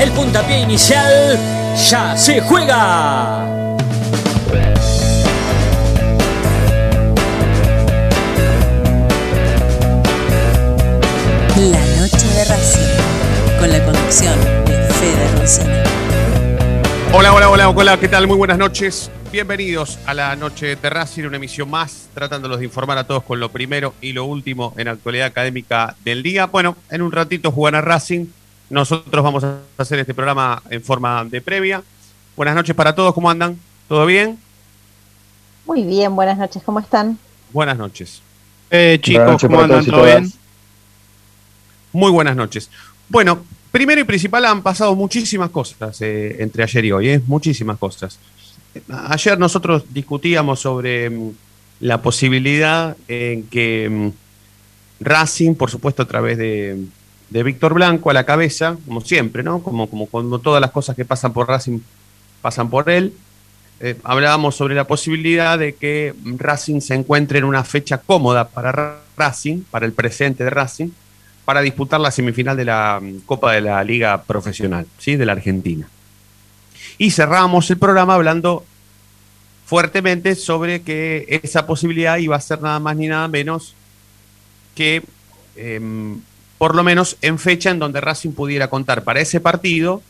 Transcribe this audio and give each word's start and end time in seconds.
El 0.00 0.10
puntapié 0.10 0.60
inicial 0.60 1.38
ya 1.88 2.16
se 2.16 2.40
juega. 2.40 3.46
La 11.56 11.84
noche 12.00 12.26
de 12.26 12.44
Racing, 12.44 13.60
con 13.60 13.70
la 13.70 13.84
conducción 13.84 14.38
de 14.66 14.92
Fede 14.94 15.40
Rossini. 15.40 15.72
Hola, 17.12 17.32
hola, 17.32 17.50
hola, 17.50 17.68
hola, 17.68 18.00
¿qué 18.00 18.08
tal? 18.08 18.26
Muy 18.26 18.36
buenas 18.36 18.58
noches. 18.58 19.12
Bienvenidos 19.30 20.00
a 20.06 20.14
la 20.14 20.34
noche 20.34 20.74
de 20.74 20.90
Racing, 20.90 21.24
una 21.24 21.36
emisión 21.36 21.70
más, 21.70 22.08
tratándolos 22.14 22.58
de 22.58 22.64
informar 22.64 22.98
a 22.98 23.04
todos 23.04 23.22
con 23.22 23.38
lo 23.38 23.50
primero 23.50 23.94
y 24.00 24.12
lo 24.12 24.24
último 24.24 24.74
en 24.76 24.88
actualidad 24.88 25.26
académica 25.28 25.94
del 26.04 26.24
día. 26.24 26.46
Bueno, 26.46 26.76
en 26.90 27.00
un 27.00 27.12
ratito 27.12 27.52
jugará 27.52 27.80
Racing. 27.80 28.26
Nosotros 28.70 29.22
vamos 29.22 29.44
a 29.44 29.58
hacer 29.76 29.98
este 29.98 30.14
programa 30.14 30.62
en 30.70 30.82
forma 30.82 31.24
de 31.24 31.40
previa. 31.40 31.82
Buenas 32.36 32.54
noches 32.54 32.74
para 32.74 32.94
todos, 32.94 33.12
¿cómo 33.12 33.30
andan? 33.30 33.58
¿Todo 33.88 34.06
bien? 34.06 34.38
Muy 35.66 35.82
bien, 35.82 36.16
buenas 36.16 36.38
noches, 36.38 36.62
¿cómo 36.64 36.80
están? 36.80 37.18
Buenas 37.52 37.76
noches. 37.76 38.22
Eh, 38.70 38.98
chicos, 39.00 39.26
noches 39.26 39.48
¿cómo 39.48 39.62
andan? 39.62 39.84
¿Todo 39.84 40.04
bien? 40.04 40.32
Muy 41.92 42.10
buenas 42.10 42.34
noches. 42.34 42.70
Bueno, 43.08 43.44
primero 43.70 44.00
y 44.00 44.04
principal 44.04 44.44
han 44.46 44.62
pasado 44.62 44.94
muchísimas 44.96 45.50
cosas 45.50 46.00
eh, 46.00 46.42
entre 46.42 46.62
ayer 46.62 46.84
y 46.86 46.92
hoy, 46.92 47.08
¿eh? 47.10 47.22
muchísimas 47.26 47.78
cosas. 47.78 48.18
Ayer 48.88 49.38
nosotros 49.38 49.84
discutíamos 49.90 50.60
sobre 50.60 51.10
mm, 51.10 51.30
la 51.80 52.02
posibilidad 52.02 52.96
en 53.06 53.44
que 53.44 53.88
mm, 53.90 55.04
Racing, 55.04 55.54
por 55.54 55.70
supuesto 55.70 56.02
a 56.02 56.06
través 56.06 56.38
de, 56.38 56.78
de 57.34 57.42
Víctor 57.42 57.74
Blanco 57.74 58.10
a 58.10 58.14
la 58.14 58.22
cabeza, 58.24 58.76
como 58.86 59.00
siempre, 59.00 59.42
¿no? 59.42 59.58
Como, 59.60 59.90
como 59.90 60.06
cuando 60.06 60.38
todas 60.38 60.60
las 60.60 60.70
cosas 60.70 60.94
que 60.94 61.04
pasan 61.04 61.32
por 61.32 61.48
Racing 61.48 61.80
pasan 62.40 62.70
por 62.70 62.88
él. 62.88 63.12
Eh, 63.80 63.96
hablábamos 64.04 64.54
sobre 64.54 64.76
la 64.76 64.84
posibilidad 64.86 65.58
de 65.58 65.74
que 65.74 66.14
Racing 66.38 66.80
se 66.80 66.94
encuentre 66.94 67.38
en 67.40 67.44
una 67.44 67.64
fecha 67.64 67.98
cómoda 67.98 68.46
para 68.48 68.70
Ra- 68.70 69.00
Racing, 69.16 69.62
para 69.68 69.84
el 69.84 69.92
presente 69.92 70.44
de 70.44 70.50
Racing, 70.50 70.90
para 71.44 71.60
disputar 71.60 71.98
la 72.00 72.12
semifinal 72.12 72.56
de 72.56 72.66
la 72.66 73.00
mm, 73.02 73.18
Copa 73.26 73.52
de 73.52 73.62
la 73.62 73.82
Liga 73.82 74.22
Profesional, 74.22 74.86
¿sí? 74.98 75.16
De 75.16 75.26
la 75.26 75.32
Argentina. 75.32 75.88
Y 76.98 77.10
cerramos 77.10 77.68
el 77.68 77.78
programa 77.78 78.14
hablando 78.14 78.64
fuertemente 79.66 80.36
sobre 80.36 80.82
que 80.82 81.40
esa 81.42 81.66
posibilidad 81.66 82.16
iba 82.18 82.36
a 82.36 82.40
ser 82.40 82.62
nada 82.62 82.78
más 82.78 82.96
ni 82.96 83.08
nada 83.08 83.26
menos 83.26 83.74
que, 84.76 85.02
em, 85.56 86.20
por 86.58 86.74
lo 86.74 86.84
menos 86.84 87.16
en 87.20 87.38
fecha 87.38 87.70
en 87.70 87.78
donde 87.78 88.00
Racing 88.00 88.32
pudiera 88.32 88.68
contar 88.68 89.04
para 89.04 89.20
ese 89.20 89.40
partido 89.40 90.02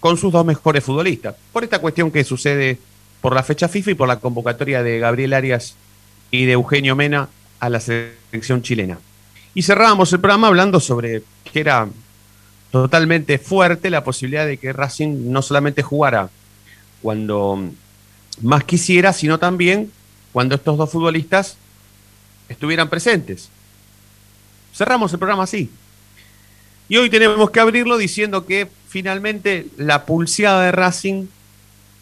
con 0.00 0.16
sus 0.16 0.32
dos 0.32 0.44
mejores 0.44 0.82
futbolistas. 0.82 1.36
Por 1.52 1.64
esta 1.64 1.78
cuestión 1.80 2.10
que 2.10 2.24
sucede 2.24 2.78
por 3.20 3.34
la 3.34 3.42
fecha 3.42 3.68
FIFA 3.68 3.90
y 3.92 3.94
por 3.94 4.08
la 4.08 4.18
convocatoria 4.18 4.82
de 4.82 4.98
Gabriel 4.98 5.32
Arias 5.32 5.76
y 6.30 6.44
de 6.44 6.52
Eugenio 6.52 6.96
Mena 6.96 7.28
a 7.60 7.68
la 7.68 7.78
selección 7.78 8.62
chilena. 8.62 8.98
Y 9.54 9.62
cerrábamos 9.62 10.12
el 10.12 10.20
programa 10.20 10.48
hablando 10.48 10.80
sobre 10.80 11.22
que 11.44 11.60
era 11.60 11.88
totalmente 12.72 13.38
fuerte 13.38 13.90
la 13.90 14.02
posibilidad 14.02 14.46
de 14.46 14.56
que 14.56 14.72
Racing 14.72 15.30
no 15.30 15.42
solamente 15.42 15.82
jugara 15.82 16.30
cuando 17.02 17.70
más 18.40 18.64
quisiera, 18.64 19.12
sino 19.12 19.38
también 19.38 19.92
cuando 20.32 20.54
estos 20.54 20.78
dos 20.78 20.90
futbolistas 20.90 21.56
estuvieran 22.48 22.88
presentes. 22.88 23.50
Cerramos 24.74 25.12
el 25.12 25.18
programa 25.18 25.44
así. 25.44 25.70
Y 26.88 26.96
hoy 26.96 27.10
tenemos 27.10 27.50
que 27.50 27.60
abrirlo 27.60 27.96
diciendo 27.96 28.46
que 28.46 28.68
finalmente 28.88 29.66
la 29.76 30.04
pulseada 30.04 30.62
de 30.64 30.72
Racing, 30.72 31.26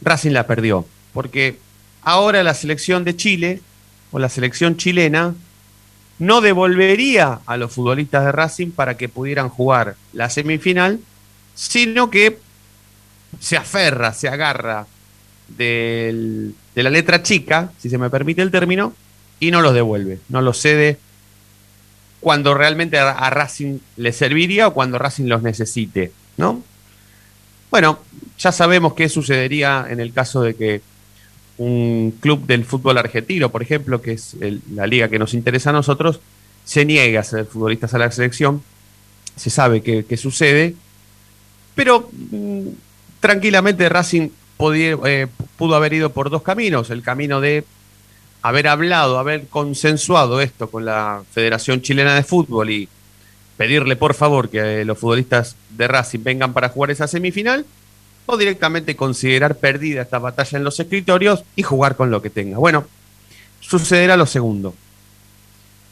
Racing 0.03 0.31
la 0.33 0.47
perdió. 0.47 0.87
Porque 1.13 1.59
ahora 2.03 2.43
la 2.43 2.55
selección 2.55 3.05
de 3.05 3.17
Chile 3.17 3.61
o 4.11 4.19
la 4.19 4.29
selección 4.29 4.77
chilena 4.77 5.35
no 6.19 6.41
devolvería 6.41 7.41
a 7.47 7.57
los 7.57 7.73
futbolistas 7.73 8.25
de 8.25 8.33
Racing 8.33 8.71
para 8.73 8.97
que 8.97 9.09
pudieran 9.09 9.49
jugar 9.49 9.97
la 10.13 10.29
semifinal, 10.29 11.01
sino 11.55 12.11
que 12.11 12.39
se 13.39 13.57
aferra, 13.57 14.13
se 14.13 14.29
agarra 14.29 14.87
del- 15.49 16.55
de 16.75 16.83
la 16.83 16.91
letra 16.91 17.23
chica, 17.23 17.73
si 17.79 17.89
se 17.89 17.99
me 17.99 18.11
permite 18.11 18.43
el 18.43 18.51
término, 18.51 18.93
y 19.39 19.51
no 19.51 19.63
los 19.63 19.73
devuelve, 19.73 20.19
no 20.29 20.43
los 20.43 20.61
cede 20.61 20.99
cuando 22.21 22.55
realmente 22.55 22.99
a, 22.99 23.31
Racing 23.31 23.79
le 23.97 24.13
serviría 24.13 24.69
o 24.69 24.75
cuando 24.75 24.99
Racing 24.99 25.27
los 25.27 25.43
necesite, 25.43 26.13
¿no? 26.37 26.63
Bueno, 27.71 27.99
ya 28.39 28.53
sabemos 28.53 28.95
qué 28.95 29.09
sucedería 29.09 29.87
en 29.89 30.01
el 30.01 30.13
caso 30.13 30.43
de 30.43 30.55
que 30.55 30.81
un 31.57 32.15
club 32.21 32.47
del 32.47 32.65
fútbol 32.65 32.99
argentino, 32.99 33.51
por 33.51 33.63
ejemplo, 33.63 34.03
que 34.03 34.13
es 34.13 34.37
la 34.75 34.87
liga 34.87 35.09
que 35.09 35.19
nos 35.19 35.35
interesa 35.35 35.71
a 35.71 35.75
nosotros, 35.75 36.21
se 36.65 36.85
niegue 36.85 37.17
a 37.19 37.23
ser 37.25 37.47
futbolistas 37.47 37.95
a 37.95 37.99
la 37.99 38.11
selección. 38.11 38.63
Se 39.37 39.51
sabe 39.51 39.83
qué 39.83 40.05
qué 40.07 40.17
sucede, 40.17 40.75
pero 41.75 42.11
mm, 42.13 42.69
tranquilamente 43.21 43.89
Racing 43.89 44.29
podía- 44.57 44.99
eh, 45.07 45.27
pudo 45.57 45.75
haber 45.77 45.93
ido 45.95 46.11
por 46.11 46.29
dos 46.29 46.43
caminos. 46.43 46.91
El 46.91 47.03
camino 47.03 47.41
de 47.41 47.65
haber 48.43 48.69
hablado, 48.69 49.19
haber 49.19 49.47
consensuado 49.49 50.41
esto 50.41 50.71
con 50.71 50.85
la 50.85 51.23
Federación 51.31 51.83
Chilena 51.83 52.15
de 52.15 52.23
Fútbol 52.23 52.71
y 52.71 52.89
pedirle 53.57 53.97
por 53.97 54.15
favor 54.15 54.49
que 54.49 54.81
eh, 54.81 54.85
los 54.85 54.99
futbolistas 54.99 55.57
de 55.71 55.87
Racing 55.87 56.23
vengan 56.23 56.53
para 56.53 56.71
jugar 56.71 56.91
esa 56.91 57.07
semifinal, 57.07 57.67
o 58.27 58.37
directamente 58.37 58.97
considerar 58.97 59.57
perdida 59.57 60.03
esta 60.03 60.19
batalla 60.19 60.59
en 60.59 60.65
los 60.65 60.79
escritorios 60.79 61.43
y 61.57 61.63
jugar 61.63 61.97
con 61.97 62.11
lo 62.11 62.23
que 62.23 62.31
tenga. 62.31 62.59
Bueno, 62.59 62.87
sucederá 63.61 64.17
lo 64.17 64.27
segundo. 64.27 64.75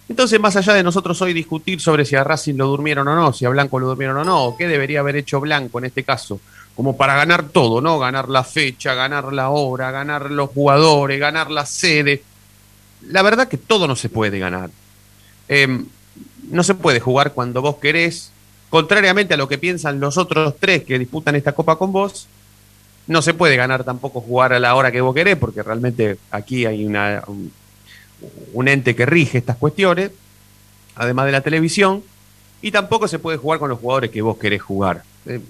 Entonces, 0.08 0.41
más 0.41 0.56
allá 0.56 0.72
de 0.72 0.82
nosotros 0.82 1.20
hoy 1.20 1.34
discutir 1.34 1.81
sobre 1.81 2.04
si 2.04 2.16
a 2.16 2.25
Racing 2.25 2.54
lo 2.54 2.66
durmieron 2.66 3.06
o 3.08 3.14
no, 3.14 3.32
si 3.32 3.44
a 3.44 3.50
Blanco 3.50 3.78
lo 3.78 3.88
durmieron 3.88 4.16
o 4.16 4.25
no, 4.25 4.44
o 4.44 4.56
qué 4.56 4.66
debería 4.66 5.00
haber 5.00 5.16
hecho 5.16 5.41
Blanco 5.41 5.78
en 5.78 5.87
este 5.87 6.04
caso, 6.04 6.41
como 6.75 6.97
para 6.97 7.16
ganar 7.16 7.48
todo, 7.48 7.81
¿no? 7.81 7.98
Ganar 7.98 8.28
la 8.28 8.44
fecha, 8.44 8.94
ganar 8.94 9.32
la 9.32 9.50
hora, 9.50 9.91
ganar 9.91 10.31
los 10.31 10.50
jugadores, 10.50 11.20
ganar 11.20 11.50
la 11.50 11.66
sede. 11.66 12.22
La 13.06 13.22
verdad 13.22 13.48
que 13.48 13.59
todo 13.59 13.86
no 13.86 13.97
se 13.97 14.09
puede 14.09 14.38
ganar. 14.38 14.70
Eh, 15.48 15.84
no 16.50 16.62
se 16.62 16.75
puede 16.75 17.00
jugar 17.00 17.32
cuando 17.32 17.62
vos 17.62 17.76
querés, 17.76 18.32
contrariamente 18.70 19.34
a 19.34 19.36
lo 19.36 19.48
que 19.48 19.59
piensan 19.59 20.00
los 20.00 20.16
otros 20.16 20.54
tres 20.59 20.84
que 20.84 20.98
disputan 20.98 21.37
esta 21.37 21.53
copa 21.53 21.76
con 21.76 21.92
vos, 21.92 22.26
no 23.06 23.22
se 23.22 23.34
puede 23.34 23.56
ganar 23.56 23.84
tampoco 23.84 24.20
jugar 24.20 24.53
a 24.53 24.60
la 24.60 24.75
hora 24.75 24.92
que 24.92 25.00
vos 25.00 25.14
querés, 25.14 25.37
porque 25.37 25.62
realmente 25.62 26.19
aquí 26.31 26.66
hay 26.66 26.84
una, 26.84 27.22
un, 28.53 28.69
ente 28.69 28.94
que 28.94 29.06
rige 29.06 29.38
estas 29.38 29.56
cuestiones, 29.56 30.10
además 30.94 31.26
de 31.26 31.32
la 31.32 31.41
televisión, 31.41 32.03
y 32.60 32.70
tampoco 32.70 33.08
se 33.08 33.19
puede 33.19 33.38
jugar 33.38 33.58
con 33.58 33.70
los 33.70 33.78
jugadores 33.78 34.10
que 34.10 34.20
vos 34.20 34.37
querés 34.37 34.60
jugar. 34.60 35.04
Eh, 35.26 35.41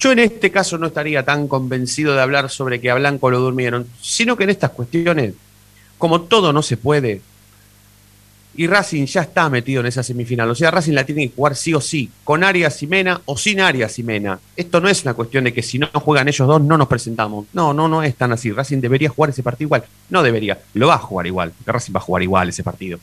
yo 0.00 0.10
en 0.10 0.18
este 0.18 0.50
caso 0.50 0.76
no 0.76 0.88
estaría 0.88 1.24
tan 1.24 1.46
convencido 1.46 2.14
de 2.14 2.22
hablar 2.22 2.50
sobre 2.50 2.80
que 2.80 2.90
a 2.90 2.94
Blanco 2.94 3.30
lo 3.30 3.38
durmieron, 3.38 3.86
sino 4.00 4.36
que 4.36 4.44
en 4.44 4.50
estas 4.50 4.70
cuestiones, 4.70 5.34
como 5.98 6.22
todo 6.22 6.52
no 6.52 6.62
se 6.62 6.76
puede, 6.76 7.20
y 8.56 8.66
Racing 8.68 9.06
ya 9.06 9.22
está 9.22 9.48
metido 9.50 9.80
en 9.80 9.86
esa 9.86 10.02
semifinal. 10.02 10.48
O 10.50 10.54
sea, 10.54 10.70
Racing 10.70 10.92
la 10.92 11.04
tiene 11.04 11.28
que 11.28 11.34
jugar 11.34 11.56
sí 11.56 11.74
o 11.74 11.80
sí, 11.80 12.10
con 12.22 12.44
Arias 12.44 12.82
y 12.82 12.86
Mena 12.86 13.20
o 13.24 13.36
sin 13.36 13.60
Arias 13.60 13.98
y 13.98 14.04
Mena. 14.04 14.38
Esto 14.56 14.80
no 14.80 14.88
es 14.88 15.02
una 15.02 15.14
cuestión 15.14 15.44
de 15.44 15.52
que 15.52 15.62
si 15.62 15.78
no 15.78 15.88
juegan 15.92 16.28
ellos 16.28 16.46
dos 16.46 16.62
no 16.62 16.78
nos 16.78 16.86
presentamos. 16.86 17.46
No, 17.52 17.74
no, 17.74 17.88
no 17.88 18.02
es 18.02 18.14
tan 18.14 18.32
así. 18.32 18.52
Racing 18.52 18.80
debería 18.80 19.08
jugar 19.08 19.30
ese 19.30 19.42
partido 19.42 19.66
igual. 19.66 19.84
No 20.08 20.22
debería, 20.22 20.60
lo 20.74 20.86
va 20.86 20.94
a 20.94 20.98
jugar 20.98 21.26
igual. 21.26 21.52
Racing 21.66 21.94
va 21.94 21.98
a 21.98 22.02
jugar 22.02 22.22
igual 22.22 22.48
ese 22.48 22.62
partido. 22.62 22.98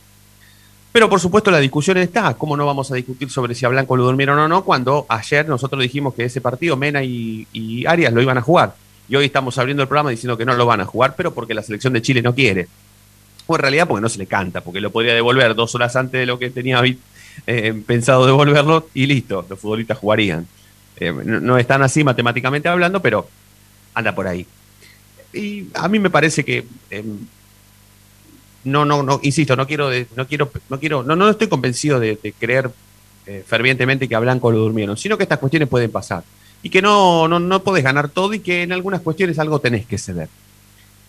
Pero 0.90 1.08
por 1.08 1.20
supuesto 1.20 1.50
la 1.50 1.58
discusión 1.58 1.98
está. 1.98 2.32
¿Cómo 2.34 2.56
no 2.56 2.64
vamos 2.64 2.90
a 2.90 2.94
discutir 2.94 3.28
sobre 3.30 3.54
si 3.54 3.66
a 3.66 3.68
Blanco 3.68 3.96
lo 3.96 4.04
durmieron 4.04 4.38
o 4.38 4.48
no 4.48 4.64
cuando 4.64 5.04
ayer 5.08 5.48
nosotros 5.48 5.82
dijimos 5.82 6.14
que 6.14 6.24
ese 6.24 6.40
partido 6.40 6.76
Mena 6.76 7.02
y, 7.02 7.46
y 7.52 7.84
Arias 7.86 8.12
lo 8.12 8.22
iban 8.22 8.38
a 8.38 8.42
jugar? 8.42 8.74
Y 9.08 9.16
hoy 9.16 9.26
estamos 9.26 9.58
abriendo 9.58 9.82
el 9.82 9.88
programa 9.88 10.10
diciendo 10.10 10.38
que 10.38 10.46
no 10.46 10.54
lo 10.54 10.64
van 10.64 10.80
a 10.80 10.86
jugar, 10.86 11.14
pero 11.16 11.34
porque 11.34 11.52
la 11.52 11.62
selección 11.62 11.92
de 11.92 12.00
Chile 12.00 12.22
no 12.22 12.34
quiere 12.34 12.68
o 13.46 13.56
en 13.56 13.60
realidad 13.60 13.88
porque 13.88 14.02
no 14.02 14.08
se 14.08 14.18
le 14.18 14.26
canta, 14.26 14.60
porque 14.60 14.80
lo 14.80 14.90
podría 14.90 15.14
devolver 15.14 15.54
dos 15.54 15.74
horas 15.74 15.96
antes 15.96 16.20
de 16.20 16.26
lo 16.26 16.38
que 16.38 16.50
tenía 16.50 16.82
eh, 17.46 17.82
pensado 17.86 18.26
devolverlo 18.26 18.88
y 18.94 19.06
listo, 19.06 19.44
los 19.48 19.58
futbolistas 19.58 19.98
jugarían. 19.98 20.46
Eh, 20.96 21.12
no, 21.12 21.58
están 21.58 21.82
así 21.82 22.04
matemáticamente 22.04 22.68
hablando, 22.68 23.00
pero 23.00 23.28
anda 23.94 24.14
por 24.14 24.26
ahí. 24.26 24.46
Y 25.32 25.66
a 25.74 25.88
mí 25.88 25.98
me 25.98 26.10
parece 26.10 26.44
que 26.44 26.64
em, 26.90 27.18
no, 28.64 28.84
no, 28.84 29.02
no, 29.02 29.18
insisto, 29.22 29.56
no 29.56 29.66
quiero, 29.66 29.90
no 30.14 30.26
quiero, 30.26 30.50
no 30.68 30.78
quiero, 30.78 31.02
no, 31.02 31.16
no 31.16 31.28
estoy 31.28 31.48
convencido 31.48 31.98
de, 31.98 32.34
creer 32.38 32.70
eh, 33.26 33.42
fervientemente 33.46 34.08
que 34.08 34.14
a 34.14 34.20
Blanco 34.20 34.52
lo 34.52 34.58
durmieron, 34.58 34.96
sino 34.96 35.16
que 35.16 35.24
estas 35.24 35.38
cuestiones 35.38 35.68
pueden 35.68 35.90
pasar 35.90 36.22
y 36.62 36.70
que 36.70 36.80
no, 36.80 37.26
no, 37.26 37.40
no 37.40 37.62
podés 37.62 37.82
ganar 37.82 38.08
todo 38.08 38.34
y 38.34 38.40
que 38.40 38.62
en 38.62 38.72
algunas 38.72 39.00
cuestiones 39.00 39.38
algo 39.38 39.60
tenés 39.60 39.86
que 39.86 39.98
ceder. 39.98 40.28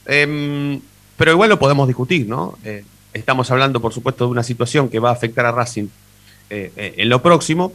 Em, 0.05 0.81
pero 1.17 1.31
igual 1.31 1.49
lo 1.49 1.59
podemos 1.59 1.87
discutir, 1.87 2.27
¿no? 2.27 2.57
Eh, 2.63 2.83
estamos 3.13 3.49
hablando, 3.51 3.79
por 3.79 3.93
supuesto, 3.93 4.25
de 4.25 4.31
una 4.31 4.43
situación 4.43 4.89
que 4.89 4.99
va 4.99 5.09
a 5.09 5.13
afectar 5.13 5.45
a 5.45 5.51
Racing 5.51 5.87
eh, 6.49 6.95
en 6.97 7.09
lo 7.09 7.21
próximo. 7.21 7.73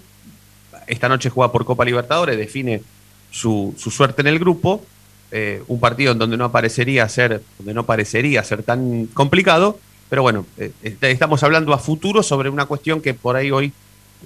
Esta 0.87 1.09
noche 1.09 1.31
juega 1.31 1.53
por 1.53 1.65
Copa 1.65 1.85
Libertadores, 1.85 2.37
define 2.39 2.83
su, 3.31 3.75
su 3.77 3.91
suerte 3.91 4.23
en 4.23 4.29
el 4.29 4.39
grupo 4.39 4.83
eh, 5.31 5.63
un 5.69 5.79
partido 5.79 6.13
en 6.13 6.19
donde 6.19 6.39
no 6.39 6.47
aparecería 6.47 7.07
ser, 7.09 7.43
donde 7.59 7.75
no 7.75 7.85
parecería 7.85 8.43
ser 8.45 8.63
tan 8.63 9.07
complicado, 9.09 9.79
pero 10.09 10.23
bueno, 10.23 10.47
eh, 10.57 10.73
estamos 11.03 11.43
hablando 11.43 11.75
a 11.75 11.79
futuro 11.79 12.23
sobre 12.23 12.49
una 12.49 12.65
cuestión 12.65 13.03
que 13.03 13.13
por 13.13 13.37
ahí 13.37 13.51
hoy 13.51 13.73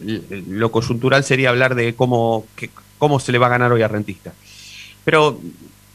lo 0.01 0.71
coyuntural 0.71 1.25
sería 1.25 1.49
hablar 1.49 1.75
de 1.75 1.95
cómo, 1.95 2.47
cómo 2.99 3.19
se 3.19 3.33
le 3.33 3.39
va 3.39 3.47
a 3.47 3.51
ganar 3.51 3.73
hoy 3.73 3.83
a 3.83 3.89
Rentista. 3.89 4.33
Pero 5.05 5.41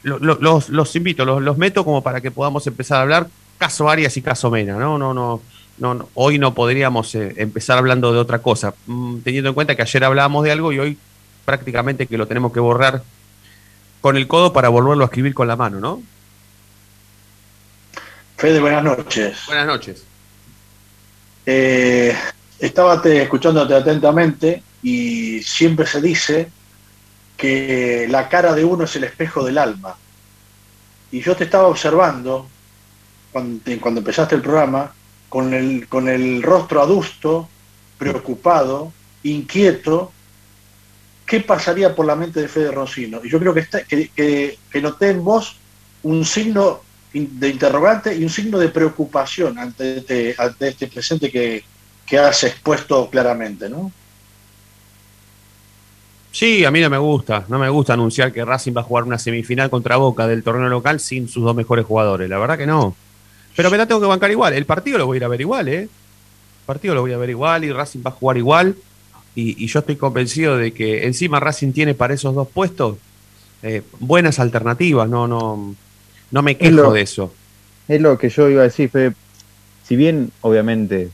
los, 0.02 0.96
invito, 0.96 1.24
los, 1.24 1.58
meto 1.58 1.84
como 1.84 2.02
para 2.02 2.20
que 2.20 2.30
podamos 2.30 2.66
empezar 2.66 2.98
a 2.98 3.02
hablar 3.02 3.28
caso 3.58 3.88
Arias 3.88 4.16
y 4.16 4.22
caso 4.22 4.50
Mena, 4.50 4.76
¿no? 4.76 4.98
No, 4.98 5.14
no, 5.14 5.40
no, 5.78 6.08
hoy 6.14 6.38
no 6.38 6.54
podríamos 6.54 7.14
eh, 7.14 7.34
empezar 7.36 7.78
hablando 7.78 8.12
de 8.12 8.18
otra 8.18 8.40
cosa, 8.40 8.74
mm, 8.86 9.18
teniendo 9.18 9.50
en 9.50 9.54
cuenta 9.54 9.74
que 9.74 9.82
ayer 9.82 10.04
hablábamos 10.04 10.44
de 10.44 10.52
algo 10.52 10.72
y 10.72 10.78
hoy 10.78 10.98
prácticamente 11.44 12.06
que 12.06 12.18
lo 12.18 12.26
tenemos 12.26 12.52
que 12.52 12.60
borrar 12.60 13.02
con 14.00 14.16
el 14.16 14.28
codo 14.28 14.52
para 14.52 14.68
volverlo 14.68 15.04
a 15.04 15.06
escribir 15.06 15.34
con 15.34 15.48
la 15.48 15.56
mano, 15.56 15.80
¿no? 15.80 16.02
Fede, 18.36 18.60
buenas 18.60 18.84
noches. 18.84 19.38
Buenas 19.46 19.66
noches. 19.66 20.04
Eh, 21.44 22.14
estaba 22.58 23.02
escuchándote 23.04 23.74
atentamente 23.74 24.62
y 24.82 25.42
siempre 25.42 25.86
se 25.86 26.00
dice 26.00 26.48
que 27.38 28.06
la 28.10 28.28
cara 28.28 28.52
de 28.52 28.64
uno 28.64 28.84
es 28.84 28.96
el 28.96 29.04
espejo 29.04 29.44
del 29.44 29.56
alma. 29.56 29.96
Y 31.10 31.20
yo 31.20 31.36
te 31.36 31.44
estaba 31.44 31.68
observando 31.68 32.48
cuando, 33.32 33.62
empezaste 34.00 34.34
el 34.34 34.42
programa 34.42 34.92
con 35.28 35.54
el, 35.54 35.88
con 35.88 36.08
el 36.08 36.42
rostro 36.42 36.82
adusto, 36.82 37.48
preocupado, 37.96 38.92
inquieto, 39.22 40.12
qué 41.24 41.40
pasaría 41.40 41.94
por 41.94 42.06
la 42.06 42.16
mente 42.16 42.40
de 42.40 42.48
Fede 42.48 42.72
Roncino. 42.72 43.20
Y 43.22 43.30
yo 43.30 43.38
creo 43.38 43.54
que, 43.54 43.60
está, 43.60 43.84
que, 43.84 44.10
que, 44.16 44.82
noté 44.82 45.10
en 45.10 45.24
vos 45.24 45.56
un 46.02 46.24
signo 46.24 46.80
de 47.12 47.48
interrogante 47.48 48.16
y 48.16 48.24
un 48.24 48.30
signo 48.30 48.58
de 48.58 48.68
preocupación 48.68 49.58
ante 49.58 49.98
este, 49.98 50.34
ante 50.38 50.68
este 50.68 50.88
presente 50.88 51.30
que, 51.30 51.64
que 52.04 52.18
has 52.18 52.42
expuesto 52.42 53.08
claramente, 53.10 53.68
¿no? 53.68 53.92
Sí, 56.30 56.64
a 56.64 56.70
mí 56.70 56.80
no 56.80 56.90
me 56.90 56.98
gusta, 56.98 57.44
no 57.48 57.58
me 57.58 57.68
gusta 57.68 57.94
anunciar 57.94 58.32
que 58.32 58.44
Racing 58.44 58.72
va 58.76 58.82
a 58.82 58.84
jugar 58.84 59.04
una 59.04 59.18
semifinal 59.18 59.70
contra 59.70 59.96
Boca 59.96 60.26
del 60.26 60.42
torneo 60.42 60.68
local 60.68 61.00
sin 61.00 61.28
sus 61.28 61.42
dos 61.42 61.56
mejores 61.56 61.84
jugadores, 61.84 62.28
la 62.28 62.38
verdad 62.38 62.58
que 62.58 62.66
no. 62.66 62.94
Pero 63.56 63.70
me 63.70 63.78
la 63.78 63.86
tengo 63.86 64.00
que 64.00 64.06
bancar 64.06 64.30
igual, 64.30 64.52
el 64.52 64.66
partido 64.66 64.98
lo 64.98 65.06
voy 65.06 65.16
a 65.16 65.18
ir 65.18 65.24
a 65.24 65.28
ver 65.28 65.40
igual, 65.40 65.68
¿eh? 65.68 65.82
El 65.82 65.88
partido 66.66 66.94
lo 66.94 67.00
voy 67.00 67.12
a 67.12 67.18
ver 67.18 67.30
igual 67.30 67.64
y 67.64 67.72
Racing 67.72 68.00
va 68.06 68.10
a 68.10 68.14
jugar 68.14 68.36
igual 68.36 68.76
y, 69.34 69.66
yo 69.66 69.80
estoy 69.80 69.96
convencido 69.96 70.56
de 70.56 70.72
que 70.72 71.06
encima 71.06 71.40
Racing 71.40 71.72
tiene 71.72 71.94
para 71.94 72.14
esos 72.14 72.34
dos 72.34 72.48
puestos 72.48 72.96
eh, 73.62 73.82
buenas 74.00 74.38
alternativas, 74.38 75.08
no, 75.08 75.26
no, 75.28 75.74
no 76.30 76.42
me 76.42 76.56
quejo 76.56 76.92
de 76.92 77.02
eso. 77.02 77.32
Es 77.88 78.00
lo 78.00 78.18
que 78.18 78.28
yo 78.28 78.48
iba 78.48 78.60
a 78.60 78.64
decir, 78.64 78.90
Fede. 78.90 79.14
Si 79.86 79.96
bien, 79.96 80.30
obviamente. 80.42 81.10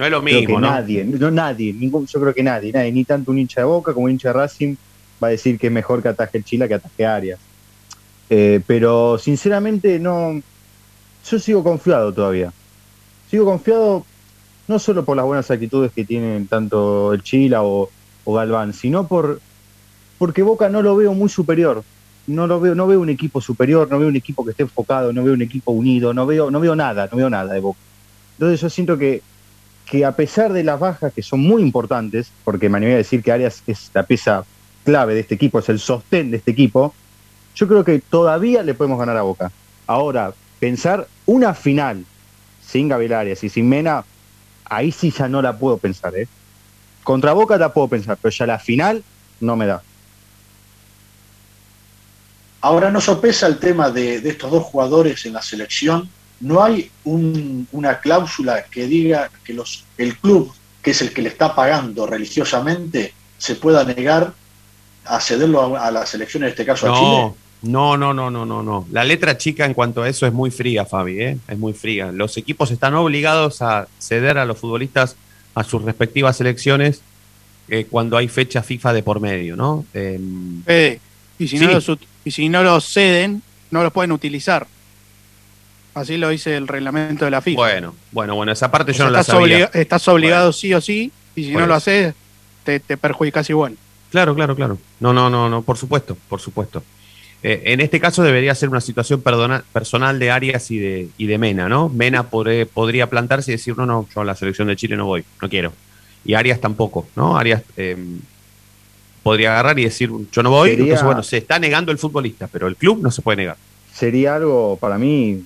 No 0.00 0.06
es 0.06 0.12
lo 0.12 0.22
mismo, 0.22 0.58
¿no? 0.58 0.66
Nadie, 0.66 1.04
no, 1.04 1.30
nadie, 1.30 1.74
ningún, 1.74 2.06
yo 2.06 2.18
creo 2.18 2.32
que 2.32 2.42
nadie, 2.42 2.72
nadie, 2.72 2.90
ni 2.90 3.04
tanto 3.04 3.30
un 3.30 3.38
hincha 3.38 3.60
de 3.60 3.66
boca 3.66 3.92
como 3.92 4.06
un 4.06 4.12
hincha 4.12 4.28
de 4.28 4.32
Racing 4.32 4.74
va 5.22 5.28
a 5.28 5.30
decir 5.32 5.58
que 5.58 5.66
es 5.66 5.72
mejor 5.74 6.00
que 6.00 6.08
ataje 6.08 6.38
el 6.38 6.44
Chila 6.44 6.66
que 6.66 6.72
ataje 6.72 7.04
Arias. 7.04 7.38
Eh, 8.30 8.62
pero 8.66 9.18
sinceramente 9.18 9.98
no. 9.98 10.40
Yo 11.30 11.38
sigo 11.38 11.62
confiado 11.62 12.14
todavía. 12.14 12.50
Sigo 13.30 13.44
confiado 13.44 14.06
no 14.68 14.78
solo 14.78 15.04
por 15.04 15.18
las 15.18 15.26
buenas 15.26 15.50
actitudes 15.50 15.92
que 15.92 16.06
tienen 16.06 16.46
tanto 16.46 17.12
el 17.12 17.22
Chila 17.22 17.62
o, 17.62 17.90
Galván, 18.24 18.72
sino 18.72 19.06
por 19.06 19.38
porque 20.16 20.42
Boca 20.42 20.70
no 20.70 20.80
lo 20.80 20.96
veo 20.96 21.12
muy 21.12 21.28
superior. 21.28 21.84
No 22.26 22.46
lo 22.46 22.58
veo, 22.58 22.74
no 22.74 22.86
veo 22.86 23.02
un 23.02 23.10
equipo 23.10 23.42
superior, 23.42 23.86
no 23.90 23.98
veo 23.98 24.08
un 24.08 24.16
equipo 24.16 24.46
que 24.46 24.52
esté 24.52 24.62
enfocado, 24.62 25.12
no 25.12 25.22
veo 25.22 25.34
un 25.34 25.42
equipo 25.42 25.72
unido, 25.72 26.14
no 26.14 26.24
veo, 26.24 26.50
no 26.50 26.58
veo 26.58 26.74
nada, 26.74 27.06
no 27.12 27.18
veo 27.18 27.28
nada 27.28 27.52
de 27.52 27.60
Boca. 27.60 27.80
Entonces 28.38 28.62
yo 28.62 28.70
siento 28.70 28.96
que, 28.96 29.22
que 29.90 30.04
a 30.04 30.12
pesar 30.12 30.52
de 30.52 30.62
las 30.62 30.78
bajas 30.78 31.12
que 31.12 31.20
son 31.20 31.40
muy 31.40 31.62
importantes, 31.62 32.30
porque 32.44 32.68
me 32.68 32.76
animé 32.76 32.94
a 32.94 32.98
decir 32.98 33.24
que 33.24 33.32
Arias 33.32 33.64
es 33.66 33.90
la 33.92 34.04
pieza 34.04 34.44
clave 34.84 35.14
de 35.14 35.20
este 35.20 35.34
equipo, 35.34 35.58
es 35.58 35.68
el 35.68 35.80
sostén 35.80 36.30
de 36.30 36.36
este 36.36 36.52
equipo, 36.52 36.94
yo 37.56 37.66
creo 37.66 37.84
que 37.84 37.98
todavía 37.98 38.62
le 38.62 38.74
podemos 38.74 39.00
ganar 39.00 39.16
a 39.16 39.22
Boca. 39.22 39.50
Ahora, 39.88 40.32
pensar 40.60 41.08
una 41.26 41.54
final 41.54 42.04
sin 42.64 42.88
Gabriel 42.88 43.14
Arias 43.14 43.42
y 43.42 43.48
sin 43.48 43.68
Mena, 43.68 44.04
ahí 44.64 44.92
sí 44.92 45.10
ya 45.10 45.28
no 45.28 45.42
la 45.42 45.58
puedo 45.58 45.76
pensar, 45.78 46.14
¿eh? 46.14 46.28
Contra 47.02 47.32
Boca 47.32 47.56
la 47.56 47.72
puedo 47.72 47.88
pensar, 47.88 48.16
pero 48.22 48.30
ya 48.32 48.46
la 48.46 48.60
final 48.60 49.02
no 49.40 49.56
me 49.56 49.66
da. 49.66 49.82
Ahora 52.60 52.92
no 52.92 53.00
sopesa 53.00 53.48
el 53.48 53.58
tema 53.58 53.90
de, 53.90 54.16
estos 54.16 54.52
dos 54.52 54.62
jugadores 54.62 55.26
en 55.26 55.32
la 55.32 55.42
selección. 55.42 56.08
¿No 56.40 56.62
hay 56.62 56.90
una 57.04 58.00
cláusula 58.00 58.64
que 58.64 58.86
diga 58.86 59.30
que 59.44 59.52
los, 59.52 59.84
el 59.98 60.16
club, 60.16 60.52
que 60.82 60.92
es 60.92 61.02
el 61.02 61.12
que 61.12 61.22
le 61.22 61.28
está 61.28 61.54
pagando 61.54 62.06
religiosamente, 62.06 63.12
se 63.36 63.56
pueda 63.56 63.84
negar 63.84 64.32
a 65.04 65.20
cederlo 65.20 65.76
a, 65.76 65.90
la 65.90 66.06
selección, 66.06 66.44
en 66.44 66.50
este 66.50 66.64
caso 66.64 66.90
a 66.90 66.98
Chile? 66.98 67.34
No, 67.62 67.96
no, 67.98 68.14
no, 68.14 68.30
no, 68.30 68.46
no, 68.46 68.62
no. 68.62 68.86
La 68.90 69.04
letra 69.04 69.36
chica 69.36 69.66
en 69.66 69.74
cuanto 69.74 70.02
a 70.02 70.08
eso 70.08 70.26
es 70.26 70.32
muy 70.32 70.50
fría, 70.50 70.86
Fabi, 70.86 71.20
¿eh? 71.20 71.38
es 71.46 71.58
muy 71.58 71.74
fría. 71.74 72.10
Los 72.10 72.38
equipos 72.38 72.70
están 72.70 72.94
obligados 72.94 73.60
a 73.60 73.86
ceder 73.98 74.38
a 74.38 74.46
los 74.46 74.58
futbolistas 74.58 75.16
a 75.54 75.64
sus 75.64 75.82
respectivas 75.82 76.36
selecciones 76.38 77.02
eh, 77.68 77.86
cuando 77.90 78.16
hay 78.16 78.28
fecha 78.28 78.62
FIFA 78.62 78.94
de 78.94 79.02
por 79.02 79.20
medio, 79.20 79.56
¿no? 79.56 79.84
Em, 79.92 80.62
y, 81.38 81.48
si 81.48 81.58
no 81.58 81.70
los, 81.70 81.90
y 82.24 82.30
si 82.30 82.48
no 82.48 82.62
los 82.62 82.84
ceden, 82.84 83.42
no 83.70 83.82
los 83.82 83.92
pueden 83.92 84.12
utilizar. 84.12 84.66
Así 85.94 86.16
lo 86.16 86.28
dice 86.28 86.56
el 86.56 86.68
reglamento 86.68 87.24
de 87.24 87.30
la 87.30 87.40
FIFA. 87.40 87.56
Bueno, 87.56 87.94
bueno, 88.12 88.34
bueno, 88.36 88.52
esa 88.52 88.70
parte 88.70 88.92
yo 88.92 89.04
no 89.04 89.10
la 89.10 89.24
sabía. 89.24 89.70
estás 89.74 90.06
obligado 90.08 90.52
sí 90.52 90.72
o 90.74 90.80
sí, 90.80 91.12
y 91.34 91.44
si 91.44 91.52
no 91.52 91.66
lo 91.66 91.74
haces, 91.74 92.14
te, 92.64 92.80
te 92.80 92.96
perjudicas 92.96 93.48
igual. 93.50 93.76
Claro, 94.10 94.34
claro, 94.34 94.56
claro. 94.56 94.78
No, 94.98 95.12
no, 95.12 95.30
no, 95.30 95.48
no, 95.48 95.62
por 95.62 95.76
supuesto, 95.76 96.16
por 96.28 96.40
supuesto. 96.40 96.82
Eh, 97.42 97.62
en 97.66 97.80
este 97.80 98.00
caso 98.00 98.22
debería 98.22 98.54
ser 98.54 98.68
una 98.68 98.82
situación 98.82 99.22
personal 99.72 100.18
de 100.18 100.30
Arias 100.30 100.70
y 100.70 100.78
de, 100.78 101.08
y 101.16 101.26
de 101.26 101.38
Mena, 101.38 101.68
¿no? 101.68 101.88
Mena 101.88 102.24
podría 102.24 103.08
plantarse 103.08 103.52
y 103.52 103.54
decir, 103.54 103.76
no, 103.78 103.86
no, 103.86 104.06
yo 104.14 104.20
a 104.20 104.24
la 104.24 104.34
selección 104.34 104.68
de 104.68 104.76
Chile 104.76 104.96
no 104.96 105.06
voy, 105.06 105.24
no 105.40 105.48
quiero. 105.48 105.72
Y 106.24 106.34
Arias 106.34 106.60
tampoco, 106.60 107.06
¿no? 107.16 107.38
Arias 107.38 107.62
em, 107.78 108.20
podría 109.22 109.52
agarrar 109.52 109.78
y 109.78 109.84
decir, 109.84 110.10
yo 110.30 110.42
no 110.42 110.50
voy. 110.50 110.70
Entonces, 110.70 111.02
bueno, 111.02 111.22
se 111.22 111.38
está 111.38 111.58
negando 111.58 111.92
el 111.92 111.98
futbolista, 111.98 112.46
pero 112.46 112.66
el 112.66 112.76
club 112.76 113.00
no 113.00 113.10
se 113.10 113.22
puede 113.22 113.36
negar. 113.36 113.56
Sería 113.94 114.34
algo 114.34 114.76
para 114.78 114.98
mí 114.98 115.42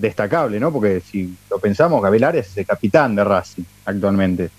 destacable, 0.00 0.60
¿no? 0.60 0.72
Porque 0.72 1.00
si 1.00 1.34
lo 1.50 1.58
pensamos, 1.58 2.02
Gabriel 2.02 2.24
Arias 2.24 2.48
es 2.48 2.56
el 2.58 2.66
capitán 2.66 3.14
de 3.14 3.24
Racing 3.24 3.64
actualmente. 3.84 4.50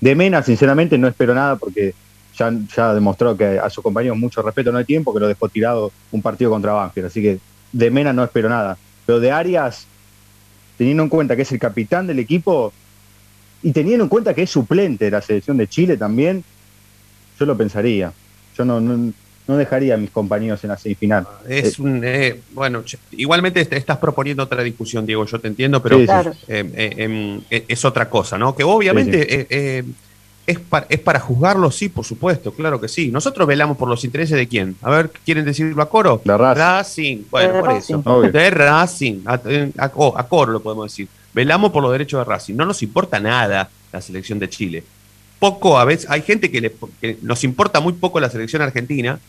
De 0.00 0.14
Mena, 0.14 0.42
sinceramente, 0.42 0.98
no 0.98 1.08
espero 1.08 1.34
nada 1.34 1.56
porque 1.56 1.94
ya, 2.36 2.52
ya 2.74 2.94
demostró 2.94 3.36
que 3.36 3.58
a 3.58 3.70
sus 3.70 3.82
compañeros 3.82 4.18
mucho 4.18 4.42
respeto 4.42 4.72
no 4.72 4.78
hay 4.78 4.84
tiempo, 4.84 5.12
que 5.12 5.20
lo 5.20 5.28
dejó 5.28 5.48
tirado 5.48 5.92
un 6.10 6.22
partido 6.22 6.50
contra 6.50 6.72
Banfield. 6.72 7.06
Así 7.06 7.22
que 7.22 7.38
de 7.72 7.90
Mena 7.90 8.12
no 8.12 8.24
espero 8.24 8.48
nada. 8.48 8.76
Pero 9.06 9.20
de 9.20 9.30
Arias, 9.30 9.86
teniendo 10.76 11.02
en 11.02 11.08
cuenta 11.08 11.36
que 11.36 11.42
es 11.42 11.52
el 11.52 11.58
capitán 11.58 12.06
del 12.06 12.18
equipo 12.18 12.72
y 13.62 13.72
teniendo 13.72 14.04
en 14.04 14.08
cuenta 14.08 14.34
que 14.34 14.42
es 14.42 14.50
suplente 14.50 15.04
de 15.04 15.10
la 15.12 15.22
selección 15.22 15.56
de 15.56 15.68
Chile 15.68 15.96
también, 15.96 16.44
yo 17.38 17.46
lo 17.46 17.56
pensaría. 17.56 18.12
Yo 18.56 18.64
no, 18.64 18.80
no, 18.80 19.12
dejaría 19.46 19.94
a 19.94 19.96
mis 19.96 20.10
compañeros 20.10 20.62
en 20.64 20.70
la 20.70 20.78
semifinal. 20.78 21.26
Es 21.48 21.78
eh, 21.78 21.82
un, 21.82 22.02
eh, 22.04 22.40
bueno, 22.52 22.82
igualmente 23.12 23.60
estás 23.60 23.98
proponiendo 23.98 24.42
otra 24.42 24.62
discusión, 24.62 25.04
Diego, 25.04 25.26
yo 25.26 25.38
te 25.40 25.48
entiendo, 25.48 25.82
pero 25.82 25.98
eh, 26.00 26.34
em, 26.48 27.40
es 27.50 27.84
otra 27.84 28.08
cosa, 28.08 28.38
¿no? 28.38 28.54
Que 28.54 28.64
obviamente 28.64 29.84
¿Es 30.44 30.58
para, 30.58 30.86
¿Es 30.88 30.98
para 30.98 31.20
juzgarlo? 31.20 31.70
Sí, 31.70 31.88
por 31.88 32.04
supuesto, 32.04 32.52
claro 32.52 32.80
que 32.80 32.88
sí. 32.88 33.12
Nosotros 33.12 33.46
velamos 33.46 33.76
por 33.76 33.88
los 33.88 34.02
intereses 34.04 34.36
de 34.36 34.48
quién. 34.48 34.76
A 34.82 34.90
ver, 34.90 35.10
¿quieren 35.24 35.44
decirlo 35.44 35.80
a 35.80 35.88
coro? 35.88 36.20
La 36.24 36.36
Racing. 36.36 37.24
Bueno, 37.30 37.60
por 37.60 37.70
eso. 37.72 38.02
De 38.22 38.50
Racing. 38.50 39.22
A, 39.24 39.88
coro 40.28 40.52
lo 40.52 40.60
podemos 40.60 40.86
decir. 40.86 41.06
Velamos 41.32 41.70
por 41.70 41.82
los 41.82 41.92
derechos 41.92 42.18
de 42.20 42.24
Racing. 42.24 42.54
No 42.54 42.66
nos 42.66 42.82
importa 42.82 43.20
nada 43.20 43.70
la 43.92 44.00
selección 44.00 44.38
de 44.40 44.48
Chile. 44.48 44.82
poco 45.38 45.78
a 45.78 45.84
veces, 45.84 46.10
hay 46.10 46.22
gente 46.22 46.50
que, 46.50 46.60
le, 46.60 46.72
que 47.00 47.18
nos 47.22 47.44
importa 47.44 47.78
muy 47.80 47.92
poco 47.92 48.18
la 48.18 48.28
selección 48.28 48.62
argentina, 48.62 49.20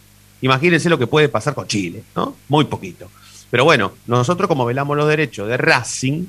imagínense 0.44 0.90
lo 0.90 1.00
que 1.00 1.08
puede 1.08 1.30
pasar 1.30 1.56
con 1.56 1.66
Chile, 1.68 2.04
¿no? 2.16 2.36
Muy 2.50 2.66
poquito. 2.66 3.10
Pero 3.50 3.64
bueno, 3.64 3.94
nosotros 4.08 4.48
como 4.48 4.66
velamos 4.66 4.98
los 4.98 5.08
derechos 5.08 5.48
de 5.48 5.56
Racing, 5.58 6.26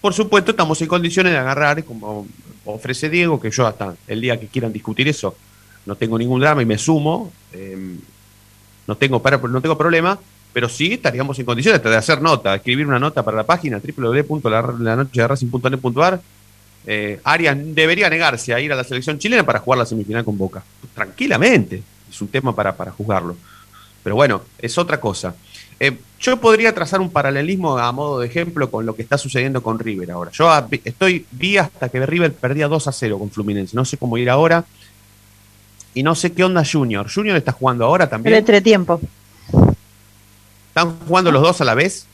por 0.00 0.14
supuesto 0.14 0.52
estamos 0.52 0.80
en 0.80 0.88
condiciones 0.88 1.32
de 1.32 1.38
agarrar, 1.38 1.84
como 1.84 2.26
ofrece 2.64 3.10
Diego, 3.10 3.38
que 3.38 3.50
yo 3.50 3.66
hasta 3.66 3.94
el 4.06 4.18
día 4.20 4.40
que 4.40 4.46
quieran 4.46 4.72
discutir 4.72 5.08
eso, 5.08 5.36
no 5.84 5.94
tengo 5.94 6.18
ningún 6.18 6.40
drama 6.40 6.62
y 6.62 6.66
me 6.66 6.78
sumo, 6.78 7.30
eh, 7.52 7.96
no, 8.86 8.96
tengo 8.96 9.22
no 9.48 9.60
tengo 9.60 9.76
problema, 9.76 10.18
pero 10.54 10.70
sí 10.70 10.94
estaríamos 10.94 11.38
en 11.38 11.44
condiciones 11.44 11.82
de 11.82 11.96
hacer 11.96 12.22
nota, 12.22 12.54
escribir 12.54 12.86
una 12.86 12.98
nota 12.98 13.22
para 13.22 13.36
la 13.36 13.44
página 13.44 13.78
www.lanochederacing.net.ar. 13.78 16.22
Eh, 16.86 17.20
Arias 17.24 17.58
debería 17.60 18.08
negarse 18.08 18.54
a 18.54 18.60
ir 18.60 18.72
a 18.72 18.76
la 18.76 18.84
selección 18.84 19.18
chilena 19.18 19.44
para 19.44 19.58
jugar 19.58 19.80
la 19.80 19.86
semifinal 19.86 20.24
con 20.24 20.38
Boca. 20.38 20.64
Tranquilamente, 20.94 21.82
es 22.10 22.20
un 22.20 22.28
tema 22.28 22.54
para, 22.54 22.76
para 22.76 22.90
juzgarlo. 22.90 23.36
Pero 24.02 24.16
bueno, 24.16 24.42
es 24.58 24.76
otra 24.78 25.00
cosa. 25.00 25.34
Eh, 25.78 25.96
yo 26.18 26.36
podría 26.38 26.74
trazar 26.74 27.00
un 27.00 27.10
paralelismo 27.10 27.78
a 27.78 27.90
modo 27.92 28.20
de 28.20 28.26
ejemplo 28.26 28.70
con 28.70 28.84
lo 28.84 28.94
que 28.94 29.02
está 29.02 29.16
sucediendo 29.16 29.62
con 29.62 29.78
River 29.78 30.10
ahora. 30.10 30.30
Yo 30.32 30.50
estoy, 30.84 31.24
vi 31.30 31.56
hasta 31.56 31.88
que 31.88 32.04
River 32.04 32.32
perdía 32.34 32.68
2 32.68 32.88
a 32.88 32.92
0 32.92 33.18
con 33.18 33.30
Fluminense. 33.30 33.74
No 33.76 33.84
sé 33.84 33.96
cómo 33.96 34.18
ir 34.18 34.28
ahora. 34.28 34.64
Y 35.94 36.02
no 36.02 36.14
sé 36.14 36.32
qué 36.32 36.44
onda 36.44 36.62
Junior. 36.70 37.10
Junior 37.12 37.36
está 37.36 37.52
jugando 37.52 37.84
ahora 37.84 38.08
también. 38.08 38.34
El 38.34 38.40
entretiempo. 38.40 39.00
¿Están 40.68 40.98
jugando 41.06 41.32
los 41.32 41.42
dos 41.42 41.60
a 41.60 41.64
la 41.64 41.74
vez? 41.74 42.06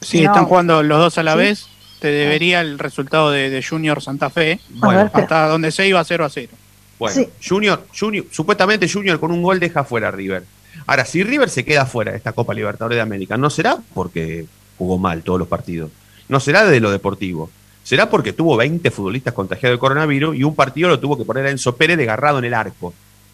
Sí, 0.00 0.20
No. 0.22 0.30
están 0.30 0.44
jugando 0.46 0.82
los 0.82 0.98
dos 0.98 1.18
a 1.18 1.22
la 1.22 1.32
Sí. 1.32 1.38
vez. 1.38 1.66
Te 2.00 2.08
debería 2.08 2.60
el 2.60 2.78
resultado 2.78 3.30
de, 3.32 3.50
de 3.50 3.60
Junior 3.62 4.00
Santa 4.00 4.30
Fe. 4.30 4.60
Bueno, 4.70 5.00
ver, 5.04 5.10
Hasta 5.12 5.48
donde 5.48 5.72
se 5.72 5.88
iba 5.88 6.04
0 6.04 6.24
a 6.24 6.28
0. 6.30 6.52
Bueno, 6.98 7.14
Sí. 7.14 7.28
Junior, 7.46 7.86
Junior, 7.98 8.26
supuestamente 8.30 8.88
Junior 8.90 9.20
con 9.20 9.30
un 9.30 9.42
gol 9.42 9.60
deja 9.60 9.84
fuera 9.84 10.08
a 10.08 10.10
River. 10.10 10.44
Ahora, 10.86 11.04
si 11.04 11.22
River 11.22 11.48
se 11.50 11.64
queda 11.64 11.86
fuera 11.86 12.10
de 12.12 12.16
esta 12.18 12.32
Copa 12.32 12.54
Libertadores 12.54 12.96
de 12.96 13.02
América, 13.02 13.36
no 13.36 13.50
será 13.50 13.78
porque 13.94 14.46
jugó 14.76 14.98
mal 14.98 15.22
todos 15.22 15.38
los 15.38 15.48
partidos. 15.48 15.90
No 16.28 16.40
será 16.40 16.64
de 16.64 16.80
lo 16.80 16.90
deportivo. 16.90 17.50
Será 17.84 18.10
porque 18.10 18.32
tuvo 18.32 18.56
20 18.56 18.90
futbolistas 18.90 19.32
contagiados 19.34 19.76
de 19.76 19.80
coronavirus 19.80 20.36
y 20.36 20.44
un 20.44 20.54
partido 20.54 20.88
lo 20.90 21.00
tuvo 21.00 21.16
que 21.16 21.24
poner 21.24 21.46
a 21.46 21.50
Enzo 21.50 21.74
Pérez 21.76 21.96
desgarrado 21.96 22.38
en 22.38 22.44
el 22.44 22.54
arco. 22.54 22.92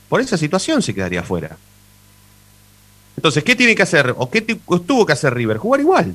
Por 0.09 0.21
esa 0.21 0.37
situación 0.39 0.81
se 0.83 0.95
quedaría 0.95 1.23
fuera. 1.23 1.57
Entonces, 3.17 3.43
¿qué 3.45 3.57
tiene 3.57 3.75
que 3.75 3.83
hacer? 3.83 4.15
¿O 4.17 4.31
qué 4.31 4.43
tu- 4.43 4.79
tuvo 4.81 5.07
que 5.07 5.13
hacer 5.13 5.35
River? 5.35 5.57
Jugar 5.59 5.81
igual. 5.81 6.15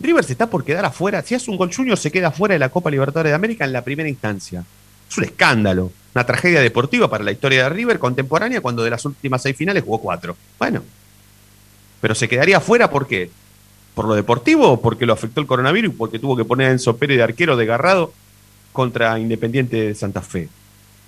River 0.00 0.24
se 0.24 0.32
está 0.32 0.48
por 0.48 0.64
quedar 0.64 0.84
afuera. 0.84 1.22
Si 1.22 1.34
hace 1.34 1.50
un 1.50 1.56
gol 1.56 1.72
Junior, 1.74 1.96
se 1.96 2.10
queda 2.10 2.30
fuera 2.30 2.54
de 2.54 2.58
la 2.58 2.68
Copa 2.68 2.90
Libertadores 2.90 3.30
de 3.30 3.34
América 3.36 3.64
en 3.64 3.72
la 3.72 3.82
primera 3.82 4.08
instancia. 4.08 4.64
Es 5.14 5.18
un 5.18 5.24
escándalo. 5.24 5.92
Una 6.12 6.26
tragedia 6.26 6.60
deportiva 6.60 7.08
para 7.08 7.22
la 7.22 7.30
historia 7.30 7.62
de 7.62 7.68
River 7.68 8.00
contemporánea 8.00 8.60
cuando 8.60 8.82
de 8.82 8.90
las 8.90 9.04
últimas 9.04 9.42
seis 9.42 9.56
finales 9.56 9.84
jugó 9.84 10.00
cuatro. 10.00 10.36
Bueno. 10.58 10.82
Pero 12.00 12.16
se 12.16 12.28
quedaría 12.28 12.60
fuera 12.60 12.90
¿por 12.90 13.06
qué? 13.06 13.30
¿Por 13.94 14.06
lo 14.06 14.16
deportivo 14.16 14.80
porque 14.80 15.06
lo 15.06 15.12
afectó 15.12 15.40
el 15.40 15.46
coronavirus 15.46 15.94
porque 15.96 16.18
tuvo 16.18 16.36
que 16.36 16.44
poner 16.44 16.66
a 16.66 16.72
Enzo 16.72 16.96
Pérez 16.96 17.18
de 17.18 17.22
arquero 17.22 17.56
desgarrado 17.56 18.12
contra 18.72 19.16
Independiente 19.20 19.76
de 19.76 19.94
Santa 19.94 20.20
Fe, 20.20 20.48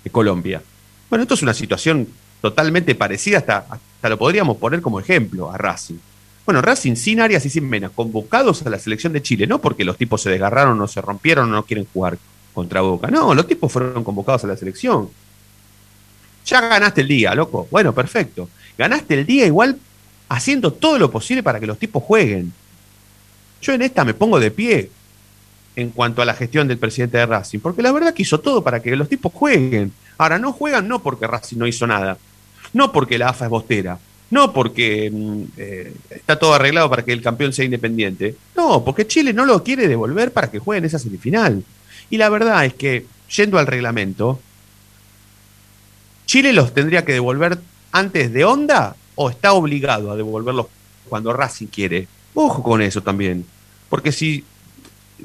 de 0.05 0.09
Colombia? 0.09 0.61
Bueno, 1.09 1.23
esto 1.23 1.33
es 1.33 1.41
una 1.41 1.53
situación 1.53 2.07
totalmente 2.39 2.95
parecida, 2.95 3.39
hasta, 3.39 3.57
hasta 3.69 4.09
lo 4.09 4.17
podríamos 4.17 4.55
poner 4.55 4.81
como 4.81 5.01
ejemplo 5.01 5.51
a 5.51 5.57
Racing. 5.57 5.97
Bueno, 6.45 6.61
Racing 6.61 6.95
sin 6.95 7.19
Arias 7.19 7.45
y 7.45 7.49
sin 7.49 7.67
Mena, 7.67 7.89
convocados 7.89 8.65
a 8.65 8.69
la 8.69 8.79
selección 8.79 9.11
de 9.11 9.21
Chile, 9.21 9.47
no 9.47 9.59
porque 9.59 9.83
los 9.83 9.97
tipos 9.97 10.21
se 10.21 10.29
desgarraron 10.29 10.79
o 10.79 10.87
se 10.87 11.01
rompieron 11.01 11.49
o 11.49 11.55
no 11.55 11.63
quieren 11.63 11.85
jugar 11.93 12.17
contra 12.57 12.81
Boca. 12.81 13.11
No, 13.11 13.35
los 13.35 13.45
tipos 13.45 13.71
fueron 13.71 14.03
convocados 14.03 14.43
a 14.43 14.47
la 14.47 14.57
selección. 14.57 15.09
Ya 16.43 16.59
ganaste 16.59 17.01
el 17.01 17.07
día, 17.07 17.35
loco. 17.35 17.67
Bueno, 17.69 17.93
perfecto. 17.93 18.49
Ganaste 18.75 19.13
el 19.13 19.27
día 19.27 19.45
igual 19.45 19.77
haciendo 20.27 20.73
todo 20.73 20.97
lo 20.97 21.11
posible 21.11 21.43
para 21.43 21.59
que 21.59 21.67
los 21.67 21.77
tipos 21.77 22.01
jueguen. 22.01 22.51
Yo 23.61 23.73
en 23.73 23.83
esta 23.83 24.03
me 24.03 24.15
pongo 24.15 24.39
de 24.39 24.49
pie 24.49 24.89
en 25.75 25.91
cuanto 25.91 26.23
a 26.23 26.25
la 26.25 26.33
gestión 26.33 26.67
del 26.67 26.79
presidente 26.79 27.19
de 27.19 27.27
Racing, 27.27 27.59
porque 27.59 27.83
la 27.83 27.91
verdad 27.91 28.11
que 28.15 28.23
hizo 28.23 28.39
todo 28.39 28.63
para 28.63 28.81
que 28.81 28.95
los 28.95 29.07
tipos 29.07 29.31
jueguen. 29.31 29.91
Ahora, 30.17 30.39
no 30.39 30.51
juegan 30.51 30.87
no 30.87 31.03
porque 31.03 31.27
Racing 31.27 31.57
no 31.57 31.67
hizo 31.67 31.85
nada, 31.85 32.17
no 32.73 32.91
porque 32.91 33.19
la 33.19 33.29
AFA 33.29 33.45
es 33.45 33.51
bostera, 33.51 33.99
no 34.31 34.51
porque 34.51 35.11
mm, 35.13 35.43
eh, 35.57 35.93
está 36.09 36.39
todo 36.39 36.55
arreglado 36.55 36.89
para 36.89 37.05
que 37.05 37.13
el 37.13 37.21
campeón 37.21 37.53
sea 37.53 37.65
independiente, 37.65 38.35
no, 38.55 38.83
porque 38.83 39.05
Chile 39.05 39.31
no 39.31 39.45
lo 39.45 39.63
quiere 39.63 39.87
devolver 39.87 40.33
para 40.33 40.49
que 40.49 40.57
jueguen 40.57 40.85
esa 40.85 40.97
semifinal. 40.97 41.63
Y 42.09 42.17
la 42.17 42.29
verdad 42.29 42.65
es 42.65 42.73
que, 42.73 43.05
yendo 43.35 43.59
al 43.59 43.67
reglamento, 43.67 44.39
Chile 46.25 46.53
los 46.53 46.73
tendría 46.73 47.05
que 47.05 47.13
devolver 47.13 47.59
antes 47.91 48.31
de 48.33 48.45
onda 48.45 48.95
o 49.15 49.29
está 49.29 49.53
obligado 49.53 50.11
a 50.11 50.15
devolverlos 50.15 50.67
cuando 51.09 51.33
Racing 51.33 51.67
quiere. 51.67 52.07
Ojo 52.33 52.61
con 52.61 52.81
eso 52.81 53.01
también, 53.01 53.45
porque 53.89 54.11
si 54.11 54.43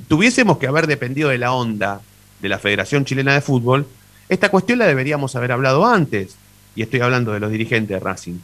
tuviésemos 0.08 0.58
que 0.58 0.66
haber 0.66 0.86
dependido 0.86 1.28
de 1.28 1.38
la 1.38 1.52
onda 1.52 2.00
de 2.40 2.48
la 2.48 2.58
Federación 2.58 3.04
Chilena 3.04 3.34
de 3.34 3.40
Fútbol, 3.40 3.86
esta 4.28 4.50
cuestión 4.50 4.78
la 4.78 4.86
deberíamos 4.86 5.36
haber 5.36 5.52
hablado 5.52 5.84
antes, 5.84 6.36
y 6.74 6.82
estoy 6.82 7.00
hablando 7.00 7.32
de 7.32 7.40
los 7.40 7.50
dirigentes 7.50 7.96
de 7.96 8.00
Racing. 8.00 8.38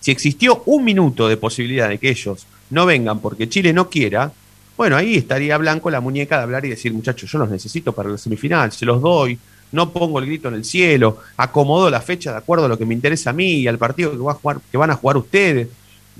Si 0.00 0.10
existió 0.10 0.62
un 0.66 0.84
minuto 0.84 1.28
de 1.28 1.36
posibilidad 1.36 1.88
de 1.88 1.98
que 1.98 2.10
ellos 2.10 2.46
no 2.70 2.86
vengan 2.86 3.20
porque 3.20 3.48
Chile 3.48 3.72
no 3.72 3.88
quiera, 3.88 4.32
bueno, 4.76 4.96
ahí 4.96 5.16
estaría 5.16 5.56
Blanco 5.58 5.90
la 5.90 6.00
muñeca 6.00 6.36
de 6.36 6.42
hablar 6.42 6.64
y 6.64 6.70
decir, 6.70 6.92
muchachos, 6.92 7.30
yo 7.30 7.38
los 7.38 7.50
necesito 7.50 7.92
para 7.92 8.08
la 8.08 8.18
semifinal, 8.18 8.72
se 8.72 8.84
los 8.84 9.00
doy, 9.00 9.38
no 9.72 9.90
pongo 9.90 10.18
el 10.18 10.26
grito 10.26 10.48
en 10.48 10.54
el 10.54 10.64
cielo, 10.64 11.18
acomodo 11.36 11.90
la 11.90 12.00
fecha 12.00 12.32
de 12.32 12.38
acuerdo 12.38 12.66
a 12.66 12.68
lo 12.68 12.78
que 12.78 12.86
me 12.86 12.94
interesa 12.94 13.30
a 13.30 13.32
mí 13.32 13.54
y 13.54 13.68
al 13.68 13.78
partido 13.78 14.10
que, 14.12 14.18
va 14.18 14.32
a 14.32 14.36
jugar, 14.36 14.60
que 14.70 14.76
van 14.76 14.90
a 14.90 14.96
jugar 14.96 15.16
ustedes. 15.16 15.68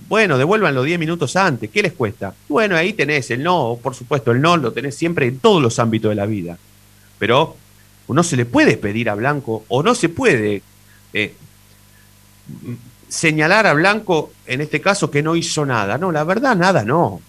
Bueno, 0.08 0.38
devuélvanlo 0.38 0.82
10 0.82 0.98
minutos 0.98 1.36
antes, 1.36 1.70
¿qué 1.70 1.82
les 1.82 1.92
cuesta? 1.92 2.34
Bueno, 2.48 2.76
ahí 2.76 2.92
tenés 2.92 3.30
el 3.30 3.42
no, 3.42 3.78
por 3.80 3.94
supuesto, 3.94 4.32
el 4.32 4.40
no 4.40 4.56
lo 4.56 4.72
tenés 4.72 4.96
siempre 4.96 5.26
en 5.26 5.38
todos 5.38 5.62
los 5.62 5.78
ámbitos 5.78 6.08
de 6.10 6.16
la 6.16 6.26
vida. 6.26 6.58
Pero 7.18 7.56
no 8.08 8.22
se 8.22 8.36
le 8.36 8.44
puede 8.44 8.76
pedir 8.76 9.08
a 9.08 9.14
Blanco 9.14 9.64
o 9.68 9.82
no 9.82 9.94
se 9.94 10.08
puede 10.08 10.62
eh, 11.12 11.34
señalar 13.08 13.66
a 13.66 13.72
Blanco, 13.72 14.32
en 14.46 14.60
este 14.60 14.80
caso, 14.80 15.10
que 15.10 15.22
no 15.22 15.36
hizo 15.36 15.64
nada. 15.64 15.96
No, 15.96 16.12
la 16.12 16.24
verdad, 16.24 16.56
nada 16.56 16.84
no. 16.84 17.20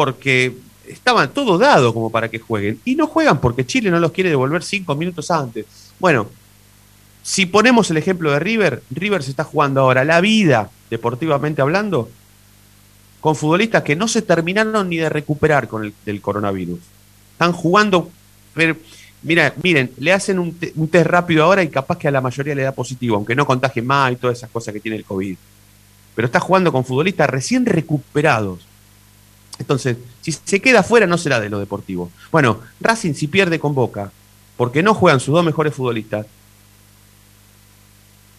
Porque 0.00 0.56
estaban 0.88 1.30
todo 1.34 1.58
dado 1.58 1.92
como 1.92 2.10
para 2.10 2.30
que 2.30 2.38
jueguen. 2.38 2.80
Y 2.86 2.94
no 2.94 3.06
juegan 3.06 3.38
porque 3.38 3.66
Chile 3.66 3.90
no 3.90 4.00
los 4.00 4.12
quiere 4.12 4.30
devolver 4.30 4.62
cinco 4.62 4.94
minutos 4.94 5.30
antes. 5.30 5.66
Bueno, 5.98 6.26
si 7.22 7.44
ponemos 7.44 7.90
el 7.90 7.98
ejemplo 7.98 8.30
de 8.32 8.38
River, 8.38 8.82
River 8.88 9.22
se 9.22 9.28
está 9.28 9.44
jugando 9.44 9.82
ahora 9.82 10.06
la 10.06 10.22
vida, 10.22 10.70
deportivamente 10.88 11.60
hablando, 11.60 12.08
con 13.20 13.36
futbolistas 13.36 13.82
que 13.82 13.94
no 13.94 14.08
se 14.08 14.22
terminaron 14.22 14.88
ni 14.88 14.96
de 14.96 15.10
recuperar 15.10 15.68
con 15.68 15.84
el 15.84 15.92
del 16.06 16.22
coronavirus. 16.22 16.78
Están 17.32 17.52
jugando, 17.52 18.08
pero, 18.54 18.74
mira, 19.22 19.52
miren, 19.62 19.92
le 19.98 20.14
hacen 20.14 20.38
un, 20.38 20.54
te- 20.54 20.72
un 20.76 20.88
test 20.88 21.08
rápido 21.08 21.44
ahora 21.44 21.62
y 21.62 21.68
capaz 21.68 21.98
que 21.98 22.08
a 22.08 22.10
la 22.10 22.22
mayoría 22.22 22.54
le 22.54 22.62
da 22.62 22.72
positivo, 22.72 23.16
aunque 23.16 23.34
no 23.34 23.44
contagie 23.44 23.82
más 23.82 24.12
y 24.12 24.16
todas 24.16 24.38
esas 24.38 24.48
cosas 24.48 24.72
que 24.72 24.80
tiene 24.80 24.96
el 24.96 25.04
COVID. 25.04 25.36
Pero 26.14 26.24
está 26.24 26.40
jugando 26.40 26.72
con 26.72 26.86
futbolistas 26.86 27.28
recién 27.28 27.66
recuperados. 27.66 28.69
Entonces, 29.60 29.98
si 30.22 30.32
se 30.32 30.60
queda 30.60 30.82
fuera 30.82 31.06
no 31.06 31.18
será 31.18 31.38
de 31.38 31.50
lo 31.50 31.60
deportivo. 31.60 32.10
Bueno, 32.32 32.60
Racing 32.80 33.12
si 33.12 33.28
pierde 33.28 33.60
con 33.60 33.74
Boca, 33.74 34.10
porque 34.56 34.82
no 34.82 34.94
juegan 34.94 35.20
sus 35.20 35.34
dos 35.34 35.44
mejores 35.44 35.74
futbolistas, 35.74 36.26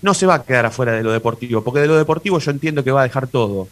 no 0.01 0.13
se 0.13 0.25
va 0.25 0.35
a 0.35 0.43
quedar 0.43 0.65
afuera 0.65 0.93
de 0.93 1.03
lo 1.03 1.11
deportivo, 1.11 1.63
porque 1.63 1.79
de 1.79 1.87
lo 1.87 1.95
deportivo 1.95 2.39
yo 2.39 2.51
entiendo 2.51 2.83
que 2.83 2.91
va 2.91 3.01
a 3.01 3.03
dejar 3.03 3.27
todo. 3.27 3.67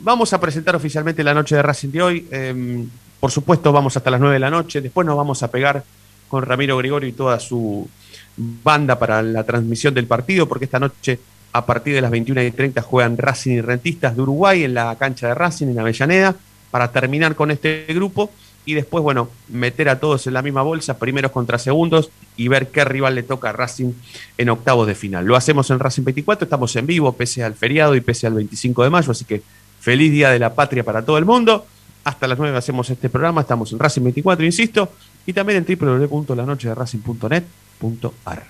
Vamos 0.00 0.32
a 0.34 0.40
presentar 0.40 0.76
oficialmente 0.76 1.24
la 1.24 1.32
noche 1.32 1.56
de 1.56 1.62
Racing 1.62 1.88
de 1.88 2.02
hoy. 2.02 2.28
Eh, 2.30 2.84
por 3.18 3.30
supuesto, 3.30 3.72
vamos 3.72 3.96
hasta 3.96 4.10
las 4.10 4.20
9 4.20 4.34
de 4.34 4.40
la 4.40 4.50
noche. 4.50 4.82
Después 4.82 5.06
nos 5.06 5.16
vamos 5.16 5.42
a 5.42 5.50
pegar 5.50 5.82
con 6.28 6.42
Ramiro 6.42 6.76
Gregorio 6.76 7.08
y 7.08 7.12
toda 7.12 7.40
su 7.40 7.88
banda 8.36 8.98
para 8.98 9.22
la 9.22 9.44
transmisión 9.44 9.94
del 9.94 10.06
partido, 10.06 10.46
porque 10.46 10.66
esta 10.66 10.78
noche, 10.78 11.18
a 11.54 11.66
partir 11.66 11.94
de 11.94 12.00
las 12.00 12.10
21 12.10 12.42
y 12.42 12.50
30, 12.50 12.82
juegan 12.82 13.16
Racing 13.16 13.52
y 13.52 13.60
Rentistas 13.60 14.16
de 14.16 14.22
Uruguay 14.22 14.64
en 14.64 14.74
la 14.74 14.96
cancha 14.96 15.28
de 15.28 15.34
Racing, 15.34 15.68
en 15.68 15.78
Avellaneda, 15.78 16.34
para 16.72 16.90
terminar 16.90 17.36
con 17.36 17.52
este 17.52 17.86
grupo 17.90 18.32
y 18.66 18.74
después, 18.74 19.04
bueno, 19.04 19.28
meter 19.48 19.88
a 19.88 20.00
todos 20.00 20.26
en 20.26 20.34
la 20.34 20.42
misma 20.42 20.62
bolsa, 20.62 20.98
primeros 20.98 21.30
contra 21.30 21.58
segundos, 21.58 22.10
y 22.36 22.48
ver 22.48 22.72
qué 22.72 22.84
rival 22.84 23.14
le 23.14 23.22
toca 23.22 23.50
a 23.50 23.52
Racing 23.52 23.92
en 24.36 24.48
octavos 24.48 24.88
de 24.88 24.96
final. 24.96 25.26
Lo 25.26 25.36
hacemos 25.36 25.70
en 25.70 25.78
Racing 25.78 26.02
24, 26.02 26.46
estamos 26.46 26.74
en 26.74 26.88
vivo, 26.88 27.12
pese 27.12 27.44
al 27.44 27.54
feriado 27.54 27.94
y 27.94 28.00
pese 28.00 28.26
al 28.26 28.34
25 28.34 28.82
de 28.82 28.90
mayo, 28.90 29.12
así 29.12 29.24
que 29.24 29.40
feliz 29.78 30.10
Día 30.10 30.30
de 30.30 30.40
la 30.40 30.56
Patria 30.56 30.82
para 30.82 31.04
todo 31.04 31.18
el 31.18 31.24
mundo. 31.24 31.66
Hasta 32.02 32.26
las 32.26 32.36
9 32.36 32.58
hacemos 32.58 32.90
este 32.90 33.08
programa, 33.08 33.42
estamos 33.42 33.70
en 33.70 33.78
Racing 33.78 34.02
24, 34.02 34.44
insisto, 34.44 34.90
y 35.24 35.32
también 35.32 35.64
en 35.64 35.78
www.lanochederacing.net.ar. 35.78 38.42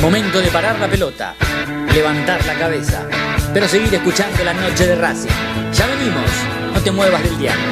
Momento 0.00 0.40
de 0.40 0.48
parar 0.48 0.78
la 0.78 0.88
pelota, 0.88 1.34
levantar 1.92 2.44
la 2.46 2.54
cabeza, 2.54 3.06
pero 3.52 3.66
seguir 3.66 3.92
escuchando 3.94 4.44
la 4.44 4.54
noche 4.54 4.86
de 4.86 4.94
Racing. 4.94 5.28
Ya 5.72 5.86
venimos, 5.86 6.30
no 6.72 6.80
te 6.80 6.90
muevas 6.92 7.22
del 7.22 7.38
diario. 7.38 7.64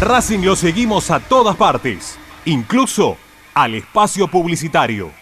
Racing 0.00 0.40
lo 0.40 0.56
seguimos 0.56 1.10
a 1.10 1.20
todas 1.20 1.56
partes, 1.56 2.18
incluso 2.44 3.16
al 3.54 3.74
espacio 3.74 4.28
publicitario. 4.28 5.21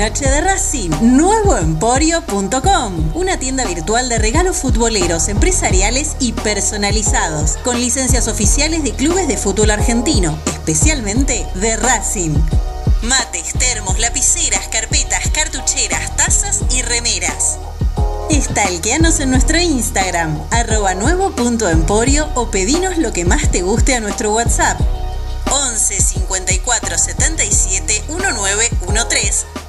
Noche 0.00 0.28
de 0.30 0.40
Racing, 0.40 0.88
nuevoemporio.com, 1.02 3.14
una 3.14 3.38
tienda 3.38 3.66
virtual 3.66 4.08
de 4.08 4.18
regalos 4.18 4.56
futboleros, 4.56 5.28
empresariales 5.28 6.16
y 6.20 6.32
personalizados, 6.32 7.58
con 7.58 7.78
licencias 7.78 8.26
oficiales 8.26 8.82
de 8.82 8.94
clubes 8.94 9.28
de 9.28 9.36
fútbol 9.36 9.70
argentino, 9.70 10.38
especialmente 10.46 11.46
de 11.56 11.76
Racing. 11.76 12.34
Mates, 13.02 13.52
termos, 13.58 13.98
lapiceras, 13.98 14.68
carpetas, 14.68 15.28
cartucheras, 15.34 16.16
tazas 16.16 16.62
y 16.70 16.80
remeras. 16.80 17.58
Estalqueanos 18.30 19.20
en 19.20 19.30
nuestro 19.30 19.58
Instagram, 19.58 20.40
arroba 20.50 20.94
nuevo.emporio 20.94 22.26
o 22.36 22.50
pedinos 22.50 22.96
lo 22.96 23.12
que 23.12 23.26
más 23.26 23.50
te 23.50 23.60
guste 23.60 23.96
a 23.96 24.00
nuestro 24.00 24.32
WhatsApp 24.32 24.80
11 25.50 26.00
54 26.00 26.96
77 26.96 28.04
1913 28.08 29.59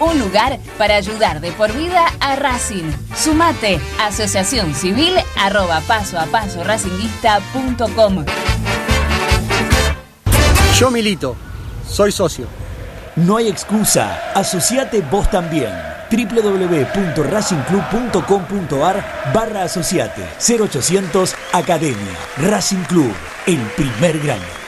Un 0.00 0.18
lugar 0.18 0.58
para 0.76 0.96
ayudar 0.96 1.40
de 1.40 1.52
por 1.52 1.72
vida 1.72 2.04
a 2.20 2.36
Racing. 2.36 2.92
Sumate, 3.16 3.80
asociación 4.00 4.74
civil 4.74 5.14
arroba 5.36 5.80
paso 5.86 6.18
a 6.18 6.26
paso 6.26 6.64
racinguista.com. 6.64 8.24
Yo 10.78 10.90
milito, 10.90 11.34
soy 11.88 12.12
socio. 12.12 12.46
No 13.16 13.36
hay 13.36 13.48
excusa, 13.48 14.30
asociate 14.34 15.02
vos 15.10 15.28
también 15.28 15.72
www.racingclub.com.ar 16.10 19.04
barra 19.34 19.64
asociate 19.64 20.22
0800 20.38 21.34
Academia 21.52 22.16
Racing 22.38 22.84
Club, 22.84 23.12
el 23.46 23.60
primer 23.76 24.18
grano. 24.20 24.67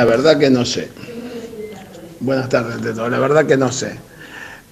La 0.00 0.06
verdad 0.06 0.38
que 0.38 0.48
no 0.48 0.64
sé. 0.64 0.88
buenas 2.20 2.48
tardes 2.48 2.76
ante 2.76 2.94
todo. 2.94 3.10
La 3.10 3.18
verdad 3.18 3.44
que 3.44 3.58
no 3.58 3.70
sé. 3.70 3.98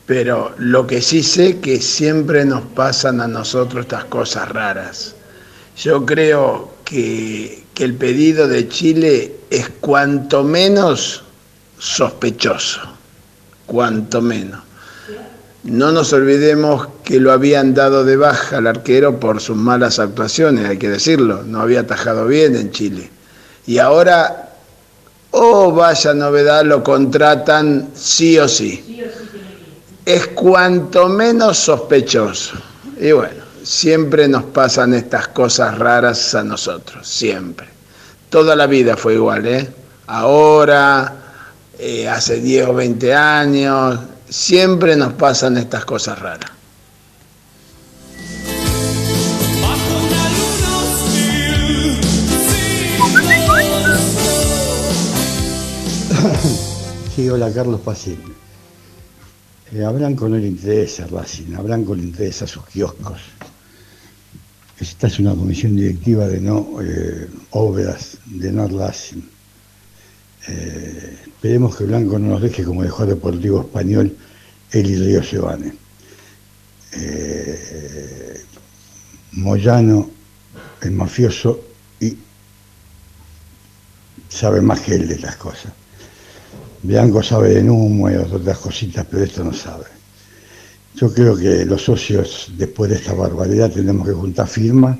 Pero 0.06 0.54
lo 0.56 0.86
que 0.86 1.02
sí 1.02 1.22
sé 1.22 1.58
que 1.58 1.82
siempre 1.82 2.46
nos 2.46 2.62
pasan 2.62 3.20
a 3.20 3.28
nosotros 3.28 3.82
estas 3.82 4.06
cosas 4.06 4.48
raras. 4.48 5.14
Yo 5.76 6.06
creo 6.06 6.72
que, 6.82 7.62
que 7.74 7.84
el 7.84 7.92
pedido 7.92 8.48
de 8.48 8.68
Chile 8.70 9.34
es 9.50 9.68
cuanto 9.80 10.44
menos 10.44 11.24
sospechoso, 11.78 12.80
cuanto 13.66 14.22
menos. 14.22 14.62
No 15.62 15.92
nos 15.92 16.10
olvidemos 16.14 16.88
que 17.04 17.20
lo 17.20 17.32
habían 17.32 17.74
dado 17.74 18.06
de 18.06 18.16
baja 18.16 18.56
al 18.56 18.66
arquero 18.66 19.20
por 19.20 19.42
sus 19.42 19.58
malas 19.58 19.98
actuaciones, 19.98 20.64
hay 20.64 20.78
que 20.78 20.88
decirlo, 20.88 21.42
no 21.42 21.60
había 21.60 21.80
atajado 21.80 22.26
bien 22.26 22.56
en 22.56 22.70
Chile. 22.70 23.10
Y 23.66 23.76
ahora, 23.76 24.47
oh 25.30 25.72
vaya 25.72 26.14
novedad, 26.14 26.64
lo 26.64 26.82
contratan 26.82 27.90
sí 27.94 28.38
o 28.38 28.48
sí. 28.48 29.02
Es 30.04 30.28
cuanto 30.28 31.08
menos 31.08 31.58
sospechoso. 31.58 32.56
Y 32.98 33.12
bueno, 33.12 33.44
siempre 33.62 34.26
nos 34.26 34.44
pasan 34.44 34.94
estas 34.94 35.28
cosas 35.28 35.78
raras 35.78 36.34
a 36.34 36.42
nosotros, 36.42 37.06
siempre. 37.06 37.68
Toda 38.30 38.56
la 38.56 38.66
vida 38.66 38.96
fue 38.96 39.14
igual, 39.14 39.46
¿eh? 39.46 39.68
Ahora, 40.06 41.14
eh, 41.78 42.08
hace 42.08 42.40
10 42.40 42.68
o 42.68 42.74
20 42.74 43.14
años, 43.14 44.00
siempre 44.28 44.96
nos 44.96 45.12
pasan 45.12 45.58
estas 45.58 45.84
cosas 45.84 46.18
raras. 46.18 46.58
Sí, 57.14 57.28
hola 57.28 57.52
Carlos 57.52 57.81
Pacín. 57.81 58.18
Eh, 59.72 59.85
a 59.85 59.90
Blanco 59.90 60.28
no 60.28 60.37
le 60.37 60.46
interesa 60.46 61.07
Racing, 61.07 61.54
a 61.54 61.62
Blanco 61.62 61.94
le 61.94 62.02
interesa 62.02 62.46
sus 62.46 62.64
kioscos. 62.66 63.20
Esta 64.78 65.09
es 65.09 65.18
una 65.18 65.35
comisión 65.35 65.76
directiva 65.76 66.26
de 66.26 66.40
no 66.40 66.78
eh, 66.81 67.28
obras, 67.50 68.18
de 68.26 68.52
no 68.52 68.68
Racing. 68.68 69.22
Eh, 70.48 71.18
esperemos 71.26 71.76
que 71.76 71.85
Blanco 71.85 72.18
no 72.18 72.28
nos 72.28 72.42
deje 72.42 72.64
como 72.64 72.83
dejó 72.83 73.04
Deportivo 73.04 73.61
Español 73.61 74.16
Eli 74.72 74.96
Río 74.96 75.22
Sebane. 75.22 75.72
Eh, 76.92 78.44
Moyano, 79.33 80.11
el 80.83 80.92
mafioso, 80.92 81.61
y 82.00 82.16
sabe 84.28 84.61
más 84.61 84.81
que 84.81 84.94
él 84.94 85.09
de 85.09 85.14
estas 85.14 85.37
cosas. 85.37 85.72
Blanco 86.88 87.22
sabe 87.22 87.51
de 87.51 87.68
humo 87.68 88.11
y 88.11 88.14
otras 88.14 88.57
cositas, 88.57 89.05
pero 89.11 89.22
esto 89.22 89.44
no 89.44 89.53
sabe. 89.53 89.85
Yo 90.94 91.12
creo 91.12 91.37
que 91.37 91.66
los 91.66 91.85
socios, 91.85 92.51
después 92.57 92.90
de 92.90 92.96
esta 92.96 93.12
barbaridad, 93.12 93.70
tenemos 93.70 94.07
que 94.09 94.14
juntar 94.14 94.48
firmas 94.48 94.96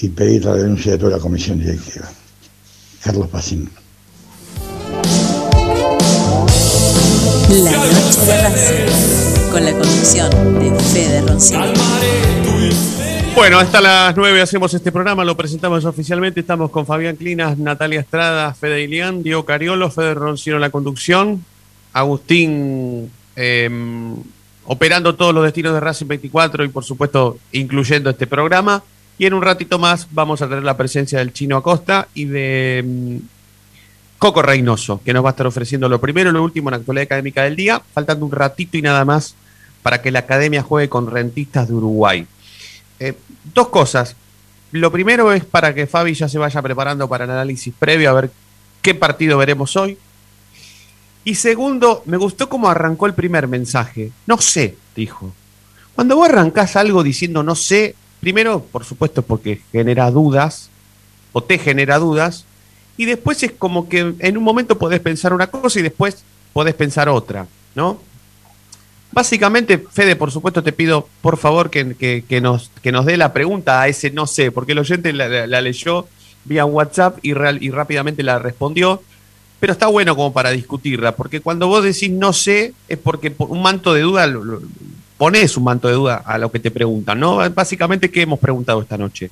y 0.00 0.08
pedir 0.08 0.44
la 0.44 0.54
denuncia 0.56 0.92
de 0.92 0.98
toda 0.98 1.12
la 1.12 1.18
comisión 1.20 1.60
directiva. 1.60 2.08
Carlos 3.00 3.28
Pacín. 3.28 3.70
La 7.48 7.70
noche 7.70 8.20
de 8.26 8.42
Racing, 8.42 9.52
con 9.52 9.64
la 9.64 9.70
conducción 9.70 10.30
de 10.58 10.80
Fede 10.80 11.20
Roncino. 11.22 12.97
Bueno, 13.34 13.58
hasta 13.58 13.80
las 13.80 14.16
9 14.16 14.42
hacemos 14.42 14.74
este 14.74 14.90
programa, 14.90 15.24
lo 15.24 15.36
presentamos 15.36 15.84
oficialmente. 15.84 16.40
Estamos 16.40 16.70
con 16.70 16.86
Fabián 16.86 17.16
Clinas, 17.16 17.56
Natalia 17.56 18.00
Estrada, 18.00 18.52
Fede 18.54 18.82
Ilián, 18.82 19.22
Diego 19.22 19.44
Cariolo, 19.44 19.90
Fede 19.90 20.14
Roncino 20.14 20.56
en 20.56 20.62
la 20.62 20.70
conducción, 20.70 21.44
Agustín 21.92 23.10
eh, 23.36 23.70
operando 24.64 25.14
todos 25.14 25.34
los 25.34 25.44
destinos 25.44 25.72
de 25.72 25.80
Racing 25.80 26.06
24 26.06 26.64
y 26.64 26.68
por 26.68 26.84
supuesto 26.84 27.38
incluyendo 27.52 28.10
este 28.10 28.26
programa. 28.26 28.82
Y 29.16 29.26
en 29.26 29.34
un 29.34 29.42
ratito 29.42 29.78
más 29.78 30.08
vamos 30.10 30.42
a 30.42 30.48
tener 30.48 30.62
la 30.62 30.76
presencia 30.76 31.18
del 31.18 31.32
Chino 31.32 31.56
Acosta 31.56 32.08
y 32.14 32.26
de 32.26 32.84
mm, 32.84 33.16
Coco 34.18 34.42
Reynoso, 34.42 35.00
que 35.04 35.12
nos 35.12 35.24
va 35.24 35.30
a 35.30 35.32
estar 35.32 35.46
ofreciendo 35.46 35.88
lo 35.88 36.00
primero 36.00 36.30
y 36.30 36.32
lo 36.32 36.42
último 36.42 36.68
en 36.68 36.72
la 36.72 36.76
actualidad 36.78 37.04
académica 37.04 37.44
del 37.44 37.56
día, 37.56 37.80
faltando 37.94 38.26
un 38.26 38.32
ratito 38.32 38.76
y 38.76 38.82
nada 38.82 39.04
más 39.04 39.34
para 39.82 40.02
que 40.02 40.10
la 40.10 40.20
academia 40.20 40.62
juegue 40.62 40.88
con 40.88 41.10
rentistas 41.10 41.68
de 41.68 41.74
Uruguay. 41.74 42.26
Dos 43.54 43.68
cosas. 43.68 44.16
Lo 44.72 44.92
primero 44.92 45.32
es 45.32 45.44
para 45.44 45.74
que 45.74 45.86
Fabi 45.86 46.14
ya 46.14 46.28
se 46.28 46.38
vaya 46.38 46.60
preparando 46.60 47.08
para 47.08 47.24
el 47.24 47.30
análisis 47.30 47.72
previo 47.78 48.10
a 48.10 48.14
ver 48.14 48.30
qué 48.82 48.94
partido 48.94 49.38
veremos 49.38 49.76
hoy. 49.76 49.98
Y 51.24 51.34
segundo, 51.34 52.02
me 52.06 52.16
gustó 52.16 52.48
cómo 52.48 52.68
arrancó 52.68 53.06
el 53.06 53.14
primer 53.14 53.48
mensaje. 53.48 54.12
No 54.26 54.38
sé, 54.38 54.76
dijo. 54.94 55.32
Cuando 55.94 56.16
vos 56.16 56.28
arrancás 56.28 56.76
algo 56.76 57.02
diciendo 57.02 57.42
no 57.42 57.54
sé, 57.54 57.94
primero, 58.20 58.60
por 58.60 58.84
supuesto, 58.84 59.22
porque 59.22 59.60
genera 59.72 60.10
dudas, 60.10 60.70
o 61.32 61.42
te 61.42 61.58
genera 61.58 61.98
dudas, 61.98 62.44
y 62.96 63.04
después 63.04 63.42
es 63.42 63.52
como 63.52 63.88
que 63.88 64.14
en 64.18 64.36
un 64.38 64.44
momento 64.44 64.78
podés 64.78 65.00
pensar 65.00 65.32
una 65.32 65.48
cosa 65.48 65.78
y 65.78 65.82
después 65.82 66.24
podés 66.52 66.74
pensar 66.74 67.08
otra, 67.08 67.46
¿no? 67.74 68.00
Básicamente, 69.10 69.78
Fede, 69.90 70.16
por 70.16 70.30
supuesto, 70.30 70.62
te 70.62 70.72
pido 70.72 71.08
por 71.22 71.38
favor 71.38 71.70
que, 71.70 71.84
nos, 72.42 72.70
que 72.82 72.92
nos 72.92 73.06
dé 73.06 73.16
la 73.16 73.32
pregunta 73.32 73.80
a 73.80 73.88
ese 73.88 74.10
no 74.10 74.26
sé, 74.26 74.50
porque 74.52 74.72
el 74.72 74.78
oyente 74.78 75.12
la, 75.12 75.46
leyó 75.60 76.06
vía 76.44 76.64
WhatsApp 76.64 77.18
y, 77.22 77.32
real- 77.32 77.62
y 77.62 77.70
rápidamente 77.70 78.22
la 78.22 78.38
respondió, 78.38 79.02
pero 79.60 79.72
está 79.72 79.86
bueno 79.86 80.14
como 80.14 80.32
para 80.32 80.50
discutirla, 80.50 81.16
porque 81.16 81.40
cuando 81.40 81.66
vos 81.68 81.82
decís 81.82 82.10
no 82.10 82.32
sé, 82.32 82.74
es 82.88 82.98
porque 82.98 83.30
por 83.30 83.50
un 83.50 83.62
manto 83.62 83.92
de 83.94 84.02
duda, 84.02 84.28
pones 85.16 85.56
un 85.56 85.64
manto 85.64 85.88
de 85.88 85.94
duda 85.94 86.22
a 86.24 86.38
lo 86.38 86.52
que 86.52 86.60
te 86.60 86.70
preguntan, 86.70 87.18
¿no? 87.18 87.38
Básicamente, 87.50 88.10
¿qué 88.10 88.22
hemos 88.22 88.38
preguntado 88.38 88.82
esta 88.82 88.96
noche? 88.98 89.30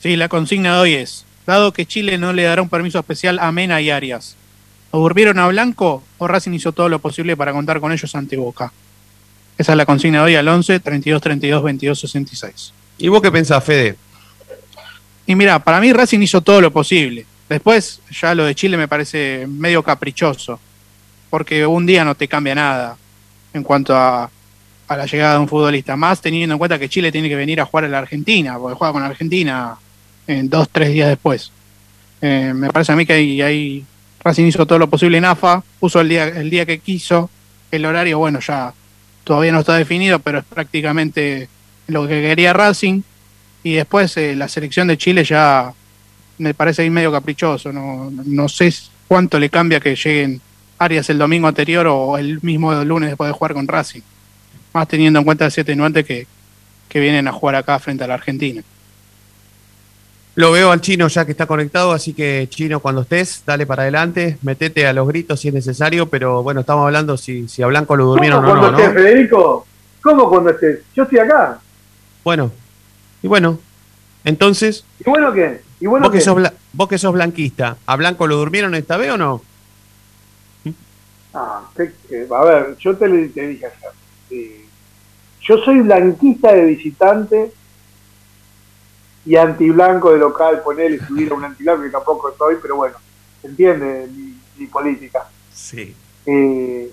Sí, 0.00 0.14
la 0.16 0.28
consigna 0.28 0.74
de 0.76 0.80
hoy 0.80 0.94
es, 0.94 1.24
dado 1.46 1.72
que 1.72 1.86
Chile 1.86 2.16
no 2.18 2.32
le 2.32 2.42
dará 2.44 2.60
un 2.62 2.68
permiso 2.68 2.98
especial 2.98 3.38
a 3.40 3.50
Mena 3.50 3.80
y 3.80 3.90
Arias, 3.90 4.36
¿o 4.94 5.00
durmieron 5.00 5.40
a 5.40 5.48
Blanco 5.48 6.04
o 6.18 6.28
Racing 6.28 6.52
hizo 6.52 6.70
todo 6.70 6.88
lo 6.88 7.00
posible 7.00 7.36
para 7.36 7.52
contar 7.52 7.80
con 7.80 7.90
ellos 7.90 8.14
ante 8.14 8.36
Boca? 8.36 8.72
Esa 9.58 9.72
es 9.72 9.76
la 9.76 9.86
consigna 9.86 10.18
de 10.18 10.24
hoy 10.26 10.36
al 10.36 10.46
11 10.46 10.78
32 10.78 11.20
32 11.20 11.62
22 11.64 11.98
66. 11.98 12.72
¿Y 12.98 13.08
vos 13.08 13.20
qué 13.20 13.32
pensás, 13.32 13.64
Fede? 13.64 13.96
Y 15.26 15.34
mira, 15.34 15.58
para 15.58 15.80
mí 15.80 15.92
Racing 15.92 16.20
hizo 16.20 16.42
todo 16.42 16.60
lo 16.60 16.72
posible. 16.72 17.26
Después, 17.48 18.02
ya 18.08 18.36
lo 18.36 18.44
de 18.44 18.54
Chile 18.54 18.76
me 18.76 18.86
parece 18.86 19.48
medio 19.48 19.82
caprichoso, 19.82 20.60
porque 21.28 21.66
un 21.66 21.86
día 21.86 22.04
no 22.04 22.14
te 22.14 22.28
cambia 22.28 22.54
nada 22.54 22.96
en 23.52 23.64
cuanto 23.64 23.96
a, 23.96 24.30
a 24.86 24.96
la 24.96 25.06
llegada 25.06 25.34
de 25.34 25.40
un 25.40 25.48
futbolista. 25.48 25.96
Más 25.96 26.20
teniendo 26.20 26.54
en 26.54 26.58
cuenta 26.60 26.78
que 26.78 26.88
Chile 26.88 27.10
tiene 27.10 27.28
que 27.28 27.34
venir 27.34 27.60
a 27.60 27.64
jugar 27.64 27.86
a 27.86 27.88
la 27.88 27.98
Argentina, 27.98 28.58
porque 28.60 28.76
juega 28.76 28.92
con 28.92 29.02
la 29.02 29.08
Argentina 29.08 29.76
en 30.28 30.48
dos, 30.48 30.68
tres 30.70 30.90
días 30.90 31.08
después. 31.08 31.50
Eh, 32.20 32.52
me 32.54 32.70
parece 32.70 32.92
a 32.92 32.96
mí 32.96 33.04
que 33.04 33.42
ahí 33.42 33.84
Racing 34.24 34.46
hizo 34.46 34.66
todo 34.66 34.78
lo 34.78 34.88
posible 34.88 35.18
en 35.18 35.26
AFA, 35.26 35.62
puso 35.78 36.00
el 36.00 36.08
día, 36.08 36.26
el 36.26 36.48
día 36.48 36.64
que 36.64 36.78
quiso, 36.78 37.28
el 37.70 37.84
horario, 37.84 38.18
bueno, 38.18 38.40
ya 38.40 38.72
todavía 39.22 39.52
no 39.52 39.60
está 39.60 39.74
definido, 39.76 40.18
pero 40.18 40.38
es 40.38 40.44
prácticamente 40.44 41.48
lo 41.86 42.08
que 42.08 42.22
quería 42.22 42.52
Racing. 42.52 43.02
Y 43.62 43.74
después 43.74 44.16
eh, 44.16 44.34
la 44.34 44.48
selección 44.48 44.88
de 44.88 44.98
Chile 44.98 45.24
ya 45.24 45.72
me 46.38 46.54
parece 46.54 46.82
ahí 46.82 46.90
medio 46.90 47.12
caprichoso. 47.12 47.72
No, 47.72 48.10
no 48.10 48.48
sé 48.48 48.72
cuánto 49.08 49.38
le 49.38 49.50
cambia 49.50 49.80
que 49.80 49.94
lleguen 49.94 50.40
Arias 50.78 51.08
el 51.10 51.18
domingo 51.18 51.48
anterior 51.48 51.86
o 51.86 52.18
el 52.18 52.40
mismo 52.42 52.72
lunes 52.84 53.10
después 53.10 53.28
de 53.28 53.32
jugar 53.32 53.54
con 53.54 53.68
Racing. 53.68 54.02
Más 54.72 54.88
teniendo 54.88 55.18
en 55.18 55.24
cuenta 55.24 55.46
el 55.46 55.52
7 55.52 55.76
9 55.76 56.04
que, 56.04 56.26
que 56.88 57.00
vienen 57.00 57.28
a 57.28 57.32
jugar 57.32 57.56
acá 57.56 57.78
frente 57.78 58.04
a 58.04 58.06
la 58.06 58.14
Argentina. 58.14 58.62
Lo 60.36 60.50
veo 60.50 60.72
al 60.72 60.80
chino 60.80 61.06
ya 61.06 61.24
que 61.24 61.30
está 61.30 61.46
conectado, 61.46 61.92
así 61.92 62.12
que 62.12 62.48
chino, 62.50 62.80
cuando 62.80 63.02
estés, 63.02 63.44
dale 63.46 63.66
para 63.66 63.82
adelante, 63.82 64.36
metete 64.42 64.84
a 64.86 64.92
los 64.92 65.06
gritos 65.06 65.38
si 65.40 65.48
es 65.48 65.54
necesario, 65.54 66.08
pero 66.08 66.42
bueno, 66.42 66.60
estamos 66.62 66.84
hablando 66.86 67.16
si, 67.16 67.46
si 67.46 67.62
a 67.62 67.68
Blanco 67.68 67.94
lo 67.94 68.06
durmieron 68.06 68.40
¿Cómo 68.42 68.52
o 68.52 68.54
no, 68.56 68.60
cuando 68.62 68.78
estés, 68.80 68.94
¿no? 68.94 69.00
Federico? 69.00 69.66
¿Cómo 70.02 70.28
cuando 70.28 70.50
estés? 70.50 70.80
Yo 70.94 71.04
estoy 71.04 71.20
acá. 71.20 71.60
Bueno, 72.24 72.50
y 73.22 73.28
bueno, 73.28 73.60
entonces, 74.24 74.84
¿Y 74.98 75.08
bueno 75.08 75.32
qué? 75.32 75.60
¿Y 75.78 75.86
bueno 75.86 76.06
vos, 76.06 76.12
que 76.12 76.18
qué? 76.18 76.24
sos, 76.24 76.34
bla- 76.36 76.52
vos 76.72 76.88
que 76.88 76.98
sos 76.98 77.12
blanquista, 77.12 77.76
¿a 77.86 77.94
Blanco 77.96 78.26
lo 78.26 78.36
durmieron 78.36 78.74
esta 78.74 78.96
vez 78.96 79.12
o 79.12 79.16
no? 79.16 79.40
Ah, 81.32 81.62
que- 81.76 81.92
que- 82.08 82.26
a 82.32 82.44
ver, 82.44 82.76
yo 82.78 82.96
te, 82.96 83.08
te 83.28 83.48
dije 83.48 83.66
ayer. 83.66 83.90
eh, 84.30 84.64
yo 85.42 85.58
soy 85.58 85.80
blanquista 85.80 86.52
de 86.54 86.64
visitante 86.64 87.52
y 89.26 89.36
antiblanco 89.36 90.12
de 90.12 90.18
local, 90.18 90.62
ponerle 90.62 90.98
subir 90.98 91.30
a 91.32 91.34
un 91.34 91.44
antiblanco 91.44 91.82
que 91.82 91.90
tampoco 91.90 92.34
soy, 92.36 92.56
pero 92.60 92.76
bueno, 92.76 92.96
se 93.40 93.48
entiende 93.48 94.08
mi, 94.12 94.38
mi 94.58 94.66
política. 94.66 95.26
Sí. 95.52 95.94
Eh, 96.26 96.90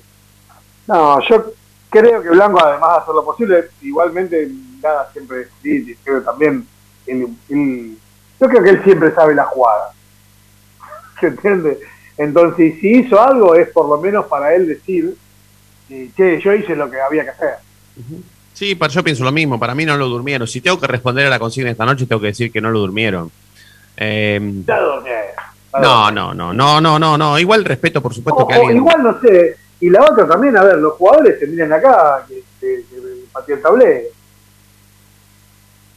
no, 0.88 1.20
yo 1.28 1.54
creo 1.90 2.22
que 2.22 2.30
Blanco, 2.30 2.64
además 2.64 2.92
de 2.92 2.98
hacer 3.02 3.16
lo 3.16 3.26
posible, 3.26 3.66
igualmente 3.82 4.50
nada 4.82 5.10
siempre 5.12 5.42
es 5.42 5.48
difícil. 5.62 5.98
Creo 6.04 6.22
también, 6.22 6.66
él- 7.06 7.36
él- 7.50 7.98
yo 8.40 8.48
creo 8.48 8.64
que 8.64 8.70
él 8.72 8.84
siempre 8.84 9.12
sabe 9.14 9.36
la 9.36 9.44
jugada. 9.46 9.92
¿Se 11.20 11.28
entiende? 11.28 11.80
Entonces, 12.18 12.76
si 12.80 13.00
hizo 13.00 13.22
algo, 13.22 13.56
es 13.56 13.70
por 13.70 13.88
lo 13.90 13.98
menos 14.02 14.26
para 14.28 14.54
él 14.56 14.68
decir, 14.68 15.16
eh, 15.90 16.10
che, 16.16 16.40
yo 16.42 16.54
hice 16.54 16.76
lo 16.76 16.90
que 16.90 17.00
había 17.02 17.24
que 17.24 17.30
hacer. 17.32 17.56
Sí, 18.62 18.76
pero 18.76 18.92
yo 18.92 19.04
pienso 19.04 19.24
lo 19.24 19.32
mismo. 19.32 19.60
Para 19.60 19.74
mí 19.74 19.86
no 19.86 19.98
lo 19.98 20.08
durmieron. 20.08 20.48
Si 20.48 20.62
tengo 20.62 20.80
que 20.80 20.86
responder 20.86 21.26
a 21.26 21.32
la 21.32 21.40
consigna 21.40 21.72
esta 21.72 21.84
noche, 21.84 22.06
tengo 22.06 22.22
que 22.22 22.28
decir 22.28 22.52
que 22.52 22.62
no 22.62 22.70
lo 22.70 22.78
durmieron. 22.78 23.32
Eh, 23.98 24.40
no, 25.82 26.12
no, 26.12 26.32
no, 26.36 26.54
no, 26.54 26.80
no, 26.80 27.00
no, 27.00 27.18
no. 27.18 27.40
Igual 27.40 27.66
respeto, 27.66 28.04
por 28.04 28.14
supuesto, 28.14 28.44
O- 28.44 28.48
que 28.48 28.54
alguien. 28.54 28.78
igual 28.78 29.02
no 29.02 29.20
sé. 29.20 29.58
Y 29.80 29.90
la 29.90 30.04
otra 30.04 30.28
también, 30.28 30.56
a 30.58 30.64
ver, 30.64 30.78
los 30.78 30.94
jugadores 30.94 31.40
se 31.40 31.48
miran 31.48 31.74
acá, 31.74 32.24
que, 32.28 32.36
que, 32.60 32.84
que 32.88 32.98
pateó 33.34 33.56
el 33.56 33.62
tablero. 33.64 34.02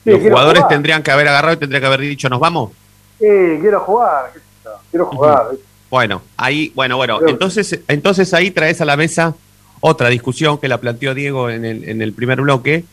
Sí, 0.05 0.11
Los 0.11 0.21
jugadores 0.23 0.63
jugar. 0.63 0.69
tendrían 0.75 1.03
que 1.03 1.11
haber 1.11 1.29
agarrado 1.29 1.55
y 1.57 1.59
tendrían 1.59 1.83
que 1.83 1.87
haber 1.87 2.01
dicho, 2.01 2.31
¿nos 2.31 2.41
vamos? 2.41 2.71
Sí, 3.19 3.27
quiero 3.61 3.81
jugar, 3.81 4.33
quiero 4.91 5.05
jugar. 5.05 5.49
Bueno, 5.91 6.23
ahí, 6.39 6.73
bueno, 6.75 6.97
bueno, 6.97 7.21
entonces, 7.27 7.79
entonces 7.89 8.33
ahí 8.33 8.51
traes 8.53 8.81
a 8.81 8.87
la 8.87 8.97
mesa 8.97 9.35
otra 9.87 10.09
discusión 10.09 10.57
que 10.57 10.67
la 10.67 10.79
planteó 10.79 11.15
Diego 11.15 11.51
en 11.51 11.67
el, 11.67 11.87
en 11.87 12.01
el 12.01 12.15
primer 12.15 12.41
bloque, 12.41 12.85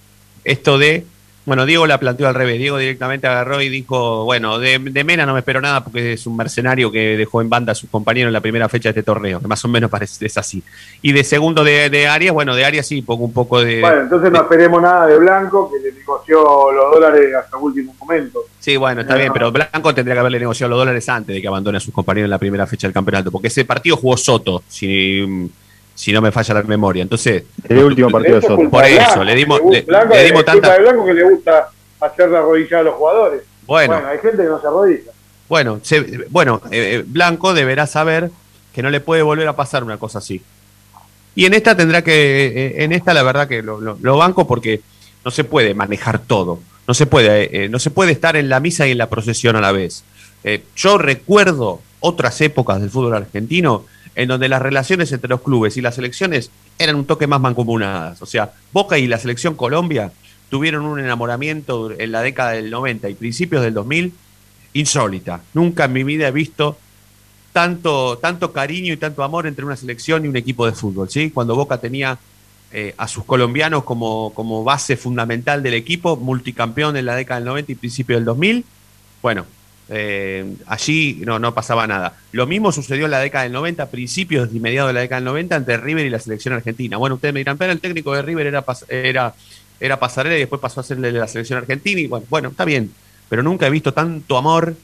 esto 0.43 0.77
de, 0.77 1.05
bueno, 1.45 1.65
Diego 1.65 1.87
la 1.87 1.99
planteó 2.01 2.27
al 2.27 2.35
revés, 2.35 2.57
Diego 2.59 2.77
directamente 2.77 3.27
agarró 3.27 3.61
y 3.61 3.69
dijo, 3.69 4.25
bueno, 4.25 4.59
de, 4.59 4.77
de 4.77 5.03
Mena 5.05 5.25
no 5.25 5.31
me 5.31 5.39
espero 5.39 5.61
nada 5.61 5.85
porque 5.85 6.13
es 6.13 6.27
un 6.27 6.35
mercenario 6.35 6.91
que 6.91 7.15
dejó 7.15 7.39
en 7.41 7.49
banda 7.49 7.71
a 7.71 7.75
sus 7.75 7.89
compañeros 7.89 8.27
en 8.27 8.33
la 8.33 8.41
primera 8.41 8.67
fecha 8.67 8.89
de 8.89 8.99
este 8.99 9.03
torneo, 9.03 9.39
que 9.39 9.47
más 9.47 9.63
o 9.63 9.69
menos 9.69 9.89
parece 9.89 10.25
es 10.25 10.37
así. 10.37 10.61
Y 11.01 11.13
de 11.13 11.23
segundo 11.23 11.63
de, 11.63 11.89
de 11.89 12.07
Arias, 12.09 12.33
bueno, 12.33 12.53
de 12.55 12.65
Arias 12.65 12.85
sí, 12.87 13.01
pongo 13.01 13.23
un 13.23 13.31
poco 13.31 13.61
de... 13.63 13.79
Bueno, 13.79 14.01
entonces 14.01 14.29
no 14.29 14.41
esperemos 14.41 14.81
nada 14.81 15.07
de 15.07 15.17
Blanco, 15.17 15.71
que 15.71 15.79
le 15.79 15.93
negoció 15.97 16.71
los 16.73 16.93
dólares 16.93 17.33
hasta 17.35 17.55
el 17.57 17.63
último 17.63 17.95
momento. 17.97 18.39
Sí, 18.59 18.75
bueno, 18.75 18.99
está 18.99 19.13
No. 19.13 19.19
bien, 19.21 19.31
pero 19.31 19.49
Blanco 19.49 19.95
tendría 19.95 20.15
que 20.15 20.19
haberle 20.19 20.39
negociado 20.39 20.71
los 20.71 20.79
dólares 20.79 21.07
antes 21.07 21.33
de 21.33 21.41
que 21.41 21.47
abandone 21.47 21.77
a 21.77 21.81
sus 21.81 21.93
compañeros 21.93 22.25
en 22.27 22.31
la 22.31 22.37
primera 22.37 22.67
fecha 22.67 22.85
del 22.87 22.93
campeonato, 22.93 23.31
porque 23.31 23.47
ese 23.47 23.63
partido 23.63 23.95
jugó 23.95 24.17
Soto, 24.17 24.61
si, 24.67 25.49
si 26.01 26.11
no 26.11 26.19
me 26.19 26.31
falla 26.31 26.55
la 26.55 26.63
memoria. 26.63 27.03
Entonces, 27.03 27.43
El 27.69 27.83
último 27.83 28.09
partido 28.09 28.39
Eso 28.39 28.57
por 28.71 28.83
eso, 28.83 28.95
Blanco, 29.03 29.23
le 29.23 29.35
dimos, 29.35 29.61
le, 29.69 29.81
Blanco, 29.83 30.13
le 30.15 30.23
dimos 30.23 30.43
culpa 30.43 30.53
tanta. 30.53 30.73
de 30.73 30.79
Blanco 30.81 31.05
que 31.05 31.13
le 31.13 31.23
gusta 31.29 31.69
hacer 31.99 32.29
la 32.29 32.41
rodilla 32.41 32.79
a 32.79 32.81
los 32.83 32.95
jugadores. 32.95 33.41
Bueno, 33.67 33.93
Bueno, 33.93 34.07
hay 34.09 34.17
gente 34.17 34.37
que 34.37 34.49
no 34.49 34.59
se 34.59 34.65
arrodilla. 34.65 35.11
bueno, 35.47 35.79
se- 35.83 36.25
bueno 36.31 36.59
eh, 36.71 36.95
eh, 36.95 37.03
Blanco 37.05 37.53
deberá 37.53 37.85
saber 37.85 38.31
que 38.73 38.81
no 38.81 38.89
le 38.89 38.99
puede 38.99 39.21
volver 39.21 39.47
a 39.47 39.55
pasar 39.55 39.83
una 39.83 39.97
cosa 39.97 40.17
así. 40.17 40.41
Y 41.35 41.45
en 41.45 41.53
esta 41.53 41.77
tendrá 41.77 42.01
que, 42.03 42.47
eh, 42.47 42.83
en 42.83 42.93
esta 42.93 43.13
la 43.13 43.21
verdad 43.21 43.47
que 43.47 43.61
lo, 43.61 43.79
lo- 43.79 43.99
lo 44.01 44.17
banco 44.17 44.47
porque 44.47 44.81
no 45.23 45.29
se 45.29 45.43
puede 45.43 45.75
manejar 45.75 46.17
todo. 46.17 46.59
No 46.87 46.95
se 46.95 47.05
puede, 47.05 47.65
eh, 47.65 47.69
no 47.69 47.77
se 47.77 47.91
puede 47.91 48.11
estar 48.11 48.35
en 48.37 48.49
la 48.49 48.59
misa 48.59 48.87
y 48.87 48.91
en 48.93 48.97
la 48.97 49.07
procesión 49.07 49.55
a 49.55 49.61
la 49.61 49.71
vez. 49.71 50.03
Eh, 50.43 50.63
yo 50.75 50.97
recuerdo 50.97 51.79
otras 51.99 52.41
épocas 52.41 52.81
del 52.81 52.89
fútbol 52.89 53.13
argentino 53.13 53.85
en 54.15 54.27
donde 54.27 54.49
las 54.49 54.61
relaciones 54.61 55.11
entre 55.11 55.29
los 55.29 55.41
clubes 55.41 55.77
y 55.77 55.81
las 55.81 55.95
selecciones 55.95 56.51
eran 56.77 56.95
un 56.95 57.05
toque 57.05 57.27
más 57.27 57.41
mancomunadas. 57.41 58.21
O 58.21 58.25
sea, 58.25 58.53
Boca 58.71 58.97
y 58.97 59.07
la 59.07 59.17
selección 59.17 59.55
Colombia 59.55 60.11
tuvieron 60.49 60.85
un 60.85 60.99
enamoramiento 60.99 61.91
en 61.97 62.11
la 62.11 62.21
década 62.21 62.51
del 62.51 62.69
90 62.69 63.09
y 63.09 63.13
principios 63.13 63.63
del 63.63 63.73
2000 63.73 64.13
insólita. 64.73 65.41
Nunca 65.53 65.85
en 65.85 65.93
mi 65.93 66.03
vida 66.03 66.27
he 66.27 66.31
visto 66.31 66.77
tanto, 67.53 68.17
tanto 68.17 68.51
cariño 68.51 68.93
y 68.93 68.97
tanto 68.97 69.23
amor 69.23 69.47
entre 69.47 69.65
una 69.65 69.75
selección 69.75 70.25
y 70.25 70.27
un 70.27 70.35
equipo 70.35 70.65
de 70.65 70.73
fútbol. 70.73 71.09
¿sí? 71.09 71.31
Cuando 71.31 71.55
Boca 71.55 71.77
tenía 71.77 72.17
eh, 72.71 72.93
a 72.97 73.07
sus 73.07 73.25
colombianos 73.25 73.83
como, 73.83 74.33
como 74.33 74.63
base 74.63 74.97
fundamental 74.97 75.63
del 75.63 75.73
equipo, 75.73 76.15
multicampeón 76.15 76.95
en 76.97 77.05
la 77.05 77.15
década 77.15 77.39
del 77.39 77.47
90 77.47 77.71
y 77.71 77.75
principio 77.75 78.15
del 78.15 78.25
2000, 78.25 78.65
bueno, 79.21 79.45
eh, 79.93 80.55
allí 80.67 81.21
no, 81.25 81.37
no 81.37 81.53
pasaba 81.53 81.85
nada. 81.85 82.15
Lo 82.31 82.47
mismo 82.47 82.71
sucedió 82.71 83.05
en 83.05 83.11
la 83.11 83.19
década 83.19 83.43
del 83.43 83.51
90, 83.51 83.89
principios 83.89 84.49
y 84.53 84.59
mediados 84.61 84.89
de 84.89 84.93
la 84.93 85.01
década 85.01 85.19
del 85.19 85.25
90, 85.25 85.55
entre 85.57 85.77
River 85.77 86.05
y 86.05 86.09
la 86.09 86.19
selección 86.19 86.53
argentina. 86.53 86.95
Bueno, 86.95 87.15
ustedes 87.15 87.33
me 87.33 87.41
dirán, 87.41 87.57
pero 87.57 87.73
el 87.73 87.81
técnico 87.81 88.15
de 88.15 88.21
River 88.21 88.47
era, 88.47 88.63
era, 88.87 89.33
era 89.81 89.99
Pasarela 89.99 90.37
y 90.37 90.39
después 90.39 90.61
pasó 90.61 90.79
a 90.79 90.83
ser 90.83 90.97
de 90.97 91.11
la 91.11 91.27
selección 91.27 91.59
argentina. 91.59 91.99
Y 91.99 92.07
bueno, 92.07 92.25
bueno, 92.29 92.49
está 92.49 92.63
bien, 92.63 92.89
pero 93.27 93.43
nunca 93.43 93.67
he 93.67 93.69
visto 93.69 93.93
tanto 93.93 94.37
amor 94.37 94.75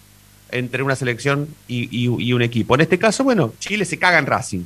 entre 0.51 0.83
una 0.83 0.97
selección 0.97 1.47
y 1.69 2.07
un 2.07 2.41
equipo. 2.41 2.75
En 2.75 2.81
este 2.81 2.99
caso, 2.99 3.23
bueno, 3.23 3.53
Chile 3.59 3.85
se 3.85 3.97
caga 3.97 4.19
en 4.19 4.25
Racing. 4.25 4.63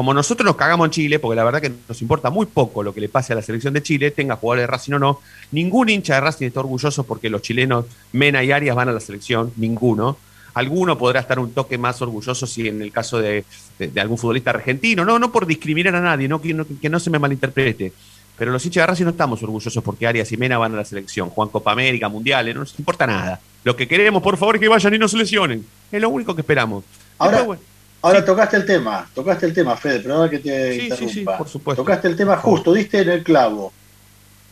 Como 0.00 0.14
nosotros 0.14 0.46
nos 0.46 0.56
cagamos 0.56 0.86
en 0.86 0.92
Chile, 0.92 1.18
porque 1.18 1.36
la 1.36 1.44
verdad 1.44 1.60
que 1.60 1.70
nos 1.86 2.00
importa 2.00 2.30
muy 2.30 2.46
poco 2.46 2.82
lo 2.82 2.94
que 2.94 3.02
le 3.02 3.10
pase 3.10 3.34
a 3.34 3.36
la 3.36 3.42
selección 3.42 3.74
de 3.74 3.82
Chile, 3.82 4.10
tenga 4.10 4.34
jugadores 4.36 4.62
de 4.62 4.66
Racing 4.66 4.94
o 4.94 4.98
no, 4.98 5.20
ningún 5.52 5.90
hincha 5.90 6.14
de 6.14 6.22
Racing 6.22 6.46
está 6.46 6.60
orgulloso 6.60 7.04
porque 7.04 7.28
los 7.28 7.42
chilenos 7.42 7.84
Mena 8.12 8.42
y 8.42 8.50
Arias 8.50 8.74
van 8.74 8.88
a 8.88 8.92
la 8.92 9.00
selección, 9.00 9.52
ninguno. 9.56 10.16
Alguno 10.54 10.96
podrá 10.96 11.20
estar 11.20 11.38
un 11.38 11.52
toque 11.52 11.76
más 11.76 12.00
orgulloso 12.00 12.46
si 12.46 12.66
en 12.66 12.80
el 12.80 12.92
caso 12.92 13.18
de, 13.18 13.44
de- 13.78 13.88
de 13.88 14.00
algún 14.00 14.16
futbolista 14.16 14.48
argentino, 14.52 15.04
no, 15.04 15.18
no 15.18 15.30
por 15.30 15.44
discriminar 15.44 15.94
a 15.94 16.00
nadie, 16.00 16.28
no, 16.28 16.40
que, 16.40 16.54
no, 16.54 16.64
que 16.80 16.88
no 16.88 16.98
se 16.98 17.10
me 17.10 17.18
malinterprete. 17.18 17.92
Pero 18.38 18.52
los 18.52 18.64
hinchas 18.64 18.84
de 18.84 18.86
Racing 18.86 19.04
no 19.04 19.10
estamos 19.10 19.42
orgullosos 19.42 19.84
porque 19.84 20.06
Arias 20.06 20.32
y 20.32 20.38
Mena 20.38 20.56
van 20.56 20.72
a 20.72 20.76
la 20.78 20.84
selección, 20.86 21.28
Juan 21.28 21.50
Copa 21.50 21.72
América, 21.72 22.08
Mundiales, 22.08 22.54
no 22.54 22.60
nos 22.62 22.78
importa 22.78 23.06
nada. 23.06 23.38
Lo 23.64 23.76
que 23.76 23.86
queremos, 23.86 24.22
por 24.22 24.38
favor, 24.38 24.54
es 24.56 24.62
que 24.62 24.68
vayan 24.68 24.94
y 24.94 24.98
no 24.98 25.08
se 25.08 25.18
lesionen. 25.18 25.62
Es 25.92 26.00
lo 26.00 26.08
único 26.08 26.34
que 26.34 26.40
esperamos. 26.40 26.84
Ahora, 27.18 27.36
Después, 27.36 27.58
bueno, 27.58 27.69
ahora 28.02 28.24
tocaste 28.24 28.56
el 28.56 28.64
tema, 28.66 29.08
tocaste 29.14 29.46
el 29.46 29.52
tema, 29.54 29.76
Fede, 29.76 30.00
pero 30.00 30.14
ahora 30.16 30.30
que 30.30 30.38
te 30.38 30.74
Sí, 30.74 30.80
interrumpa. 30.84 31.12
sí, 31.14 31.24
por 31.38 31.48
supuesto. 31.48 31.82
Tocaste 31.82 32.08
el 32.08 32.16
tema 32.16 32.36
justo, 32.36 32.72
diste 32.72 33.00
en 33.00 33.08
el 33.10 33.22
clavo. 33.22 33.72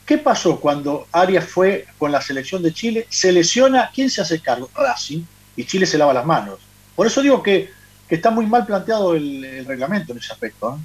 ¿Qué 0.05 0.17
pasó 0.17 0.59
cuando 0.59 1.07
Arias 1.11 1.45
fue 1.45 1.85
con 1.97 2.11
la 2.11 2.19
selección 2.21 2.63
de 2.63 2.73
Chile? 2.73 3.05
Se 3.09 3.31
lesiona, 3.31 3.91
¿quién 3.93 4.09
se 4.09 4.21
hace 4.21 4.39
cargo? 4.39 4.69
Racing, 4.75 5.21
y 5.55 5.65
Chile 5.65 5.85
se 5.85 5.97
lava 5.97 6.13
las 6.13 6.25
manos. 6.25 6.59
Por 6.95 7.05
eso 7.05 7.21
digo 7.21 7.43
que, 7.43 7.69
que 8.07 8.15
está 8.15 8.31
muy 8.31 8.45
mal 8.47 8.65
planteado 8.65 9.13
el, 9.15 9.43
el 9.45 9.65
reglamento 9.65 10.11
en 10.13 10.17
ese 10.19 10.33
aspecto. 10.33 10.75
¿eh? 10.75 10.81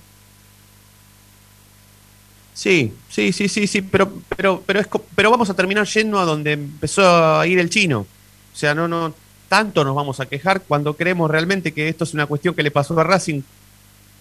Sí, 2.53 2.92
sí, 3.09 3.33
sí, 3.33 3.48
sí, 3.48 3.66
sí, 3.66 3.83
pero, 3.83 4.12
pero, 4.37 4.62
pero, 4.64 4.79
es, 4.81 4.87
pero 5.14 5.31
vamos 5.31 5.50
a 5.50 5.55
terminar 5.55 5.87
yendo 5.87 6.20
a 6.20 6.24
donde 6.24 6.53
empezó 6.53 7.03
a 7.40 7.46
ir 7.46 7.59
el 7.59 7.68
chino. 7.68 8.00
O 8.00 8.57
sea, 8.57 8.74
no, 8.74 8.87
no, 8.87 9.12
tanto 9.48 9.85
nos 9.85 9.94
vamos 9.94 10.20
a 10.20 10.26
quejar 10.26 10.62
cuando 10.62 10.94
creemos 10.94 11.30
realmente 11.30 11.72
que 11.72 11.88
esto 11.88 12.04
es 12.04 12.14
una 12.14 12.26
cuestión 12.26 12.54
que 12.54 12.62
le 12.62 12.70
pasó 12.70 12.98
a 12.98 13.04
Racing, 13.04 13.42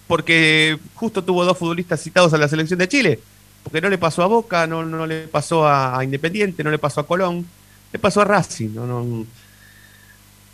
porque 0.06 0.78
justo 0.94 1.22
tuvo 1.24 1.44
dos 1.44 1.56
futbolistas 1.56 2.00
citados 2.00 2.32
a 2.34 2.38
la 2.38 2.48
selección 2.48 2.78
de 2.78 2.88
Chile, 2.88 3.20
porque 3.62 3.80
no 3.80 3.88
le 3.88 3.98
pasó 3.98 4.22
a 4.22 4.26
Boca, 4.26 4.66
no, 4.66 4.84
no 4.84 5.06
le 5.06 5.26
pasó 5.28 5.66
a, 5.66 6.02
Independiente, 6.04 6.62
no 6.62 6.70
le 6.70 6.78
pasó 6.78 7.00
a 7.00 7.06
Colón, 7.06 7.46
le 7.92 7.98
pasó 7.98 8.20
a 8.20 8.24
Racing. 8.24 8.70
No, 8.74 8.86
no. 8.86 9.24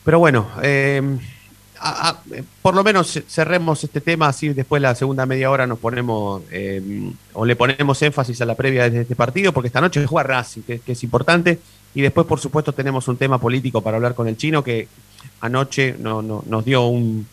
Pero 0.05 0.19
bueno, 0.19 0.49
eh, 0.63 1.03
a- 1.81 2.19
por 2.63 2.75
lo 2.75 2.85
menos 2.85 3.09
ce- 3.13 3.25
cerremos 3.27 3.83
este 3.83 4.01
tema, 4.01 4.29
así 4.29 4.51
después 4.51 4.81
la 4.81 4.95
segunda 4.95 5.27
media 5.27 5.51
hora 5.51 5.67
nos 5.67 5.79
ponemos 5.79 6.43
eh, 6.51 7.11
o 7.33 7.45
le 7.45 7.57
ponemos 7.57 8.01
énfasis 8.03 8.41
a 8.41 8.47
la 8.47 8.55
previa 8.55 8.89
de 8.89 9.01
este 9.03 9.17
partido, 9.17 9.53
porque 9.53 9.67
esta 9.69 9.81
noche 9.81 10.07
juega 10.07 10.29
Racing, 10.29 10.63
que 10.63 10.81
es 10.87 11.03
importante, 11.03 11.59
y 11.95 12.01
después 12.03 12.27
por 12.27 12.39
supuesto 12.41 12.73
tenemos 12.73 13.09
un 13.09 13.17
tema 13.17 13.39
político 13.39 13.83
para 13.83 13.97
hablar 13.97 14.15
con 14.15 14.29
el 14.29 14.37
chino 14.37 14.63
que 14.63 14.89
anoche 15.41 15.97
no, 15.99 16.23
no- 16.23 16.45
nos 16.47 16.65
dio 16.65 16.87
un, 16.87 17.27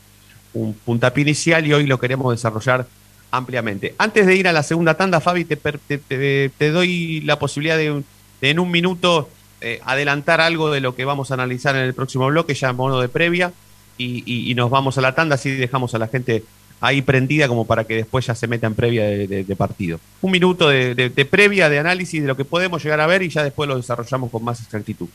un 0.54 0.74
puntapié 0.74 1.22
inicial 1.24 1.66
y 1.68 1.74
hoy 1.74 1.86
lo 1.86 2.00
queremos 2.00 2.32
desarrollar 2.34 2.88
ampliamente. 3.32 3.94
Antes 3.98 4.26
de 4.26 4.36
ir 4.36 4.48
a 4.48 4.54
la 4.54 4.64
segunda 4.64 4.96
tanda, 4.96 5.20
Fabi, 5.20 5.46
te, 5.46 5.58
te- 5.58 5.98
te- 5.98 6.50
te 6.58 6.72
doy 6.72 7.22
la 7.22 7.38
posibilidad 7.40 7.78
de 7.78 8.04
en 8.42 8.60
un 8.60 8.72
minuto 8.72 9.30
eh, 9.62 9.80
adelantar 9.86 10.40
algo 10.42 10.72
de 10.72 10.80
lo 10.82 10.96
que 10.96 11.06
vamos 11.06 11.32
a 11.32 11.34
analizar 11.34 11.76
en 11.76 11.82
el 11.84 11.94
próximo 11.94 12.28
bloque, 12.28 12.54
ya 12.54 12.70
en 12.70 12.76
modo 12.76 13.02
de 13.02 13.10
previa, 13.10 13.52
y, 13.98 14.24
y- 14.26 14.50
y 14.52 14.56
nos 14.56 14.70
vamos 14.70 14.98
a 14.98 15.02
la 15.02 15.16
tanda, 15.16 15.36
así 15.36 15.52
dejamos 15.52 15.94
a 15.96 15.98
la 16.00 16.08
gente 16.08 16.44
ahí 16.80 17.02
prendida 17.02 17.48
como 17.48 17.66
para 17.66 17.84
que 17.86 17.96
después 17.96 18.26
ya 18.26 18.36
se 18.36 18.48
meta 18.48 18.68
en 18.68 18.76
previa 18.76 19.04
de, 19.06 19.56
partido. 19.56 20.00
Un 20.22 20.32
minuto 20.32 20.70
de, 20.70 21.28
previa, 21.30 21.70
de 21.70 21.80
análisis 21.80 22.22
de 22.22 22.28
lo 22.28 22.38
que 22.38 22.46
podemos 22.46 22.84
llegar 22.84 23.00
a 23.00 23.08
ver 23.08 23.24
y 23.24 23.30
ya 23.30 23.44
después 23.44 23.68
lo 23.68 23.78
desarrollamos 23.78 24.32
con 24.32 24.44
más 24.44 24.62
exactitud. 24.62 25.08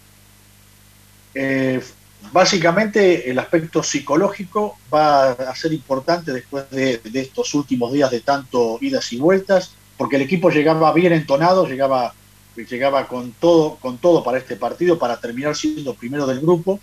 Eh, 1.34 1.80
básicamente 2.32 3.30
el 3.30 3.38
aspecto 3.38 3.82
psicológico 3.82 4.78
va 4.92 5.32
a 5.32 5.54
ser 5.54 5.72
importante 5.72 6.32
después 6.32 6.68
de, 6.70 6.98
de 6.98 7.20
estos 7.20 7.54
últimos 7.54 7.92
días 7.92 8.10
de 8.10 8.20
tanto 8.20 8.78
idas 8.80 9.12
y 9.12 9.18
vueltas, 9.18 9.72
porque 9.96 10.16
el 10.16 10.22
equipo 10.22 10.50
llegaba 10.50 10.92
bien 10.92 11.12
entonado, 11.12 11.66
llegaba, 11.66 12.12
llegaba 12.56 13.06
con 13.06 13.32
todo, 13.32 13.76
con 13.76 13.98
todo 13.98 14.24
para 14.24 14.38
este 14.38 14.56
partido, 14.56 14.98
para 14.98 15.20
terminar 15.20 15.54
siendo 15.54 15.94
primero 15.94 16.26
del 16.26 16.40
grupo. 16.40 16.80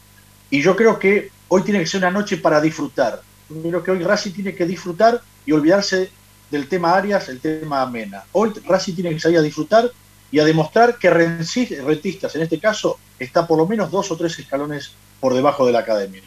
Y 0.50 0.62
yo 0.62 0.76
creo 0.76 0.98
que 0.98 1.30
hoy 1.48 1.63
tiene 1.63 1.80
que 1.80 1.86
ser 1.86 2.00
una 2.00 2.12
noche 2.12 2.38
para 2.38 2.62
disfrutar. 2.62 3.22
Creo 3.50 3.84
que 3.84 3.92
hoy 3.92 4.04
Racing 4.04 4.32
tiene 4.32 4.56
que 4.56 4.66
disfrutar 4.66 5.22
y 5.46 5.52
olvidarse 5.52 6.12
del 6.52 6.68
tema 6.68 6.96
Arias, 6.96 7.30
el 7.30 7.40
tema 7.40 7.86
Mena. 7.88 8.24
Hoy 8.32 8.54
Racing 8.66 8.94
tiene 8.94 9.12
que 9.12 9.20
salir 9.20 9.40
a 9.40 9.42
disfrutar 9.42 9.92
y 10.32 10.40
a 10.40 10.46
demostrar 10.46 10.98
que 10.98 11.10
Rentistas, 11.10 12.36
en 12.36 12.44
este 12.44 12.60
caso, 12.60 13.00
está 13.18 13.48
por 13.48 13.58
lo 13.58 13.66
menos 13.66 13.90
dos 13.90 14.12
o 14.12 14.18
tres 14.18 14.38
escalones 14.38 14.92
por 15.20 15.34
debajo 15.34 15.66
de 15.66 15.72
la 15.72 15.80
academia. 15.80 16.22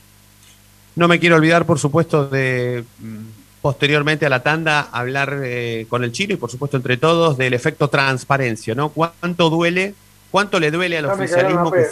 No 0.96 1.08
me 1.08 1.20
quiero 1.20 1.36
olvidar, 1.36 1.64
por 1.64 1.78
supuesto, 1.78 2.26
de 2.26 2.84
mm, 2.98 3.18
posteriormente 3.62 4.26
a 4.26 4.28
la 4.28 4.42
tanda 4.42 4.88
hablar 4.92 5.40
eh, 5.42 5.86
con 5.88 6.04
el 6.04 6.12
chino 6.12 6.34
y, 6.34 6.36
por 6.36 6.50
supuesto, 6.50 6.76
entre 6.76 6.96
todos, 6.96 7.38
del 7.38 7.54
efecto 7.54 7.88
transparencia, 7.88 8.74
¿no? 8.74 8.90
¿Cuánto 8.90 9.48
duele, 9.48 9.94
cuánto 10.30 10.58
le 10.58 10.70
duele 10.70 10.98
al 10.98 11.06
Ya 11.06 11.12
oficialismo 11.14 11.70
que 11.70 11.86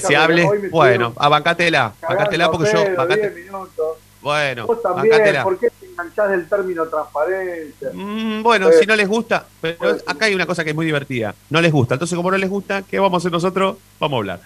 se, 0.00 0.08
que 0.08 0.16
hable? 0.16 0.48
Bueno, 0.70 1.12
abancátela, 1.16 1.94
abancátela 2.02 2.50
porque 2.50 2.72
yo... 2.72 2.84
Pedo, 2.84 3.06
10 3.06 3.34
minutos. 3.34 3.98
Bueno, 4.24 4.66
Vos 4.66 4.82
también, 4.82 5.10
bancátela. 5.10 5.44
¿por 5.44 5.58
qué 5.58 5.68
te 5.70 5.86
enganchás 5.86 6.30
del 6.30 6.48
término 6.48 6.86
transparencia? 6.86 7.90
Mm, 7.92 8.42
bueno, 8.42 8.70
Eh, 8.70 8.72
si 8.80 8.86
no 8.86 8.96
les 8.96 9.06
gusta, 9.06 9.46
pero 9.60 9.96
acá 10.06 10.24
hay 10.24 10.34
una 10.34 10.46
cosa 10.46 10.64
que 10.64 10.70
es 10.70 10.76
muy 10.76 10.86
divertida. 10.86 11.34
No 11.50 11.60
les 11.60 11.70
gusta. 11.70 11.94
Entonces, 11.94 12.16
como 12.16 12.30
no 12.30 12.38
les 12.38 12.48
gusta, 12.50 12.82
¿qué 12.82 12.98
vamos 12.98 13.18
a 13.18 13.20
hacer 13.22 13.30
nosotros? 13.32 13.76
Vamos 14.00 14.16
a 14.16 14.18
hablar. 14.18 14.40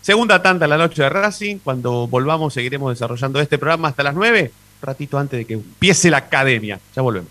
Segunda 0.00 0.40
tanda 0.40 0.66
en 0.66 0.70
la 0.70 0.78
noche 0.78 1.02
de 1.02 1.08
Racing. 1.08 1.58
Cuando 1.58 2.06
volvamos, 2.06 2.54
seguiremos 2.54 2.92
desarrollando 2.92 3.40
este 3.40 3.58
programa 3.58 3.88
hasta 3.88 4.02
las 4.04 4.14
9, 4.14 4.52
ratito 4.80 5.18
antes 5.18 5.38
de 5.38 5.44
que 5.46 5.54
empiece 5.54 6.10
la 6.10 6.18
academia. 6.18 6.78
Ya 6.94 7.02
volvemos. 7.02 7.30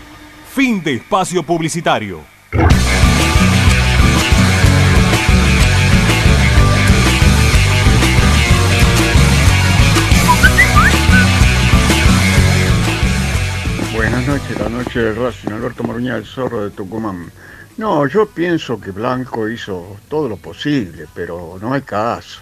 Fin 0.53 0.83
de 0.83 0.95
espacio 0.95 1.43
publicitario. 1.43 2.19
Buenas 13.95 14.27
noches, 14.27 14.59
la 14.59 14.67
noche 14.67 14.99
del 14.99 15.15
Racing, 15.15 15.51
Alberto 15.51 15.83
Maruña, 15.83 16.17
el 16.17 16.25
zorro 16.25 16.65
de 16.65 16.71
Tucumán. 16.71 17.31
No, 17.77 18.05
yo 18.07 18.27
pienso 18.27 18.77
que 18.77 18.91
Blanco 18.91 19.47
hizo 19.47 19.95
todo 20.09 20.27
lo 20.27 20.35
posible, 20.35 21.05
pero 21.15 21.57
no 21.61 21.73
hay 21.73 21.81
caso. 21.83 22.41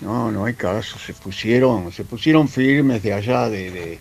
No, 0.00 0.30
no 0.30 0.44
hay 0.44 0.54
caso. 0.54 0.96
Se 0.96 1.12
pusieron, 1.12 1.90
se 1.90 2.04
pusieron 2.04 2.48
firmes 2.48 3.02
de 3.02 3.12
allá 3.12 3.48
de, 3.48 3.98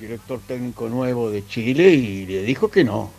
director 0.00 0.40
técnico 0.46 0.88
nuevo 0.88 1.30
de 1.30 1.46
Chile 1.46 1.90
y 1.90 2.26
le 2.26 2.42
dijo 2.42 2.70
que 2.70 2.82
no, 2.82 3.10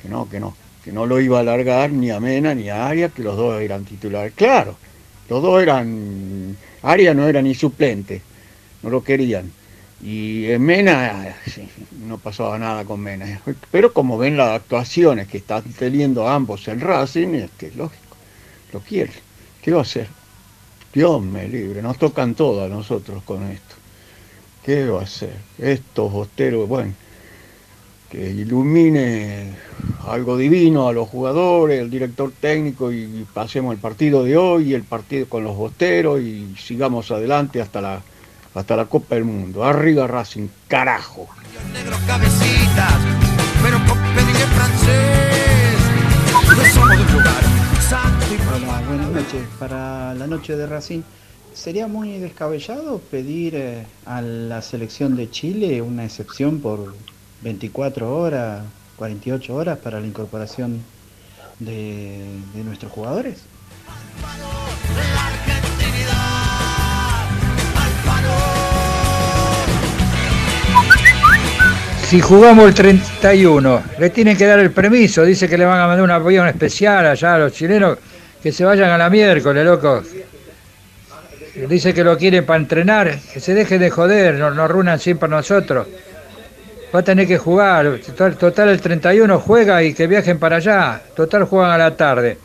que 0.00 0.08
no, 0.08 0.28
que 0.28 0.38
no, 0.38 0.56
que 0.84 0.92
no 0.92 1.04
lo 1.04 1.20
iba 1.20 1.38
a 1.38 1.40
alargar 1.40 1.90
ni 1.90 2.10
a 2.10 2.20
Mena 2.20 2.54
ni 2.54 2.70
a 2.70 2.86
Arias, 2.86 3.12
que 3.12 3.22
los 3.22 3.36
dos 3.36 3.60
eran 3.60 3.84
titulares. 3.84 4.32
Claro, 4.34 4.76
los 5.28 5.42
dos 5.42 5.60
eran, 5.60 6.56
Arias 6.82 7.16
no 7.16 7.26
era 7.26 7.42
ni 7.42 7.54
suplente, 7.54 8.22
no 8.82 8.90
lo 8.90 9.02
querían. 9.02 9.50
Y 10.02 10.46
en 10.46 10.62
Mena 10.62 11.34
no 12.06 12.18
pasaba 12.18 12.58
nada 12.58 12.84
con 12.84 13.00
Mena. 13.00 13.40
Pero 13.72 13.92
como 13.92 14.16
ven 14.16 14.36
las 14.36 14.54
actuaciones 14.54 15.26
que 15.26 15.38
están 15.38 15.64
teniendo 15.72 16.28
ambos 16.28 16.68
en 16.68 16.80
Racing, 16.80 17.34
es 17.34 17.50
que 17.58 17.66
es 17.66 17.76
lógico, 17.76 18.16
lo 18.72 18.80
quiere. 18.80 19.12
¿Qué 19.60 19.72
va 19.72 19.78
a 19.78 19.82
hacer? 19.82 20.06
Dios 20.92 21.20
me 21.20 21.48
libre, 21.48 21.82
nos 21.82 21.98
tocan 21.98 22.34
todo 22.34 22.64
a 22.64 22.68
nosotros 22.68 23.22
con 23.24 23.42
esto. 23.50 23.74
¿Qué 24.66 24.84
va 24.88 24.98
a 24.98 25.04
hacer? 25.04 25.32
Estos 25.58 26.10
bosteros, 26.10 26.68
bueno, 26.68 26.92
que 28.10 28.30
ilumine 28.30 29.54
algo 30.08 30.36
divino 30.36 30.88
a 30.88 30.92
los 30.92 31.08
jugadores, 31.08 31.80
el 31.80 31.88
director 31.88 32.32
técnico 32.40 32.90
y 32.90 33.24
pasemos 33.32 33.72
el 33.72 33.78
partido 33.78 34.24
de 34.24 34.36
hoy 34.36 34.70
y 34.70 34.74
el 34.74 34.82
partido 34.82 35.28
con 35.28 35.44
los 35.44 35.56
bosteros 35.56 36.20
y 36.20 36.52
sigamos 36.58 37.12
adelante 37.12 37.60
hasta 37.60 37.80
la 37.80 38.02
hasta 38.56 38.74
la 38.74 38.86
Copa 38.86 39.14
del 39.14 39.24
Mundo. 39.24 39.62
Arriba 39.62 40.08
Racing, 40.08 40.48
carajo. 40.66 41.28
Negros 41.72 42.00
cabecitas, 42.04 42.94
pero 43.62 43.76
con 43.86 43.98
pedirle 44.16 44.46
francés. 44.46 45.78
No 46.56 46.64
somos 46.74 46.90
de 46.90 47.04
un 47.04 47.12
lugar 47.12 47.42
santo 47.88 48.26
y 48.34 48.64
Hola, 48.64 48.82
buenas 48.88 49.10
noches. 49.10 49.42
Para 49.60 50.14
la 50.14 50.26
noche 50.26 50.56
de 50.56 50.66
Racing, 50.66 51.02
¿sería 51.56 51.86
muy 51.86 52.18
descabellado 52.18 53.00
pedir 53.10 53.54
eh, 53.56 53.86
a 54.04 54.20
la 54.20 54.60
selección 54.60 55.16
de 55.16 55.30
Chile 55.30 55.80
una 55.80 56.04
excepción 56.04 56.60
por 56.60 56.94
24 57.42 58.16
horas, 58.16 58.62
48 58.96 59.54
horas 59.54 59.78
para 59.78 59.98
la 60.00 60.06
incorporación 60.06 60.82
de, 61.58 62.24
nuestros 62.62 62.92
jugadores? 62.92 63.38
Si 72.04 72.20
jugamos 72.20 72.68
el 72.68 72.74
31, 72.74 73.82
le 73.98 74.10
tienen 74.10 74.36
que 74.36 74.46
dar 74.46 74.60
el 74.60 74.70
permiso, 74.70 75.24
dice 75.24 75.48
que 75.48 75.58
le 75.58 75.64
van 75.64 75.80
a 75.80 75.86
mandar 75.88 76.04
un 76.04 76.10
avión 76.10 76.46
especial 76.46 77.04
allá 77.06 77.34
a 77.34 77.38
los 77.38 77.52
chilenos, 77.52 77.98
que 78.40 78.52
se 78.52 78.64
vayan 78.64 78.90
a 78.90 78.98
la 78.98 79.10
miércoles, 79.10 79.64
loco. 79.64 80.02
Dice 81.56 81.94
que 81.94 82.04
lo 82.04 82.18
quieren 82.18 82.44
para 82.44 82.60
entrenar, 82.60 83.18
que 83.32 83.40
se 83.40 83.54
deje 83.54 83.78
de 83.78 83.88
joder, 83.88 84.34
nos, 84.34 84.54
nos 84.54 84.66
arruinan 84.66 84.98
siempre 84.98 85.28
nosotros. 85.28 85.86
Va 86.94 87.00
a 87.00 87.02
tener 87.02 87.26
que 87.26 87.38
jugar, 87.38 87.98
total, 88.38 88.68
el 88.68 88.80
31 88.80 89.40
juega 89.40 89.82
y 89.82 89.94
que 89.94 90.06
viajen 90.06 90.38
para 90.38 90.56
allá, 90.56 91.00
total 91.14 91.44
juegan 91.44 91.70
a 91.70 91.78
la 91.78 91.96
tarde. 91.96 92.36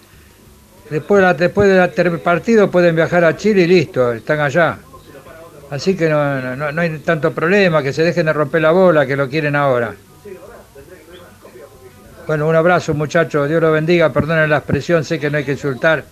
Después, 0.89 1.37
después 1.37 1.93
del 1.95 2.19
partido 2.19 2.71
pueden 2.71 2.95
viajar 2.95 3.25
a 3.25 3.35
Chile 3.35 3.63
y 3.63 3.67
listo, 3.67 4.13
están 4.13 4.39
allá. 4.39 4.77
Así 5.69 5.95
que 5.95 6.09
no, 6.09 6.55
no, 6.55 6.71
no 6.71 6.81
hay 6.81 6.97
tanto 6.99 7.31
problema, 7.31 7.83
que 7.83 7.93
se 7.93 8.03
dejen 8.03 8.25
de 8.25 8.33
romper 8.33 8.61
la 8.61 8.71
bola, 8.71 9.05
que 9.05 9.15
lo 9.15 9.29
quieren 9.29 9.55
ahora. 9.55 9.93
Bueno, 12.27 12.47
un 12.47 12.55
abrazo 12.55 12.93
muchachos, 12.93 13.47
Dios 13.49 13.61
los 13.61 13.73
bendiga, 13.73 14.11
perdonen 14.11 14.49
la 14.49 14.57
expresión, 14.57 15.03
sé 15.03 15.19
que 15.19 15.29
no 15.29 15.37
hay 15.37 15.43
que 15.43 15.53
insultar, 15.53 16.03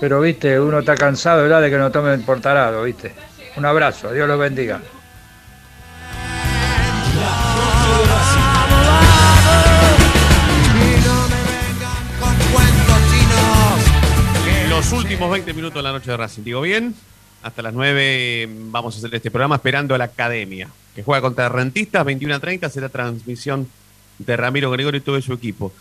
pero 0.00 0.20
viste, 0.20 0.58
uno 0.58 0.78
está 0.78 0.94
cansado 0.94 1.42
¿verdad? 1.42 1.60
de 1.60 1.70
que 1.70 1.76
nos 1.76 1.92
tomen 1.92 2.22
por 2.22 2.40
tarado, 2.40 2.82
viste. 2.82 3.12
Un 3.56 3.66
abrazo, 3.66 4.12
Dios 4.12 4.26
los 4.26 4.38
bendiga. 4.38 4.80
Los 14.70 14.92
últimos 14.92 15.30
20 15.30 15.52
minutos 15.52 15.74
de 15.74 15.82
la 15.82 15.92
noche 15.92 16.10
de 16.10 16.16
Racing, 16.16 16.42
digo 16.42 16.62
bien. 16.62 16.94
Hasta 17.42 17.60
las 17.60 17.74
9 17.74 18.48
vamos 18.70 18.94
a 18.94 18.98
hacer 18.98 19.14
este 19.14 19.30
programa 19.30 19.56
esperando 19.56 19.94
a 19.94 19.98
la 19.98 20.04
academia, 20.04 20.68
que 20.94 21.02
juega 21.02 21.20
contra 21.20 21.48
Rentistas, 21.50 22.04
21 22.04 22.34
a 22.34 22.40
30 22.40 22.70
será 22.70 22.88
transmisión 22.88 23.68
de 24.18 24.36
Ramiro 24.36 24.70
Gregorio 24.70 24.98
y 24.98 25.02
todo 25.02 25.20
su 25.20 25.32
equipo. 25.32 25.72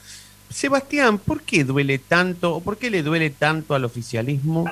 Sebastián, 0.50 1.20
¿por 1.20 1.42
qué 1.42 1.64
duele 1.64 2.00
tanto, 2.00 2.56
o 2.56 2.62
por 2.62 2.78
qué 2.78 2.90
le 2.90 3.04
duele 3.04 3.30
tanto 3.30 3.76
al 3.76 3.86
oficialismo 3.86 4.66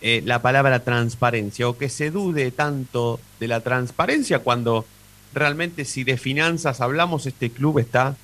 eh, 0.00 0.22
la 0.24 0.42
palabra 0.42 0.80
transparencia, 0.80 1.68
o 1.68 1.78
que 1.78 1.88
se 1.88 2.10
dude 2.10 2.50
tanto 2.50 3.20
de 3.40 3.48
la 3.48 3.60
transparencia 3.60 4.40
cuando 4.40 4.84
realmente 5.32 5.84
si 5.84 6.04
de 6.04 6.16
finanzas 6.16 6.80
hablamos, 6.80 7.26
este 7.26 7.50
club 7.50 7.78
está 7.78 8.16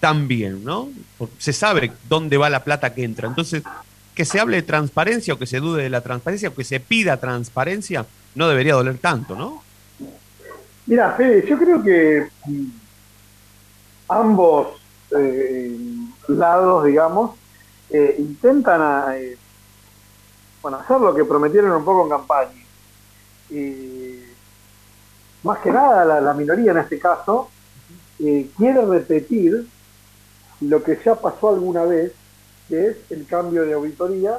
tan 0.00 0.26
bien, 0.26 0.64
¿no? 0.64 0.88
Se 1.38 1.52
sabe 1.52 1.92
dónde 2.08 2.36
va 2.36 2.50
la 2.50 2.64
plata 2.64 2.94
que 2.94 3.04
entra. 3.04 3.28
Entonces, 3.28 3.62
que 4.14 4.24
se 4.24 4.40
hable 4.40 4.56
de 4.56 4.62
transparencia 4.62 5.34
o 5.34 5.38
que 5.38 5.46
se 5.46 5.60
dude 5.60 5.82
de 5.82 5.90
la 5.90 6.00
transparencia 6.00 6.48
o 6.48 6.54
que 6.54 6.64
se 6.64 6.80
pida 6.80 7.18
transparencia, 7.18 8.04
no 8.34 8.48
debería 8.48 8.74
doler 8.74 8.98
tanto, 8.98 9.36
¿no? 9.36 9.62
Mira, 10.86 11.12
Fede, 11.12 11.46
yo 11.48 11.58
creo 11.58 11.82
que 11.82 12.26
mm, 12.46 12.66
ambos 14.08 14.68
eh, 15.16 15.76
lados, 16.28 16.84
digamos, 16.84 17.36
eh, 17.90 18.16
intentan 18.18 18.80
a, 18.80 19.16
eh, 19.18 19.36
bueno, 20.62 20.78
hacer 20.78 21.00
lo 21.00 21.14
que 21.14 21.24
prometieron 21.24 21.72
un 21.72 21.84
poco 21.84 22.04
en 22.04 22.08
campaña. 22.08 22.64
Y 23.50 24.22
más 25.42 25.58
que 25.58 25.70
nada, 25.70 26.20
la, 26.20 26.34
minoría 26.34 26.72
en 26.72 26.78
este 26.78 26.98
caso 26.98 27.50
eh, 28.18 28.48
quiere 28.56 28.84
repetir 28.86 29.68
lo 30.60 30.82
que 30.82 30.98
ya 31.04 31.16
pasó 31.16 31.50
alguna 31.50 31.84
vez, 31.84 32.12
que 32.68 32.86
es 32.88 32.96
el 33.10 33.26
cambio 33.26 33.64
de 33.64 33.74
auditoría 33.74 34.38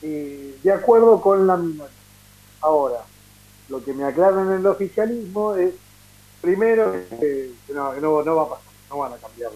de 0.00 0.72
acuerdo 0.72 1.20
con 1.20 1.46
la 1.46 1.58
minoría. 1.58 1.94
Ahora, 2.62 3.04
lo 3.68 3.84
que 3.84 3.92
me 3.92 4.04
aclaran 4.04 4.48
en 4.50 4.60
el 4.60 4.66
oficialismo 4.66 5.54
es, 5.54 5.74
primero, 6.40 6.92
que 7.20 7.52
no, 7.68 7.92
no, 7.94 8.22
no 8.22 8.36
va 8.36 8.42
a 8.42 8.48
pasar, 8.48 8.72
no 8.88 8.98
van 8.98 9.12
a 9.12 9.16
cambiar 9.16 9.50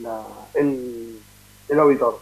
la- 0.00 0.22
el, 0.54 1.18
el 1.68 1.78
auditor. 1.78 2.20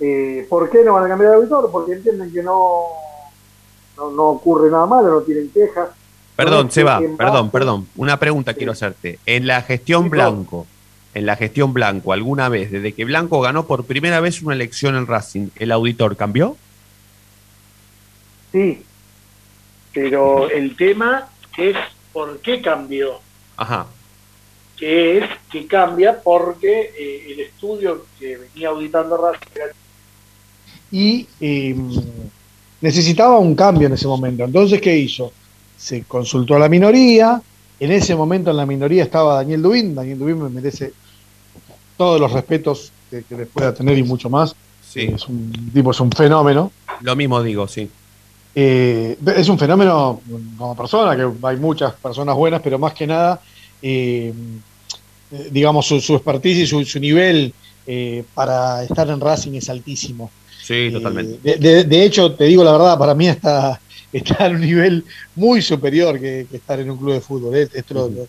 Eh, 0.00 0.46
¿Por 0.48 0.70
qué 0.70 0.82
no 0.84 0.94
van 0.94 1.04
a 1.04 1.08
cambiar 1.08 1.30
el 1.32 1.36
auditor? 1.38 1.70
Porque 1.70 1.92
entienden 1.92 2.32
que 2.32 2.42
no, 2.42 2.84
no, 3.96 4.10
no 4.10 4.22
ocurre 4.30 4.70
nada 4.70 4.86
malo, 4.86 5.10
no 5.10 5.20
tienen 5.20 5.50
quejas. 5.50 5.90
Perdón, 6.36 6.66
No, 6.66 6.72
Seba, 6.72 7.00
perdón, 7.18 7.50
perdón. 7.50 7.86
Una 7.96 8.18
pregunta 8.18 8.54
quiero 8.54 8.72
hacerte. 8.72 9.18
En 9.26 9.46
la 9.46 9.60
gestión 9.62 10.08
Blanco, 10.08 10.66
en 11.12 11.26
la 11.26 11.36
gestión 11.36 11.74
Blanco, 11.74 12.12
¿alguna 12.14 12.48
vez, 12.48 12.70
desde 12.70 12.94
que 12.94 13.04
Blanco 13.04 13.40
ganó 13.42 13.66
por 13.66 13.84
primera 13.84 14.20
vez 14.20 14.40
una 14.40 14.54
elección 14.54 14.96
en 14.96 15.06
Racing, 15.06 15.48
el 15.56 15.70
auditor 15.70 16.16
cambió? 16.16 16.56
Sí, 18.52 18.82
pero 19.92 20.48
el 20.50 20.76
tema 20.76 21.28
es 21.58 21.76
por 22.12 22.40
qué 22.40 22.60
cambió, 22.62 23.20
Ajá. 23.56 23.86
Que 24.80 25.18
es 25.18 25.24
que 25.52 25.66
cambia 25.66 26.20
porque 26.20 26.90
eh, 26.98 27.32
el 27.32 27.40
estudio 27.40 28.06
que 28.18 28.38
venía 28.38 28.70
auditando 28.70 29.16
Racing 29.18 29.50
era 29.54 29.66
y 30.90 31.26
eh, 31.40 31.76
necesitaba 32.80 33.38
un 33.38 33.54
cambio 33.54 33.86
en 33.86 33.92
ese 33.92 34.08
momento. 34.08 34.42
Entonces, 34.42 34.80
¿qué 34.80 34.96
hizo? 34.96 35.32
Se 35.76 36.02
consultó 36.04 36.56
a 36.56 36.58
la 36.58 36.68
minoría. 36.68 37.40
En 37.78 37.92
ese 37.92 38.16
momento 38.16 38.50
en 38.50 38.56
la 38.56 38.66
minoría 38.66 39.04
estaba 39.04 39.36
Daniel 39.36 39.62
Dubín. 39.62 39.94
Daniel 39.94 40.18
Dubín 40.18 40.42
me 40.42 40.48
merece 40.48 40.92
todos 41.96 42.20
los 42.20 42.32
respetos 42.32 42.90
que, 43.08 43.22
que 43.22 43.36
les 43.36 43.46
pueda 43.46 43.72
tener 43.72 43.96
y 43.98 44.02
mucho 44.02 44.28
más. 44.28 44.56
Es 44.94 45.28
un 45.28 45.70
tipo, 45.72 45.92
es 45.92 46.00
un 46.00 46.10
fenómeno. 46.10 46.72
Lo 47.02 47.14
mismo 47.14 47.40
digo, 47.42 47.68
sí. 47.68 47.88
Eh, 48.54 49.16
es 49.36 49.48
un 49.48 49.58
fenómeno 49.58 50.20
como 50.58 50.76
persona, 50.76 51.16
que 51.16 51.46
hay 51.46 51.56
muchas 51.56 51.94
personas 51.94 52.34
buenas, 52.34 52.60
pero 52.62 52.78
más 52.78 52.94
que 52.94 53.06
nada, 53.06 53.40
eh, 53.80 54.32
digamos, 55.50 55.86
su, 55.86 56.00
su 56.00 56.14
expertise 56.14 56.58
y 56.58 56.66
su, 56.66 56.84
su 56.84 56.98
nivel 57.00 57.52
eh, 57.86 58.24
para 58.34 58.82
estar 58.84 59.08
en 59.08 59.20
Racing 59.20 59.54
es 59.54 59.68
altísimo. 59.68 60.30
Sí, 60.62 60.90
totalmente. 60.92 61.38
De, 61.42 61.56
de- 61.56 61.84
de 61.84 62.04
hecho, 62.04 62.34
te 62.34 62.44
digo 62.44 62.62
la 62.64 62.72
verdad, 62.72 62.98
para 62.98 63.14
mí 63.14 63.28
está, 63.28 63.80
está 64.12 64.46
en 64.46 64.56
un 64.56 64.60
nivel 64.62 65.04
muy 65.34 65.62
superior 65.62 66.20
que, 66.20 66.46
que 66.50 66.56
estar 66.56 66.78
en 66.80 66.90
un 66.90 66.98
club 66.98 67.14
de 67.14 67.20
fútbol. 67.20 67.56
¿eh? 67.56 67.68
Esto 67.72 67.94
lo, 67.94 68.08
lo- 68.08 68.28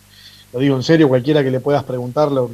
lo 0.52 0.58
digo 0.60 0.76
en 0.76 0.82
serio, 0.82 1.08
cualquiera 1.08 1.42
que 1.42 1.50
le 1.50 1.60
puedas 1.60 1.84
preguntar 1.84 2.30
lo, 2.30 2.50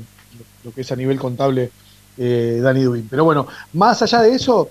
lo 0.64 0.72
que 0.72 0.82
es 0.82 0.92
a 0.92 0.96
nivel 0.96 1.18
contable 1.18 1.70
eh, 2.16 2.60
Dani 2.62 2.82
Dubin. 2.82 3.08
Pero 3.08 3.24
bueno, 3.24 3.46
más 3.72 4.02
allá 4.02 4.22
de 4.22 4.34
eso, 4.34 4.70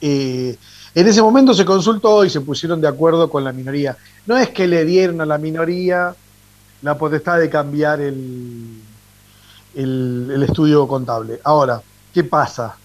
eh, 0.00 0.56
en 0.94 1.06
ese 1.08 1.22
momento 1.22 1.54
se 1.54 1.64
consultó 1.64 2.24
y 2.24 2.30
se 2.30 2.40
pusieron 2.40 2.80
de 2.80 2.88
acuerdo 2.88 3.28
con 3.30 3.44
la 3.44 3.52
minoría. 3.52 3.96
No 4.26 4.36
es 4.38 4.48
que 4.50 4.66
le 4.66 4.84
dieron 4.84 5.20
a 5.20 5.26
la 5.26 5.38
minoría 5.38 6.14
la 6.82 6.96
potestad 6.98 7.38
de 7.38 7.50
cambiar 7.50 8.00
el, 8.00 8.79
el, 9.74 10.30
el 10.32 10.42
estudio 10.42 10.86
contable. 10.86 11.40
Ahora, 11.44 11.80
¿qué 12.12 12.24
pasa? 12.24 12.76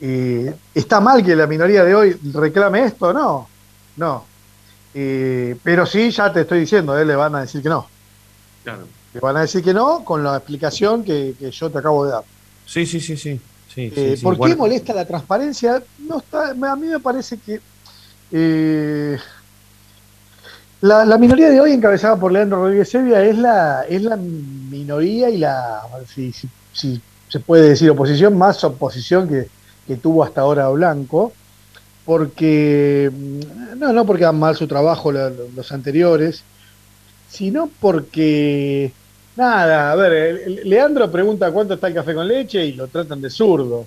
Eh, 0.00 0.54
¿Está 0.74 1.00
mal 1.00 1.24
que 1.24 1.34
la 1.34 1.46
minoría 1.46 1.84
de 1.84 1.94
hoy 1.94 2.18
reclame 2.32 2.84
esto? 2.84 3.12
No, 3.12 3.48
no. 3.96 4.24
Eh, 4.94 5.56
pero 5.62 5.84
sí, 5.86 6.10
ya 6.10 6.32
te 6.32 6.42
estoy 6.42 6.60
diciendo, 6.60 6.98
eh, 6.98 7.04
le 7.04 7.16
van 7.16 7.34
a 7.34 7.40
decir 7.40 7.62
que 7.62 7.68
no. 7.68 7.86
Claro. 8.64 8.86
Le 9.12 9.20
van 9.20 9.36
a 9.36 9.40
decir 9.40 9.62
que 9.62 9.74
no 9.74 10.04
con 10.04 10.22
la 10.22 10.36
explicación 10.36 11.02
que, 11.04 11.34
que 11.38 11.50
yo 11.50 11.70
te 11.70 11.78
acabo 11.78 12.04
de 12.04 12.12
dar. 12.12 12.24
Sí, 12.66 12.86
sí, 12.86 13.00
sí, 13.00 13.16
sí. 13.16 13.40
sí, 13.74 13.90
sí, 13.94 14.16
sí. 14.16 14.22
¿Por 14.22 14.38
qué 14.38 14.54
molesta 14.54 14.94
la 14.94 15.06
transparencia? 15.06 15.82
No 15.98 16.18
está, 16.18 16.50
a 16.50 16.76
mí 16.76 16.86
me 16.86 17.00
parece 17.00 17.38
que 17.38 17.60
la, 20.80 21.04
la 21.04 21.18
minoría 21.18 21.50
de 21.50 21.60
hoy, 21.60 21.72
encabezada 21.72 22.16
por 22.16 22.32
Leandro 22.32 22.58
Rodríguez 22.62 22.88
Sevilla, 22.88 23.22
es 23.24 23.36
la, 23.38 23.84
es 23.88 24.02
la 24.02 24.16
minoría 24.16 25.28
y 25.30 25.38
la, 25.38 25.82
si, 26.12 26.32
si- 26.32 26.48
si 26.72 27.00
se 27.28 27.40
puede 27.40 27.70
decir 27.70 27.90
oposición, 27.90 28.36
más 28.38 28.62
oposición 28.64 29.28
que, 29.28 29.48
que 29.86 29.96
tuvo 29.96 30.22
hasta 30.24 30.40
ahora 30.42 30.68
Blanco, 30.68 31.32
porque, 32.04 33.10
mm, 33.12 33.78
no, 33.78 33.92
no 33.92 34.06
porque 34.06 34.24
hagan 34.24 34.38
mal 34.38 34.56
su 34.56 34.66
trabajo 34.66 35.12
la- 35.12 35.30
los 35.54 35.72
anteriores, 35.72 36.42
sino 37.30 37.68
porque 37.80 38.92
Nada, 39.36 39.92
a 39.92 39.94
ver, 39.94 40.64
Leandro 40.64 41.08
pregunta 41.12 41.52
cuánto 41.52 41.74
está 41.74 41.86
el 41.86 41.94
café 41.94 42.12
con 42.12 42.26
leche 42.26 42.64
y 42.66 42.72
lo 42.72 42.88
tratan 42.88 43.20
de 43.20 43.30
zurdo. 43.30 43.86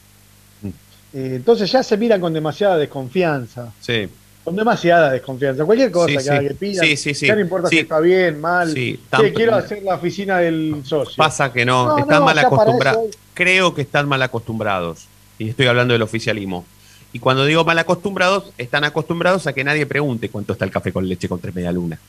Mm. 0.61 0.67
Eh, 0.67 1.31
entonces 1.35 1.69
ya 1.69 1.83
se 1.83 1.97
miran 1.97 2.21
con 2.21 2.31
demasiada 2.31 2.77
desconfianza. 2.77 3.69
Sí. 3.81 4.07
Con 4.43 4.55
demasiada 4.55 5.11
desconfianza. 5.11 5.63
Cualquier 5.65 5.91
cosa 5.91 6.07
Sí, 6.07 6.15
que 6.15 6.21
sí. 6.23 6.47
que 6.47 6.53
pidan, 6.55 6.85
Sí, 6.87 6.97
sí, 6.97 7.13
sí. 7.13 7.27
ya 7.27 7.35
no 7.35 7.41
importa 7.41 7.69
si 7.69 7.79
está 7.79 7.99
bien, 7.99 8.41
mal. 8.41 8.71
Sí, 8.73 8.99
Che, 9.15 9.33
quiero 9.33 9.55
hacer 9.55 9.83
la 9.83 9.95
oficina 9.95 10.39
del 10.39 10.81
socio. 10.83 11.15
Pasa 11.15 11.53
que 11.53 11.63
no, 11.63 11.85
No, 11.89 11.97
están 11.99 12.19
no, 12.19 12.25
mal 12.25 12.39
acostumbrados. 12.39 13.05
Creo 13.35 13.73
que 13.75 13.81
están 13.83 14.07
mal 14.09 14.21
acostumbrados. 14.23 15.05
Y 15.37 15.49
estoy 15.49 15.67
hablando 15.67 15.93
del 15.93 16.01
oficialismo. 16.01 16.65
Y 17.13 17.19
cuando 17.19 17.45
digo 17.45 17.63
mal 17.65 17.77
acostumbrados, 17.77 18.51
están 18.57 18.83
acostumbrados 18.83 19.45
a 19.45 19.53
que 19.53 19.63
nadie 19.63 19.85
pregunte 19.85 20.29
cuánto 20.29 20.53
está 20.53 20.65
el 20.65 20.71
café 20.71 20.91
con 20.91 21.07
leche 21.07 21.27
con 21.29 21.39
tres 21.39 21.53
media 21.53 21.71
luna. 21.71 21.99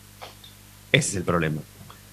Ese 0.90 1.10
es 1.10 1.16
el 1.16 1.22
problema. 1.24 1.60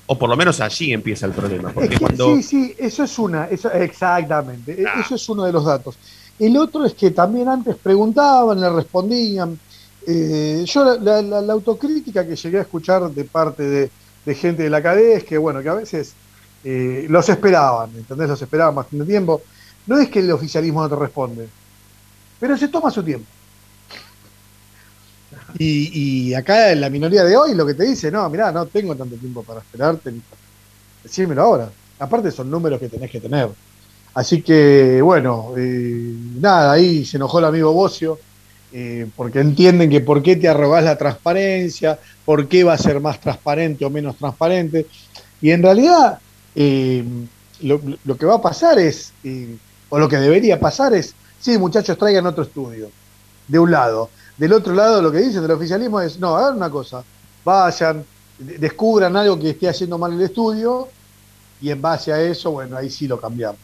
O 0.08 0.18
por 0.18 0.28
lo 0.30 0.36
menos 0.36 0.60
allí 0.60 0.92
empieza 0.92 1.28
el 1.28 1.34
problema. 1.34 1.70
Porque 1.72 1.94
Es 1.94 2.00
que 2.00 2.06
cuando. 2.06 2.36
Sí, 2.38 2.44
sí, 2.44 2.76
eso 2.80 3.04
es 3.04 3.20
una, 3.20 3.46
eso, 3.46 3.72
exactamente, 3.72 4.84
Ah. 4.88 5.02
eso 5.06 5.16
es 5.16 5.30
uno 5.30 5.44
de 5.44 5.52
los 5.54 5.64
datos. 5.66 5.96
El 6.40 6.58
otro 6.58 6.86
es 6.86 6.94
que 6.94 7.12
también 7.12 7.48
antes 7.48 7.76
preguntaban, 7.76 8.60
le 8.60 8.70
respondían. 8.70 9.58
Eh, 10.06 10.64
yo 10.66 10.84
la, 11.00 11.22
la- 11.22 11.42
la- 11.42 11.54
autocrítica 11.54 12.26
que 12.26 12.36
llegué 12.36 12.58
a 12.60 12.62
escuchar 12.62 13.12
de 13.12 13.26
parte 13.26 13.64
de, 13.64 13.94
gente 14.36 14.64
de 14.64 14.70
la 14.70 14.82
cadena 14.82 15.18
es 15.18 15.26
que, 15.26 15.38
bueno, 15.38 15.62
que 15.62 15.70
a 15.70 15.74
veces 15.76 16.18
eh, 16.64 17.06
los 17.10 17.28
esperaban, 17.30 17.96
¿entendés? 17.98 18.30
Los 18.30 18.42
esperaban 18.42 18.76
bastante 18.76 19.06
tiempo. 19.06 19.46
No 19.86 20.00
es 20.00 20.10
que 20.10 20.20
el 20.20 20.32
oficialismo 20.32 20.82
no 20.82 20.90
te 20.90 20.96
responde, 20.96 21.52
pero 22.40 22.58
se 22.58 22.70
toma 22.70 22.92
su 22.92 23.04
tiempo. 23.04 23.32
Y, 25.54 26.34
acá 26.34 26.72
en 26.72 26.82
la 26.82 26.90
minoría 26.90 27.24
de 27.24 27.38
hoy 27.38 27.54
lo 27.56 27.66
que 27.66 27.74
te 27.76 27.84
dice, 27.86 28.12
no, 28.12 28.30
mirá, 28.30 28.52
no 28.52 28.70
tengo 28.70 28.96
tanto 28.96 29.18
tiempo 29.18 29.44
para 29.46 29.62
esperarte, 29.62 30.12
decímelo 31.04 31.44
ahora. 31.44 31.76
Aparte 32.00 32.32
son 32.32 32.50
números 32.52 32.80
que 32.80 32.90
tenés 32.90 33.12
que 33.12 33.22
tener. 33.22 33.56
Así 34.16 34.44
que, 34.44 35.02
bueno, 35.04 35.54
eh, 35.58 36.14
nada, 36.42 36.74
ahí 36.74 37.06
se 37.06 37.18
enojó 37.18 37.40
el 37.40 37.46
amigo 37.46 37.74
Bocio, 37.74 38.24
eh, 38.72 39.08
porque 39.16 39.40
entienden 39.40 39.90
que 39.90 40.02
por 40.02 40.22
qué 40.22 40.36
te 40.36 40.48
arrogás 40.48 40.84
la 40.84 40.98
transparencia, 40.98 42.00
por 42.26 42.48
qué 42.48 42.64
va 42.64 42.74
a 42.74 42.78
ser 42.78 43.00
más 43.00 43.20
transparente 43.20 43.86
o 43.86 43.90
menos 43.90 44.18
transparente. 44.18 44.86
Y 45.42 45.52
en 45.52 45.64
realidad, 45.64 46.20
eh, 46.56 47.04
lo, 47.62 47.82
lo 48.06 48.18
que 48.18 48.26
va 48.26 48.36
a 48.36 48.42
pasar 48.42 48.78
es, 48.80 49.14
eh, 49.24 49.56
o 49.90 49.98
lo 49.98 50.08
que 50.08 50.18
debería 50.18 50.60
pasar 50.60 50.94
es, 50.94 51.16
sí, 51.40 51.58
muchachos, 51.58 51.98
traigan 51.98 52.26
otro 52.26 52.44
estudio, 52.44 52.90
de 53.48 53.60
un 53.60 53.72
lado. 53.72 54.10
Del 54.38 54.54
otro 54.54 54.74
lado, 54.74 55.02
lo 55.02 55.12
que 55.12 55.20
dicen 55.20 55.42
del 55.42 55.52
oficialismo 55.52 56.00
es, 56.02 56.20
no, 56.20 56.36
hagan 56.36 56.58
una 56.58 56.70
cosa, 56.70 57.04
vayan, 57.44 58.06
de- 58.38 58.58
descubran 58.58 59.16
algo 59.18 59.40
que 59.40 59.50
esté 59.50 59.68
haciendo 59.68 59.98
mal 59.98 60.14
el 60.14 60.22
estudio, 60.22 60.88
y 61.62 61.72
en 61.72 61.82
base 61.82 62.14
a 62.14 62.22
eso, 62.22 62.52
bueno, 62.52 62.78
ahí 62.78 62.90
sí 62.90 63.08
lo 63.08 63.20
cambiamos. 63.20 63.60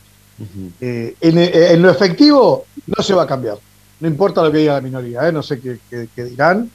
En, 0.81 1.37
en 1.37 1.81
lo 1.81 1.89
efectivo 1.89 2.65
no 2.87 3.01
se 3.01 3.13
va 3.13 3.23
a 3.23 3.27
cambiar. 3.27 3.57
No 3.99 4.07
importa 4.07 4.43
lo 4.43 4.51
que 4.51 4.59
diga 4.59 4.73
la 4.73 4.81
minoría, 4.81 5.27
¿eh? 5.27 5.31
no 5.31 5.41
sé 5.41 5.59
qué, 5.59 6.23
dirán, 6.23 6.69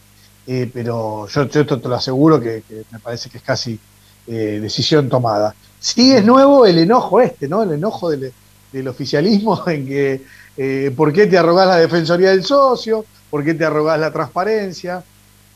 eh, 0.47 0.71
pero 0.73 1.29
yo, 1.29 1.49
yo 1.49 1.61
esto 1.61 1.79
te 1.79 1.89
lo 1.89 1.95
aseguro 1.95 2.41
que, 2.41 2.63
me 2.91 2.99
parece 2.99 3.29
que 3.29 3.39
es 3.39 3.45
casi 3.45 3.79
eh, 4.27 4.59
decisión 4.61 5.09
tomada. 5.09 5.55
Sí 5.79 6.13
es 6.13 6.25
nuevo 6.25 6.65
el 6.65 6.79
enojo 6.79 7.21
este, 7.21 7.47
¿no? 7.49 7.63
El 7.63 7.73
enojo 7.73 8.11
del, 8.11 8.33
del 8.73 8.89
oficialismo 8.89 9.63
en 9.69 9.87
que 9.87 10.91
¿por 10.97 11.13
qué 11.13 11.27
te 11.27 11.39
arrogás 11.39 11.69
la 11.69 11.77
defensoría 11.77 12.31
del 12.31 12.45
socio? 12.45 13.05
¿Por 13.31 13.45
qué 13.45 13.55
te 13.55 13.65
arrogás 13.65 14.01
la 14.01 14.13
transparencia? 14.13 15.03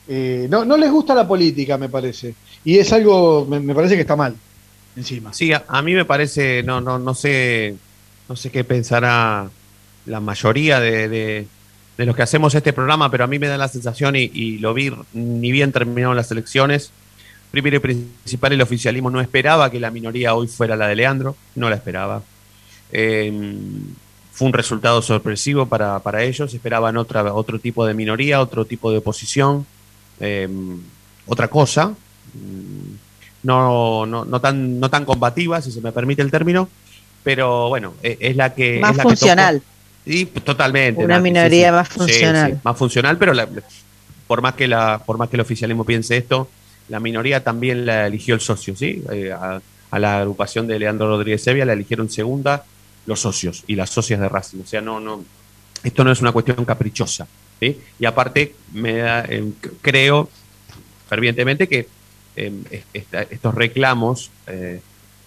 No, 0.07 0.65
no 0.65 0.77
les 0.77 0.91
gusta 0.91 1.15
la 1.15 1.27
política, 1.27 1.79
me 1.79 1.89
parece. 1.89 2.35
Y 2.63 2.79
es 2.79 2.93
algo, 2.93 3.47
me, 3.47 3.59
me 3.61 3.75
parece 3.75 3.95
que 3.95 4.03
está 4.03 4.17
mal, 4.17 4.35
encima. 4.97 5.33
Sí, 5.33 5.53
a, 5.53 5.65
a 5.67 5.83
mí 5.83 5.95
me 5.95 6.05
parece, 6.05 6.63
no, 6.63 6.81
no, 6.81 6.99
no 6.99 7.15
sé, 7.15 7.75
no 8.29 8.37
sé 8.37 8.51
qué 8.51 8.65
pensará 8.65 9.51
la 10.07 10.21
mayoría 10.21 10.81
de, 10.81 11.09
de- 11.09 11.47
de 11.97 12.07
los 12.07 12.17
que 12.17 12.23
hacemos 12.23 12.53
este 12.57 12.73
programa, 12.73 13.09
pero 13.11 13.23
a 13.23 13.27
mí 13.29 13.39
me 13.39 13.47
da 13.47 13.57
la 13.57 13.69
sensación, 13.69 14.17
y, 14.17 14.23
y 14.35 14.59
lo 14.59 14.75
vi 14.75 14.91
ni 15.13 15.53
bien 15.53 15.71
terminaron 15.71 16.17
las 16.17 16.31
elecciones, 16.33 16.91
primero 17.53 17.77
y 17.77 17.79
principal, 17.79 18.53
el 18.53 18.63
oficialismo 18.63 19.11
no 19.11 19.21
esperaba 19.21 19.71
que 19.71 19.79
la 19.79 19.93
minoría 19.93 20.35
hoy 20.35 20.49
fuera 20.49 20.75
la 20.75 20.89
de 20.89 20.97
Leandro, 20.97 21.37
no 21.55 21.71
la 21.71 21.77
esperaba. 21.77 22.23
Eh, 22.91 23.33
fue 24.33 24.49
un 24.49 24.53
resultado 24.53 25.01
sorpresivo 25.03 25.67
para, 25.67 26.01
para 26.01 26.25
ellos, 26.25 26.53
esperaban 26.53 26.97
otra, 26.97 27.33
otro 27.33 27.61
tipo 27.61 27.87
de 27.87 27.95
minoría, 27.95 28.41
otro 28.41 28.65
tipo 28.65 28.91
de 28.91 28.99
oposición, 28.99 29.65
eh, 30.19 30.49
otra 31.27 31.47
cosa, 31.47 31.91
mm, 32.35 32.95
no, 33.45 34.05
no, 34.07 34.25
no, 34.25 34.41
tan, 34.41 34.81
no 34.81 34.91
tan 34.91 35.05
combativa, 35.05 35.61
si 35.63 35.71
se 35.71 35.81
me 35.81 35.93
permite 35.93 36.23
el 36.23 36.31
término, 36.33 36.69
pero 37.23 37.69
bueno, 37.69 37.95
e- 38.03 38.19
es 38.21 38.35
la 38.35 38.53
que... 38.53 38.81
Más 38.81 38.91
es 38.93 38.97
la 38.97 39.03
que 39.05 39.09
funcional. 39.11 39.63
Sí, 40.05 40.27
totalmente. 40.27 41.03
Una 41.05 41.19
minoría 41.19 41.69
sí. 41.69 41.73
más 41.75 41.89
funcional. 41.89 42.53
sí, 42.53 42.59
más 42.63 42.77
funcional, 42.77 43.17
pero 43.19 43.33
la- 43.33 43.49
por 44.27 44.43
más 44.43 44.55
que 44.55 44.69
la, 44.69 45.03
por 45.05 45.19
más 45.19 45.29
que 45.29 45.37
el 45.37 45.41
oficialismo 45.41 45.85
piense 45.85 46.17
esto, 46.17 46.49
la 46.89 47.01
minoría 47.01 47.43
también 47.43 47.87
la 47.87 48.07
eligió 48.07 48.35
el 48.35 48.41
socio, 48.41 48.77
¿sí? 48.77 49.03
Eh, 49.13 49.33
a, 49.33 49.61
a 49.91 49.99
la 49.99 50.19
agrupación 50.19 50.67
de 50.67 50.79
Leandro 50.79 51.09
Rodríguez 51.09 51.43
Sevilla 51.43 51.65
la 51.65 51.73
eligieron 51.73 52.11
segunda 52.11 52.65
los 53.07 53.21
socios 53.21 53.65
y 53.67 53.77
las 53.77 53.91
socias 53.91 54.21
de 54.21 54.29
Racing. 54.29 54.61
O 54.63 54.67
sea, 54.67 54.81
no, 54.81 54.99
no, 55.01 55.25
esto 55.83 56.05
no 56.05 56.11
es 56.13 56.21
una 56.21 56.33
cuestión 56.33 56.65
caprichosa. 56.65 57.27
¿sí? 57.61 57.79
Y 57.99 58.05
aparte, 58.07 58.55
me 58.73 58.95
da, 58.99 59.25
eh, 59.29 59.45
creo 59.83 60.29
fervientemente 61.09 61.69
que 61.69 61.87
eh, 62.37 62.53
est- 62.71 62.87
esta- 62.93 63.23
estos 63.23 63.55
reclamos 63.55 64.31
eh, 64.47 64.81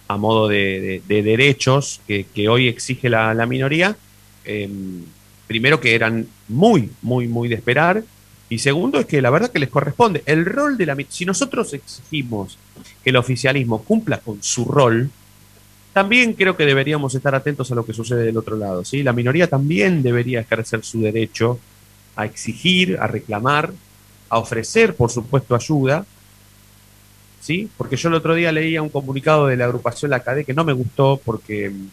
a 0.08 0.16
modo 0.16 0.48
de, 0.48 0.56
de- 0.80 1.02
de 1.06 1.22
derechos 1.22 2.00
que, 2.06 2.26
que 2.34 2.48
hoy 2.48 2.68
exige 2.68 3.08
la, 3.08 3.32
la 3.34 3.46
minoría, 3.46 3.96
eh, 4.44 4.68
primero 5.46 5.80
que 5.80 5.94
eran 5.94 6.26
muy, 6.48 6.90
muy, 7.02 7.28
muy 7.28 7.48
de 7.48 7.54
esperar, 7.54 8.02
y 8.50 8.58
segundo 8.58 8.98
es 8.98 9.06
que 9.06 9.20
la 9.20 9.30
verdad 9.30 9.50
que 9.50 9.58
les 9.58 9.68
corresponde. 9.68 10.22
El 10.24 10.46
rol 10.46 10.78
de 10.78 10.86
la 10.86 10.96
si 11.08 11.24
nosotros 11.24 11.74
exigimos 11.74 12.58
que 13.04 13.10
el 13.10 13.16
oficialismo 13.16 13.82
cumpla 13.82 14.18
con 14.18 14.42
su 14.42 14.64
rol, 14.64 15.10
también 15.92 16.32
creo 16.32 16.56
que 16.56 16.64
deberíamos 16.64 17.14
estar 17.14 17.34
atentos 17.34 17.70
a 17.70 17.74
lo 17.74 17.84
que 17.84 17.92
sucede 17.92 18.24
del 18.24 18.36
otro 18.36 18.56
lado. 18.56 18.84
¿sí? 18.84 19.02
La 19.02 19.12
minoría 19.12 19.48
también 19.48 20.02
debería 20.02 20.40
ejercer 20.40 20.84
su 20.84 21.00
derecho 21.00 21.58
a 22.16 22.24
exigir, 22.24 22.98
a 23.00 23.06
reclamar, 23.06 23.72
a 24.28 24.38
ofrecer, 24.38 24.94
por 24.94 25.10
supuesto, 25.10 25.54
ayuda. 25.54 26.06
¿sí? 27.40 27.68
Porque 27.76 27.96
yo 27.96 28.08
el 28.08 28.14
otro 28.14 28.34
día 28.34 28.52
leía 28.52 28.80
un 28.80 28.88
comunicado 28.88 29.46
de 29.46 29.56
la 29.56 29.66
agrupación 29.66 30.10
La 30.10 30.20
Cadé 30.20 30.44
que 30.44 30.54
no 30.54 30.64
me 30.64 30.72
gustó 30.72 31.20
porque 31.22 31.70
mm, 31.70 31.88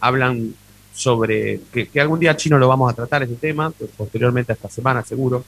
hablan 0.00 0.54
sobre 0.92 1.60
que, 1.72 1.88
algún 2.00 2.20
día 2.20 2.36
chino 2.36 2.58
lo 2.58 2.68
vamos 2.68 2.92
a 2.92 2.94
tratar 2.94 3.22
ese 3.22 3.34
tema, 3.36 3.70
pues, 3.70 3.90
posteriormente 3.96 4.52
a 4.52 4.54
esta 4.54 4.68
semana 4.68 5.02
seguro, 5.02 5.44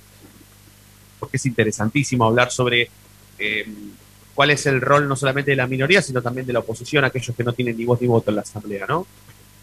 porque 1.19 1.37
es 1.37 1.47
interesantísimo 1.47 2.25
hablar 2.25 2.51
sobre 2.51 2.89
eh, 3.39 3.67
cuál 4.35 4.51
es 4.51 4.67
el 4.67 4.81
rol 4.81 5.09
no 5.09 5.17
solamente 5.17 5.51
de 5.51 5.57
la 5.57 5.67
minoría, 5.67 6.03
sino 6.03 6.23
también 6.23 6.47
de 6.47 6.53
la 6.53 6.61
oposición, 6.61 7.05
aquellos 7.05 7.35
que 7.37 7.45
no 7.45 7.53
tienen 7.53 7.77
ni 7.77 7.85
voz 7.85 8.01
ni 8.01 8.07
voto 8.07 8.31
en 8.31 8.37
la 8.37 8.43
Asamblea, 8.43 8.87
¿no? 8.87 9.07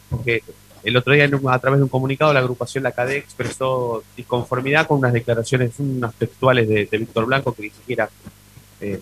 Porque 0.09 0.43
el 0.83 0.97
otro 0.97 1.13
día, 1.13 1.25
a 1.25 1.59
través 1.59 1.79
de 1.79 1.83
un 1.83 1.89
comunicado, 1.89 2.33
la 2.33 2.39
agrupación 2.39 2.83
La 2.83 2.91
CADE 2.91 3.17
expresó 3.17 4.03
disconformidad 4.17 4.87
con 4.87 4.99
unas 4.99 5.13
declaraciones, 5.13 5.73
unas 5.79 6.13
textuales 6.15 6.67
de, 6.67 6.97
Víctor 6.97 7.25
Blanco 7.25 7.53
que 7.53 7.63
ni 7.63 7.69
siquiera 7.69 8.09
eh, 8.79 8.99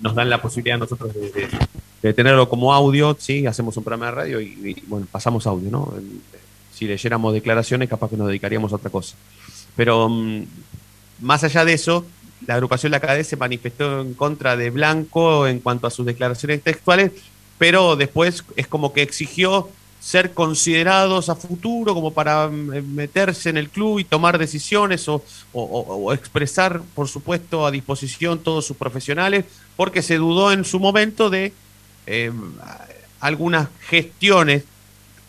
nos 0.00 0.14
dan 0.14 0.30
la 0.30 0.40
posibilidad 0.40 0.76
a 0.76 0.80
nosotros 0.80 1.12
de- 1.14 1.48
de 2.02 2.12
tenerlo 2.14 2.48
como 2.48 2.72
audio, 2.72 3.16
sí, 3.18 3.46
hacemos 3.46 3.76
un 3.76 3.84
programa 3.84 4.06
de 4.06 4.12
radio 4.12 4.40
y, 4.40 4.82
bueno, 4.86 5.06
pasamos 5.10 5.46
audio, 5.46 5.70
¿no? 5.70 5.92
El- 5.96 6.20
Si 6.72 6.86
leyéramos 6.86 7.34
declaraciones, 7.34 7.90
capaz 7.90 8.08
que 8.08 8.16
nos 8.16 8.28
dedicaríamos 8.28 8.72
a 8.72 8.76
otra 8.76 8.88
cosa. 8.88 9.14
Pero 9.76 10.08
mm, 10.08 10.44
más 11.20 11.44
allá 11.44 11.64
de 11.66 11.74
eso, 11.74 12.06
la 12.46 12.54
agrupación 12.54 12.90
La 12.90 13.00
Cadena 13.00 13.22
se 13.22 13.36
manifestó 13.36 14.00
en 14.00 14.14
contra 14.14 14.56
de 14.56 14.70
Blanco 14.70 15.46
en 15.46 15.60
cuanto 15.60 15.86
a 15.86 15.90
sus 15.90 16.06
declaraciones 16.06 16.62
textuales, 16.62 17.12
pero 17.58 17.96
después 17.96 18.44
es 18.56 18.66
como 18.66 18.94
que 18.94 19.02
exigió 19.02 19.68
ser 20.00 20.32
considerados 20.32 21.28
a 21.28 21.36
futuro 21.36 21.92
como 21.92 22.14
para 22.14 22.48
mm, 22.48 22.94
meterse 22.94 23.50
en 23.50 23.58
el 23.58 23.68
club 23.68 23.98
y 23.98 24.04
tomar 24.04 24.38
decisiones 24.38 25.06
o- 25.06 25.22
o 25.52 26.12
expresar, 26.14 26.80
por 26.94 27.08
supuesto, 27.08 27.66
a 27.66 27.70
disposición 27.70 28.38
todos 28.38 28.64
sus 28.64 28.76
profesionales, 28.78 29.44
porque 29.76 30.00
se 30.00 30.16
dudó 30.16 30.50
en 30.52 30.64
su 30.64 30.80
momento 30.80 31.28
de 31.28 31.52
eh, 32.10 32.32
algunas 33.20 33.68
gestiones 33.86 34.64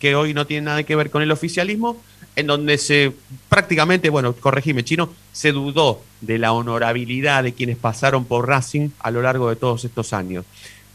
que 0.00 0.14
hoy 0.16 0.34
no 0.34 0.46
tienen 0.46 0.64
nada 0.64 0.82
que 0.82 0.96
ver 0.96 1.10
con 1.10 1.22
el 1.22 1.30
oficialismo, 1.30 2.02
en 2.34 2.46
donde 2.46 2.76
se 2.78 3.12
prácticamente, 3.48 4.08
bueno, 4.10 4.32
corregime, 4.34 4.82
chino, 4.84 5.12
se 5.32 5.52
dudó 5.52 6.02
de 6.20 6.38
la 6.38 6.52
honorabilidad 6.52 7.44
de 7.44 7.52
quienes 7.52 7.76
pasaron 7.76 8.24
por 8.24 8.48
Racing 8.48 8.88
a 9.00 9.10
lo 9.10 9.22
largo 9.22 9.48
de 9.48 9.56
todos 9.56 9.84
estos 9.84 10.12
años. 10.12 10.44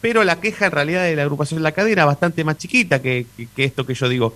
Pero 0.02 0.24
la 0.24 0.40
queja 0.42 0.66
en 0.66 0.72
realidad 0.72 1.04
de 1.04 1.16
la 1.16 1.22
agrupación 1.24 1.60
de 1.60 1.64
la 1.64 1.72
cadena 1.72 2.06
bastante 2.06 2.44
más 2.44 2.58
chiquita 2.58 3.02
que- 3.02 3.26
que 3.56 3.64
esto 3.64 3.86
que 3.86 3.94
yo 3.94 4.10
digo. 4.10 4.36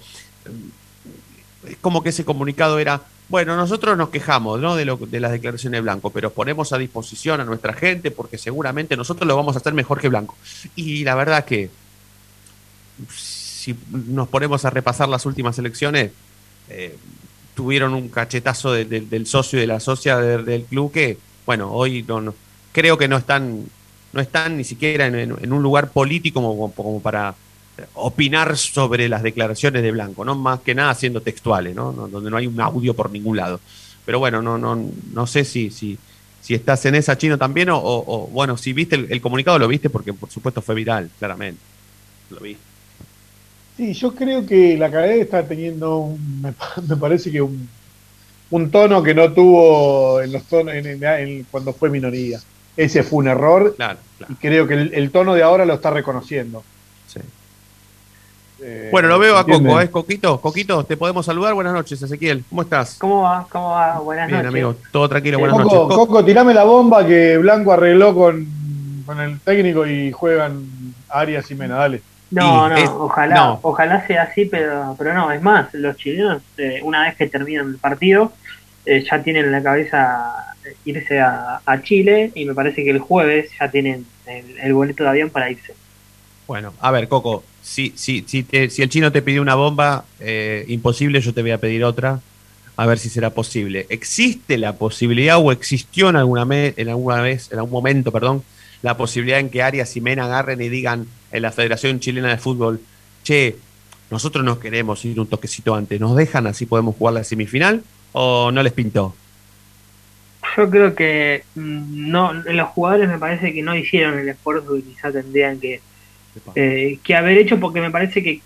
Es 1.67 1.77
como 1.81 2.01
que 2.03 2.09
ese 2.09 2.25
comunicado 2.25 2.79
era 2.79 3.01
Bueno, 3.29 3.55
nosotros 3.55 3.97
nos 3.97 4.09
quejamos 4.09 4.59
¿no? 4.59 4.75
de, 4.75 4.83
lo- 4.85 4.97
de 4.97 5.19
las 5.19 5.31
declaraciones 5.31 5.77
de 5.77 5.81
Blanco, 5.81 6.09
pero 6.09 6.31
ponemos 6.33 6.73
a 6.73 6.77
disposición 6.77 7.39
a 7.39 7.45
nuestra 7.45 7.71
gente 7.73 8.11
porque 8.11 8.37
seguramente 8.37 8.97
nosotros 8.97 9.25
lo 9.27 9.35
vamos 9.37 9.55
a 9.55 9.59
hacer 9.59 9.73
mejor 9.73 9.99
que 10.01 10.09
Blanco. 10.09 10.35
Y 10.75 11.03
la 11.03 11.15
verdad 11.15 11.45
que 11.45 11.69
si 13.15 13.75
nos 13.91 14.27
ponemos 14.27 14.65
a 14.65 14.69
repasar 14.69 15.07
las 15.09 15.25
últimas 15.25 15.57
elecciones, 15.59 16.11
eh, 16.69 16.95
tuvieron 17.55 17.93
un 17.93 18.09
cachetazo 18.09 18.71
de- 18.73 18.85
de- 18.85 19.01
del 19.01 19.25
socio 19.27 19.57
y 19.59 19.61
de 19.61 19.67
la 19.67 19.79
socia 19.79 20.17
de- 20.17 20.43
del 20.43 20.63
club 20.63 20.91
que, 20.91 21.17
bueno, 21.45 21.71
hoy 21.71 22.03
no, 22.03 22.33
creo 22.71 22.97
que 22.97 23.07
no 23.07 23.17
están, 23.17 23.65
no 24.13 24.21
están 24.21 24.57
ni 24.57 24.63
siquiera 24.63 25.07
en, 25.07 25.31
un 25.53 25.63
lugar 25.63 25.91
político 25.91 26.41
como 26.75 27.01
para 27.01 27.35
opinar 27.93 28.57
sobre 28.57 29.07
las 29.09 29.23
declaraciones 29.23 29.81
de 29.83 29.91
Blanco, 29.91 30.23
¿no? 30.25 30.35
Más 30.35 30.59
que 30.61 30.73
nada 30.75 30.93
siendo 30.95 31.21
textuales, 31.21 31.75
¿no? 31.75 31.91
No- 31.91 32.07
Donde 32.07 32.29
no 32.29 32.37
hay 32.37 32.47
un 32.47 32.59
audio 32.61 32.93
por 32.93 33.11
ningún 33.11 33.37
lado. 33.37 33.59
Pero 34.05 34.19
bueno, 34.19 34.41
no, 34.41 34.57
no, 34.57 34.89
no 35.13 35.27
sé 35.27 35.45
si, 35.45 35.69
si, 35.71 35.97
si 36.41 36.53
estás 36.55 36.85
en 36.85 36.95
esa 36.95 37.17
chino 37.17 37.37
también 37.37 37.69
o, 37.69 37.77
o- 37.79 38.27
bueno, 38.27 38.57
si 38.57 38.73
viste 38.73 38.95
el, 38.95 39.07
el 39.11 39.21
comunicado 39.21 39.59
lo 39.59 39.67
viste 39.67 39.89
porque 39.89 40.13
por 40.13 40.29
supuesto 40.29 40.61
fue 40.61 40.75
viral, 40.75 41.09
claramente. 41.19 41.61
Lo 42.31 42.39
vi. 42.39 42.57
Sí, 43.77 43.93
yo 43.93 44.13
creo 44.13 44.45
que 44.45 44.77
la 44.77 44.91
cadena 44.91 45.21
está 45.23 45.47
teniendo, 45.47 45.97
un- 45.97 46.41
me, 46.41 46.51
pa- 46.51 46.73
me 46.87 46.95
parece 46.97 47.31
que 47.31 47.41
un, 47.41 47.67
un 48.51 48.69
tono 48.71 49.01
que 49.03 49.13
no 49.13 49.31
tuvo 49.31 50.21
en 50.21 50.31
los 50.31 50.43
tonos 50.43 50.73
en- 50.73 50.85
en- 50.85 51.03
en- 51.03 51.43
cuando 51.49 51.73
fue 51.73 51.89
minoría. 51.89 52.39
Ese 52.77 53.03
fue 53.03 53.19
un 53.19 53.27
error 53.27 53.75
Claro, 53.75 53.99
y 54.29 54.33
creo 54.35 54.65
que 54.67 54.75
el, 54.75 54.93
el 54.93 55.11
tono 55.11 55.33
de 55.33 55.43
ahora 55.43 55.65
lo 55.65 55.73
está 55.75 55.89
reconociendo. 55.91 56.63
Sí. 57.07 57.19
Eh, 58.63 58.89
Bueno, 58.91 59.07
lo 59.07 59.17
veo 59.19 59.37
a. 59.37 59.45
Coco, 59.45 59.79
¿eh? 59.81 59.89
Coquito, 59.89 60.39
Coquito, 60.39 60.83
te 60.83 60.95
podemos 60.97 61.25
saludar. 61.25 61.53
Buenas 61.53 61.73
noches, 61.73 62.01
Ezequiel. 62.01 62.43
¿Cómo 62.49 62.61
estás? 62.61 62.95
¿Cómo 62.99 63.23
va? 63.23 63.47
¿Cómo 63.49 63.69
va? 63.71 63.99
Buenas 63.99 64.27
Bien, 64.27 64.37
noches. 64.37 64.49
amigo. 64.51 64.75
Todo 64.91 65.09
tranquilo, 65.09 65.39
buenas 65.39 65.57
Coco, 65.57 65.75
noches. 65.75 65.97
Co- 65.97 66.07
Coco, 66.07 66.25
tirame 66.25 66.53
la 66.53 66.63
bomba 66.63 67.05
que 67.05 67.37
Blanco 67.37 67.71
arregló 67.73 68.13
con, 68.13 68.45
con 69.05 69.19
el 69.19 69.39
técnico 69.39 69.85
y 69.87 70.11
juegan 70.11 70.63
Arias 71.09 71.49
y 71.49 71.55
Mena, 71.55 71.75
dale. 71.77 72.01
No, 72.29 72.69
no, 72.69 72.75
es- 72.77 72.89
ojalá, 72.89 73.35
no. 73.35 73.59
ojalá 73.63 74.05
sea 74.07 74.23
así, 74.23 74.45
pero, 74.45 74.95
pero 74.97 75.13
no, 75.13 75.31
es 75.31 75.41
más, 75.41 75.73
los 75.73 75.97
chilenos, 75.97 76.41
eh, 76.57 76.79
una 76.83 77.03
vez 77.03 77.15
que 77.15 77.27
terminan 77.27 77.67
el 77.67 77.75
partido, 77.77 78.31
eh, 78.85 79.03
ya 79.09 79.21
tienen 79.21 79.45
en 79.45 79.51
la 79.51 79.61
cabeza 79.63 80.33
irse 80.85 81.19
a, 81.19 81.59
a 81.65 81.81
Chile 81.81 82.31
y 82.35 82.45
me 82.45 82.53
parece 82.53 82.83
que 82.83 82.91
el 82.91 82.99
jueves 82.99 83.49
ya 83.59 83.69
tienen 83.69 84.05
el, 84.27 84.57
el 84.59 84.73
boleto 84.73 85.03
de 85.03 85.09
avión 85.09 85.29
para 85.29 85.49
irse. 85.49 85.73
Bueno, 86.51 86.73
a 86.81 86.91
ver, 86.91 87.07
Coco, 87.07 87.45
si, 87.63 87.93
si, 87.95 88.25
si, 88.27 88.43
te- 88.43 88.69
si 88.69 88.81
el 88.81 88.89
chino 88.89 89.09
te 89.09 89.21
pidió 89.21 89.41
una 89.41 89.55
bomba 89.55 90.03
eh, 90.19 90.65
imposible, 90.67 91.21
yo 91.21 91.33
te 91.33 91.41
voy 91.41 91.51
a 91.51 91.59
pedir 91.59 91.85
otra, 91.85 92.19
a 92.75 92.85
ver 92.85 92.99
si 92.99 93.07
será 93.07 93.29
posible. 93.29 93.85
¿Existe 93.87 94.57
la 94.57 94.73
posibilidad 94.75 95.37
o 95.37 95.53
existió 95.53 96.09
en 96.09 96.17
alguna, 96.17 96.43
me- 96.43 96.73
en 96.75 96.89
alguna 96.89 97.21
vez, 97.21 97.49
en 97.53 97.59
algún 97.59 97.71
momento, 97.71 98.11
perdón, 98.11 98.43
la 98.81 98.97
posibilidad 98.97 99.39
en 99.39 99.49
que 99.49 99.63
Arias 99.63 99.95
y 99.95 100.01
Mena 100.01 100.25
agarren 100.25 100.59
y 100.61 100.67
digan 100.67 101.07
en 101.31 101.41
la 101.41 101.53
Federación 101.53 102.01
Chilena 102.01 102.27
de 102.27 102.37
Fútbol, 102.37 102.81
che, 103.23 103.55
nosotros 104.09 104.43
nos 104.43 104.57
queremos 104.57 105.05
ir 105.05 105.21
un 105.21 105.27
toquecito 105.27 105.73
antes, 105.73 106.01
¿nos 106.01 106.17
dejan 106.17 106.47
así 106.47 106.65
podemos 106.65 106.97
jugar 106.97 107.13
la 107.13 107.23
semifinal 107.23 107.81
o 108.11 108.51
no 108.51 108.61
les 108.61 108.73
pintó? 108.73 109.15
Yo 110.57 110.69
creo 110.69 110.95
que 110.95 111.45
mm, 111.55 112.09
no, 112.11 112.33
los 112.33 112.67
jugadores 112.71 113.07
me 113.07 113.17
parece 113.19 113.53
que 113.53 113.61
no 113.61 113.73
hicieron 113.73 114.19
el 114.19 114.27
esfuerzo 114.27 114.73
que 114.73 114.81
quizá 114.81 115.13
tendrían 115.13 115.57
que, 115.61 115.79
eh, 116.55 116.99
que 117.03 117.15
haber 117.15 117.37
hecho 117.37 117.59
porque 117.59 117.81
me 117.81 117.91
parece 117.91 118.23
que 118.23 118.41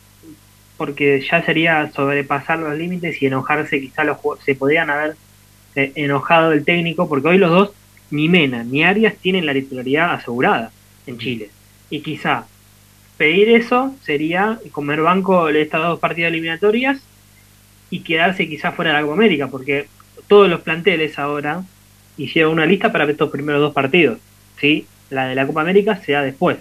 porque 0.78 1.26
ya 1.30 1.42
sería 1.44 1.90
sobrepasar 1.92 2.60
los 2.60 2.78
límites 2.78 3.22
y 3.22 3.28
enojarse, 3.28 3.80
quizá 3.80 4.04
los 4.04 4.18
se 4.44 4.56
podrían 4.56 4.90
haber 4.90 5.16
eh, 5.76 5.92
enojado 5.96 6.52
el 6.52 6.66
técnico, 6.66 7.08
porque 7.08 7.30
hoy 7.30 7.38
los 7.38 7.52
dos, 7.52 7.72
ni 8.12 8.28
Mena 8.28 8.64
ni 8.64 8.84
Arias, 8.84 9.16
tienen 9.16 9.46
la 9.46 9.54
titularidad 9.54 10.14
asegurada 10.14 10.72
en 11.08 11.18
Chile. 11.18 11.50
Y 11.90 12.02
quizá 12.02 12.46
pedir 13.18 13.50
eso 13.50 13.96
sería 14.04 14.60
comer 14.72 15.02
banco 15.02 15.46
de 15.46 15.62
estas 15.62 15.82
dos 15.82 16.00
partidas 16.00 16.30
eliminatorias 16.32 17.02
y 17.90 18.02
quedarse 18.02 18.50
quizá 18.50 18.72
fuera 18.72 18.92
de 18.92 18.98
la 18.98 19.02
Copa 19.04 19.14
América, 19.14 19.48
porque 19.48 19.88
todos 20.28 20.50
los 20.50 20.62
planteles 20.62 21.18
ahora 21.18 21.64
hicieron 22.18 22.54
una 22.54 22.66
lista 22.66 22.92
para 22.92 23.10
estos 23.10 23.30
primeros 23.30 23.62
dos 23.62 23.74
partidos. 23.74 24.20
¿sí? 24.60 24.86
La 25.10 25.28
de 25.28 25.36
la 25.36 25.48
Copa 25.48 25.62
América 25.62 26.02
se 26.04 26.12
da 26.12 26.22
después. 26.22 26.58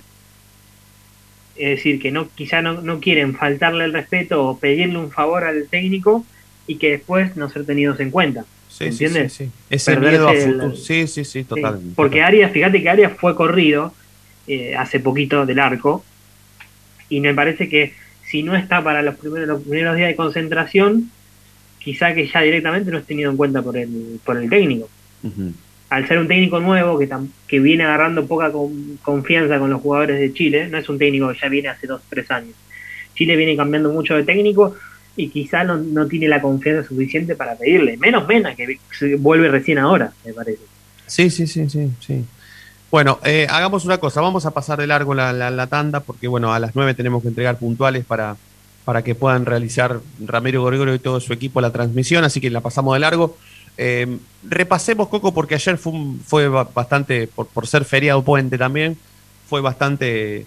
Es 1.56 1.76
decir, 1.76 2.00
que 2.00 2.10
no 2.10 2.28
quizá 2.34 2.62
no, 2.62 2.80
no 2.82 3.00
quieren 3.00 3.34
faltarle 3.34 3.84
el 3.84 3.92
respeto 3.92 4.44
o 4.44 4.58
pedirle 4.58 4.98
un 4.98 5.10
favor 5.10 5.44
al 5.44 5.68
técnico 5.68 6.24
y 6.66 6.76
que 6.76 6.90
después 6.92 7.36
no 7.36 7.48
ser 7.48 7.64
tenidos 7.64 8.00
en 8.00 8.10
cuenta. 8.10 8.44
Sí, 8.68 8.84
¿Entiendes? 8.86 9.32
sí, 9.32 9.44
sí. 9.44 9.50
Ese 9.70 9.92
Perderse 9.92 10.10
miedo 10.18 10.28
a 10.28 10.32
el- 10.32 10.52
futuro. 10.54 10.76
Sí, 10.76 11.06
sí, 11.06 11.24
sí, 11.24 11.44
totalmente. 11.44 11.88
Sí, 11.90 11.92
porque 11.94 12.22
Arias, 12.22 12.50
fíjate 12.52 12.82
que 12.82 12.90
Arias 12.90 13.12
fue 13.16 13.36
corrido 13.36 13.94
eh, 14.48 14.74
hace 14.76 14.98
poquito 14.98 15.46
del 15.46 15.60
arco 15.60 16.04
y 17.08 17.20
me 17.20 17.34
parece 17.34 17.68
que 17.68 17.92
si 18.26 18.42
no 18.42 18.56
está 18.56 18.82
para 18.82 19.02
los 19.02 19.16
primeros, 19.16 19.46
los 19.46 19.62
primeros 19.62 19.96
días 19.96 20.08
de 20.08 20.16
concentración, 20.16 21.10
quizá 21.78 22.14
que 22.14 22.26
ya 22.26 22.40
directamente 22.40 22.90
no 22.90 22.98
es 22.98 23.04
tenido 23.06 23.30
en 23.30 23.36
cuenta 23.36 23.62
por 23.62 23.76
el, 23.76 24.18
por 24.24 24.36
el 24.38 24.50
técnico. 24.50 24.88
Ujú. 25.22 25.52
Al 25.94 26.08
ser 26.08 26.18
un 26.18 26.26
técnico 26.26 26.58
nuevo 26.58 26.98
que, 26.98 27.08
que 27.46 27.60
viene 27.60 27.84
agarrando 27.84 28.26
poca 28.26 28.50
con- 28.50 28.98
confianza 29.02 29.60
con 29.60 29.70
los 29.70 29.80
jugadores 29.80 30.18
de 30.18 30.32
Chile, 30.34 30.68
no 30.68 30.78
es 30.78 30.88
un 30.88 30.98
técnico 30.98 31.28
que 31.32 31.38
ya 31.40 31.48
viene 31.48 31.68
hace 31.68 31.86
dos 31.86 32.00
tres 32.08 32.28
años. 32.32 32.54
Chile 33.14 33.36
viene 33.36 33.56
cambiando 33.56 33.90
mucho 33.92 34.16
de 34.16 34.24
técnico 34.24 34.74
y 35.16 35.28
quizá 35.28 35.62
no, 35.62 35.76
no 35.76 36.08
tiene 36.08 36.26
la 36.26 36.42
confianza 36.42 36.88
suficiente 36.88 37.36
para 37.36 37.54
pedirle. 37.54 37.96
Menos 37.96 38.26
Mena, 38.26 38.56
que 38.56 38.76
vuelve 39.18 39.48
recién 39.48 39.78
ahora, 39.78 40.12
me 40.24 40.32
parece. 40.32 40.62
Sí, 41.06 41.30
sí, 41.30 41.46
sí, 41.46 41.70
sí, 41.70 41.90
sí. 42.00 42.24
Bueno, 42.90 43.20
eh, 43.24 43.46
hagamos 43.48 43.84
una 43.84 43.98
cosa, 43.98 44.20
vamos 44.20 44.46
a 44.46 44.50
pasar 44.52 44.80
de 44.80 44.88
largo 44.88 45.14
la, 45.14 45.32
la- 45.32 45.66
tanda 45.68 46.00
porque, 46.00 46.26
bueno, 46.26 46.52
a 46.52 46.58
las 46.58 46.74
9 46.74 46.94
tenemos 46.94 47.22
que 47.22 47.28
entregar 47.28 47.56
puntuales 47.58 48.04
para, 48.04 48.36
para 48.84 49.02
que 49.02 49.14
puedan 49.14 49.46
realizar 49.46 50.00
Ramiro 50.24 50.64
Gregorio 50.64 50.94
y 50.94 50.98
todo 50.98 51.20
su 51.20 51.32
equipo 51.32 51.60
la 51.60 51.70
transmisión, 51.70 52.24
así 52.24 52.40
que 52.40 52.50
la 52.50 52.60
pasamos 52.60 52.94
de 52.94 53.00
largo. 53.00 53.36
Eh, 53.76 54.18
repasemos, 54.48 55.08
Coco, 55.08 55.32
porque 55.34 55.54
ayer 55.56 55.76
fue, 55.78 55.92
un- 55.92 56.20
fue 56.24 56.48
ba- 56.48 56.68
bastante, 56.72 57.26
por, 57.26 57.46
por 57.48 57.66
ser 57.66 57.84
feriado 57.84 58.22
puente 58.22 58.56
también, 58.58 58.96
fue 59.48 59.60
bastante, 59.60 60.46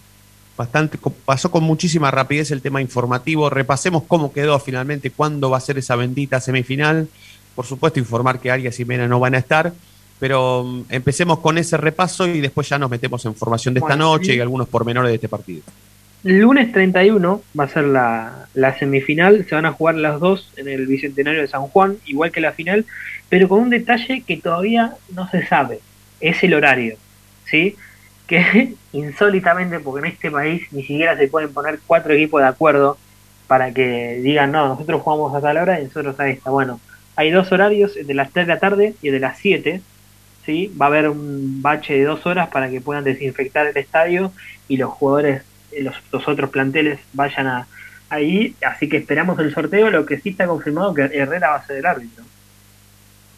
bastante, 0.57 0.97
pasó 1.25 1.51
con 1.51 1.63
muchísima 1.63 2.09
rapidez 2.11 2.51
el 2.51 2.61
tema 2.61 2.81
informativo. 2.81 3.49
Repasemos 3.49 4.03
cómo 4.07 4.31
quedó 4.33 4.57
finalmente, 4.59 5.11
cuándo 5.11 5.49
va 5.49 5.57
a 5.57 5.61
ser 5.61 5.77
esa 5.77 5.95
bendita 5.95 6.39
semifinal. 6.39 7.07
Por 7.55 7.65
supuesto, 7.65 7.99
informar 7.99 8.39
que 8.39 8.51
Arias 8.51 8.79
y 8.79 8.85
Mena 8.85 9.07
no 9.07 9.19
van 9.19 9.35
a 9.35 9.39
estar. 9.39 9.73
Pero 10.19 10.63
mm, 10.63 10.83
empecemos 10.89 11.39
con 11.39 11.57
ese 11.59 11.77
repaso 11.77 12.25
y 12.27 12.39
después 12.41 12.67
ya 12.69 12.79
nos 12.79 12.89
metemos 12.89 13.23
en 13.25 13.35
formación 13.35 13.73
de 13.75 13.79
esta 13.79 13.89
Bueno, 13.95 14.11
noche 14.13 14.31
sí. 14.31 14.37
y 14.37 14.39
algunos 14.39 14.67
pormenores 14.67 15.09
de 15.09 15.15
este 15.15 15.29
partido. 15.29 15.61
Lunes 16.23 16.71
31 16.71 17.41
va 17.57 17.63
a 17.63 17.67
ser 17.67 17.85
la, 17.85 18.47
la 18.53 18.77
semifinal, 18.77 19.45
se 19.47 19.55
van 19.55 19.65
a 19.65 19.71
jugar 19.71 19.95
las 19.95 20.19
dos 20.19 20.51
en 20.57 20.67
el 20.67 20.87
Bicentenario 20.87 21.41
de 21.41 21.47
San 21.47 21.63
Juan, 21.63 21.97
igual 22.05 22.31
que 22.31 22.41
la 22.41 22.53
final, 22.53 22.85
pero 23.29 23.47
con 23.47 23.59
un 23.59 23.69
detalle 23.69 24.23
que 24.25 24.37
todavía 24.37 24.95
no 25.13 25.29
se 25.29 25.45
sabe, 25.45 25.79
es 26.19 26.43
el 26.43 26.53
horario, 26.53 26.97
¿sí? 27.45 27.75
Que 28.27 28.73
insólitamente, 28.91 29.79
porque 29.79 30.05
en 30.05 30.13
este 30.13 30.29
país 30.29 30.67
ni 30.71 30.81
siquiera 30.81 31.15
se 31.17 31.29
pueden 31.29 31.53
poner 31.53 31.79
cuatro 31.87 32.13
equipos 32.13 32.41
de 32.41 32.47
acuerdo 32.49 32.97
para 33.47 33.71
que 33.71 34.19
digan, 34.21 34.51
no, 34.51 34.67
nosotros 34.67 35.01
jugamos 35.01 35.33
a 35.33 35.39
tal 35.39 35.55
hora 35.55 35.79
y 35.79 35.85
nosotros 35.85 36.19
a 36.19 36.27
esta. 36.27 36.49
Bueno, 36.51 36.81
hay 37.15 37.31
dos 37.31 37.51
horarios, 37.51 37.95
el 37.95 38.05
de 38.05 38.13
las 38.13 38.31
3 38.31 38.45
de 38.45 38.53
la 38.53 38.59
tarde 38.59 38.95
y 39.01 39.07
el 39.07 39.13
de 39.13 39.19
las 39.21 39.37
7, 39.39 39.81
¿sí? 40.45 40.71
Va 40.79 40.85
a 40.85 40.89
haber 40.89 41.09
un 41.09 41.61
bache 41.61 41.93
de 41.93 42.03
dos 42.03 42.25
horas 42.25 42.49
para 42.49 42.69
que 42.69 42.81
puedan 42.81 43.03
desinfectar 43.03 43.65
el 43.65 43.77
estadio 43.77 44.31
y 44.67 44.77
los 44.77 44.91
jugadores, 44.91 45.41
los, 45.81 45.95
los 46.11 46.27
otros 46.27 46.49
planteles 46.49 46.99
vayan 47.13 47.47
a 47.47 47.67
ahí, 48.09 48.55
así 48.65 48.87
que 48.87 48.97
esperamos 48.97 49.39
el 49.39 49.53
sorteo, 49.53 49.89
lo 49.89 50.05
que 50.05 50.19
sí 50.19 50.29
está 50.29 50.47
confirmado 50.47 50.93
que 50.93 51.03
Herrera 51.03 51.49
va 51.49 51.55
a 51.57 51.65
ser 51.65 51.77
el 51.77 51.85
árbitro. 51.85 52.23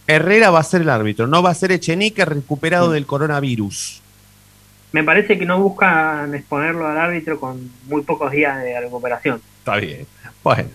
Herrera 0.08 0.50
va 0.50 0.60
a 0.60 0.64
ser 0.64 0.82
el 0.82 0.90
árbitro, 0.90 1.28
no 1.28 1.44
va 1.44 1.52
a 1.52 1.56
ser 1.56 1.72
Echenique 1.72 2.26
recuperado 2.26 2.92
del 2.92 3.06
coronavirus. 3.06 4.02
Me 4.92 5.04
parece 5.04 5.38
que 5.38 5.46
no 5.46 5.60
buscan 5.60 6.34
exponerlo 6.34 6.88
al 6.88 6.98
árbitro 6.98 7.40
con 7.40 7.70
muy 7.86 8.02
pocos 8.02 8.32
días 8.32 8.62
de 8.64 8.80
recuperación. 8.80 9.40
Está 9.60 9.76
bien. 9.76 10.08
Bueno, 10.44 10.70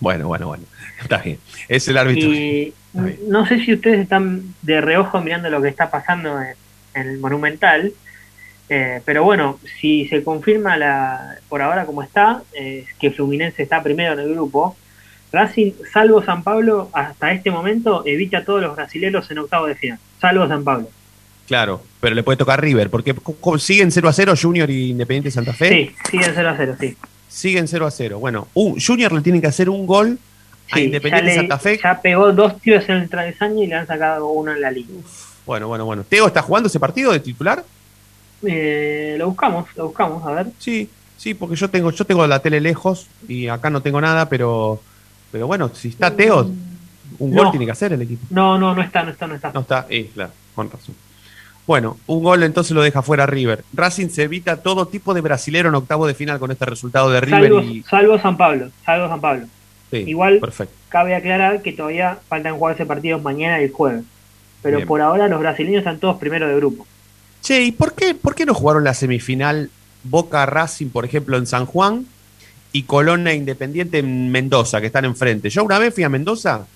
bueno, 0.00 0.26
bueno, 0.26 0.46
bueno. 0.48 0.64
Está 1.00 1.18
bien. 1.18 1.38
Es 1.68 1.86
el 1.86 1.96
árbitro. 1.96 2.28
Y 2.28 2.74
no 3.28 3.46
sé 3.46 3.64
si 3.64 3.74
ustedes 3.74 4.00
están 4.00 4.54
de 4.62 4.80
reojo 4.80 5.20
mirando 5.20 5.48
lo 5.48 5.62
que 5.62 5.68
está 5.68 5.90
pasando 5.90 6.40
en, 6.40 6.56
en 6.94 7.08
el 7.08 7.18
Monumental, 7.18 7.92
eh, 8.74 9.02
pero 9.04 9.22
bueno, 9.22 9.58
si 9.80 10.06
se 10.08 10.22
confirma 10.24 10.76
la, 10.78 11.36
por 11.48 11.60
ahora 11.60 11.84
como 11.84 12.02
está, 12.02 12.42
eh, 12.54 12.86
que 12.98 13.10
Fluminense 13.10 13.62
está 13.62 13.82
primero 13.82 14.14
en 14.14 14.20
el 14.20 14.32
grupo, 14.32 14.76
Racing, 15.30 15.72
salvo 15.92 16.22
San 16.22 16.42
Pablo, 16.42 16.88
hasta 16.92 17.32
este 17.32 17.50
momento 17.50 18.02
evita 18.06 18.38
a 18.38 18.44
todos 18.44 18.62
los 18.62 18.74
brasileños 18.76 19.30
en 19.30 19.38
octavo 19.38 19.66
de 19.66 19.74
final, 19.74 19.98
salvo 20.20 20.46
San 20.48 20.64
Pablo. 20.64 20.88
Claro, 21.46 21.82
pero 22.00 22.14
le 22.14 22.22
puede 22.22 22.36
tocar 22.38 22.60
River, 22.62 22.88
porque 22.88 23.14
siguen 23.58 23.90
0 23.90 24.08
a 24.08 24.12
0 24.12 24.34
Junior 24.40 24.70
y 24.70 24.90
Independiente 24.90 25.30
Santa 25.30 25.52
Fe. 25.52 25.68
Sí, 25.68 25.96
siguen 26.10 26.32
0 26.34 26.48
a 26.48 26.56
0, 26.56 26.76
sí. 26.80 26.96
Siguen 27.28 27.68
0 27.68 27.86
a 27.86 27.90
0. 27.90 28.18
Bueno, 28.20 28.48
un- 28.54 28.78
Junior 28.80 29.12
le 29.12 29.20
tiene 29.22 29.40
que 29.40 29.46
hacer 29.48 29.68
un 29.68 29.86
gol 29.86 30.18
a 30.70 30.80
Independiente 30.80 31.30
le- 31.30 31.34
Santa 31.34 31.58
Fe. 31.58 31.78
Ya 31.82 32.00
pegó 32.00 32.32
dos 32.32 32.58
tiros 32.60 32.88
en 32.88 32.96
el 32.96 33.08
travesaño 33.10 33.62
y 33.62 33.66
le 33.66 33.74
han 33.74 33.86
sacado 33.86 34.28
uno 34.28 34.52
en 34.52 34.60
la 34.60 34.70
liga. 34.70 34.88
Bueno, 35.44 35.66
bueno, 35.68 35.84
bueno. 35.84 36.04
¿Teo 36.08 36.26
está 36.28 36.40
jugando 36.42 36.68
ese 36.68 36.78
partido 36.80 37.10
de 37.12 37.20
titular? 37.20 37.64
Eh, 38.46 39.16
lo 39.18 39.28
buscamos, 39.28 39.66
lo 39.76 39.86
buscamos, 39.86 40.26
a 40.26 40.32
ver. 40.32 40.46
Sí, 40.58 40.88
sí, 41.16 41.34
porque 41.34 41.56
yo 41.56 41.70
tengo, 41.70 41.90
yo 41.90 42.04
tengo 42.04 42.26
la 42.26 42.40
tele 42.40 42.60
lejos 42.60 43.06
y 43.28 43.48
acá 43.48 43.70
no 43.70 43.80
tengo 43.82 44.00
nada, 44.00 44.28
pero, 44.28 44.80
pero 45.30 45.46
bueno, 45.46 45.70
si 45.74 45.88
está 45.88 46.14
Teo, 46.14 46.50
un 47.18 47.34
gol 47.36 47.50
tiene 47.50 47.66
que 47.66 47.72
hacer 47.72 47.92
el 47.92 48.02
equipo. 48.02 48.26
No, 48.30 48.58
no, 48.58 48.74
no 48.74 48.82
está, 48.82 49.02
no 49.04 49.10
está, 49.10 49.26
no 49.26 49.34
está. 49.36 49.52
No 49.52 49.60
está, 49.60 49.86
eh, 49.88 50.10
claro, 50.12 50.32
con 50.54 50.70
razón. 50.70 50.94
Bueno, 51.66 51.96
un 52.08 52.24
gol 52.24 52.42
entonces 52.42 52.72
lo 52.72 52.82
deja 52.82 53.02
fuera 53.02 53.24
River. 53.24 53.64
Racing 53.72 54.08
se 54.08 54.24
evita 54.24 54.56
todo 54.56 54.86
tipo 54.88 55.14
de 55.14 55.20
brasilero 55.20 55.68
en 55.68 55.76
octavo 55.76 56.08
de 56.08 56.14
final 56.14 56.40
con 56.40 56.50
este 56.50 56.66
resultado 56.66 57.08
de 57.10 57.20
River 57.20 57.42
Salvo, 57.52 57.60
y 57.62 57.82
salvo 57.84 58.18
San 58.18 58.36
Pablo, 58.36 58.70
salvo 58.84 59.08
San 59.08 59.20
Pablo. 59.20 59.46
sí, 59.92 59.98
Igual 59.98 60.40
perfecto. 60.40 60.74
cabe 60.88 61.14
aclarar 61.14 61.62
que 61.62 61.72
todavía 61.72 62.18
faltan 62.28 62.56
jugarse 62.56 62.84
partidos 62.84 63.22
mañana 63.22 63.60
y 63.60 63.64
el 63.64 63.70
jueves. 63.72 64.02
Pero 64.60 64.78
Bien. 64.78 64.88
por 64.88 65.00
ahora 65.00 65.28
los 65.28 65.38
brasileños 65.38 65.78
están 65.78 65.98
todos 66.00 66.16
primero 66.18 66.48
de 66.48 66.56
grupo. 66.56 66.84
Che, 67.42 67.62
¿y 67.62 67.72
por 67.72 67.94
qué, 67.94 68.14
por 68.14 68.34
qué 68.34 68.46
no 68.46 68.54
jugaron 68.54 68.84
la 68.84 68.94
semifinal 68.94 69.70
Boca 70.04 70.46
Racing, 70.46 70.88
por 70.88 71.04
ejemplo, 71.04 71.36
en 71.36 71.46
San 71.46 71.66
Juan 71.66 72.06
y 72.72 72.84
Colón 72.84 73.26
e 73.28 73.34
Independiente 73.34 73.98
en 73.98 74.30
Mendoza, 74.30 74.80
que 74.80 74.86
están 74.86 75.04
enfrente? 75.04 75.50
Yo 75.50 75.64
una 75.64 75.78
vez 75.78 75.92
fui 75.94 76.04
a 76.04 76.08
Mendoza 76.08 76.66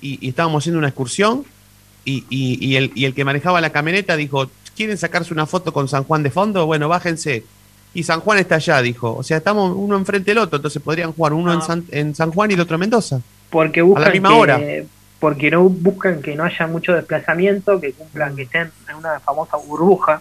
y, 0.00 0.18
y 0.24 0.30
estábamos 0.30 0.62
haciendo 0.62 0.78
una 0.78 0.88
excursión 0.88 1.44
y, 2.04 2.24
y- 2.30 2.64
y 2.66 2.76
el, 2.76 2.92
y 2.94 3.04
el 3.04 3.14
que 3.14 3.24
manejaba 3.24 3.60
la 3.60 3.70
camioneta 3.70 4.16
dijo, 4.16 4.48
¿quieren 4.76 4.96
sacarse 4.96 5.34
una 5.34 5.46
foto 5.46 5.72
con 5.72 5.88
San 5.88 6.04
Juan 6.04 6.22
de 6.22 6.30
fondo? 6.30 6.64
Bueno, 6.66 6.88
bájense. 6.88 7.44
Y 7.94 8.02
San 8.02 8.20
Juan 8.20 8.38
está 8.38 8.56
allá, 8.56 8.80
dijo. 8.82 9.14
O 9.16 9.22
sea, 9.22 9.38
estamos 9.38 9.72
uno 9.74 9.96
enfrente 9.96 10.30
del 10.30 10.38
otro, 10.38 10.56
entonces 10.56 10.82
podrían 10.82 11.12
jugar 11.12 11.32
uno 11.32 11.52
en, 11.52 11.62
San, 11.62 11.84
en 11.90 12.14
San 12.14 12.30
Juan 12.30 12.50
y 12.50 12.54
el 12.54 12.60
otro 12.60 12.74
en 12.76 12.80
Mendoza. 12.80 13.20
Porque 13.50 13.80
buscan 13.82 14.04
a 14.04 14.06
la 14.08 14.12
misma 14.12 14.28
que, 14.28 14.34
hora. 14.34 14.60
Porque 15.20 15.50
no 15.50 15.64
buscan 15.68 16.20
que 16.22 16.34
no 16.34 16.44
haya 16.44 16.66
mucho 16.66 16.94
desplazamiento, 16.94 17.80
que 17.80 17.92
cumplan, 17.92 18.36
que 18.36 18.42
estén 18.42 18.70
en 18.88 18.96
una 18.96 19.18
famosa 19.20 19.56
burbuja. 19.56 20.20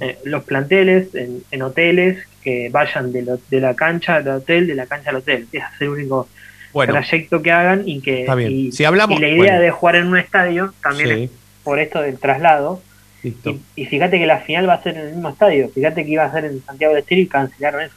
Eh, 0.00 0.18
los 0.24 0.44
planteles 0.44 1.14
en, 1.14 1.42
en 1.50 1.62
hoteles 1.62 2.18
que 2.42 2.68
vayan 2.70 3.12
de, 3.12 3.22
lo- 3.22 3.38
de 3.50 3.60
la 3.60 3.74
cancha 3.74 4.16
al 4.16 4.28
hotel, 4.28 4.66
de 4.66 4.74
la 4.74 4.86
cancha 4.86 5.10
al 5.10 5.16
hotel. 5.16 5.46
Ese 5.52 5.58
es 5.58 5.80
el 5.80 5.88
único 5.90 6.28
Bueno. 6.72 6.92
trayecto 6.94 7.42
que 7.42 7.50
hagan 7.52 7.82
y 7.86 8.00
que 8.00 8.20
Está 8.20 8.34
bien. 8.34 8.52
y, 8.52 8.72
Si 8.72 8.84
hablamos- 8.84 9.18
y 9.18 9.20
la 9.22 9.28
idea 9.28 9.38
bueno. 9.38 9.60
de 9.60 9.70
jugar 9.70 9.96
en 9.96 10.06
un 10.06 10.18
estadio 10.18 10.72
también 10.82 11.08
Sí. 11.08 11.22
es 11.24 11.30
por 11.64 11.78
esto 11.78 12.00
del 12.00 12.18
traslado. 12.18 12.80
Listo. 13.22 13.50
Y, 13.74 13.82
y 13.82 13.86
fíjate 13.86 14.18
que 14.18 14.26
la 14.26 14.38
final 14.40 14.68
va 14.68 14.74
a 14.74 14.82
ser 14.82 14.96
en 14.96 15.06
el 15.08 15.12
mismo 15.14 15.28
estadio. 15.30 15.68
Fíjate 15.70 16.04
que 16.04 16.10
iba 16.10 16.24
a 16.24 16.32
ser 16.32 16.44
en 16.44 16.62
Santiago 16.64 16.94
del 16.94 17.02
Estero 17.02 17.20
y 17.20 17.26
cancelaron 17.26 17.80
eso. 17.82 17.94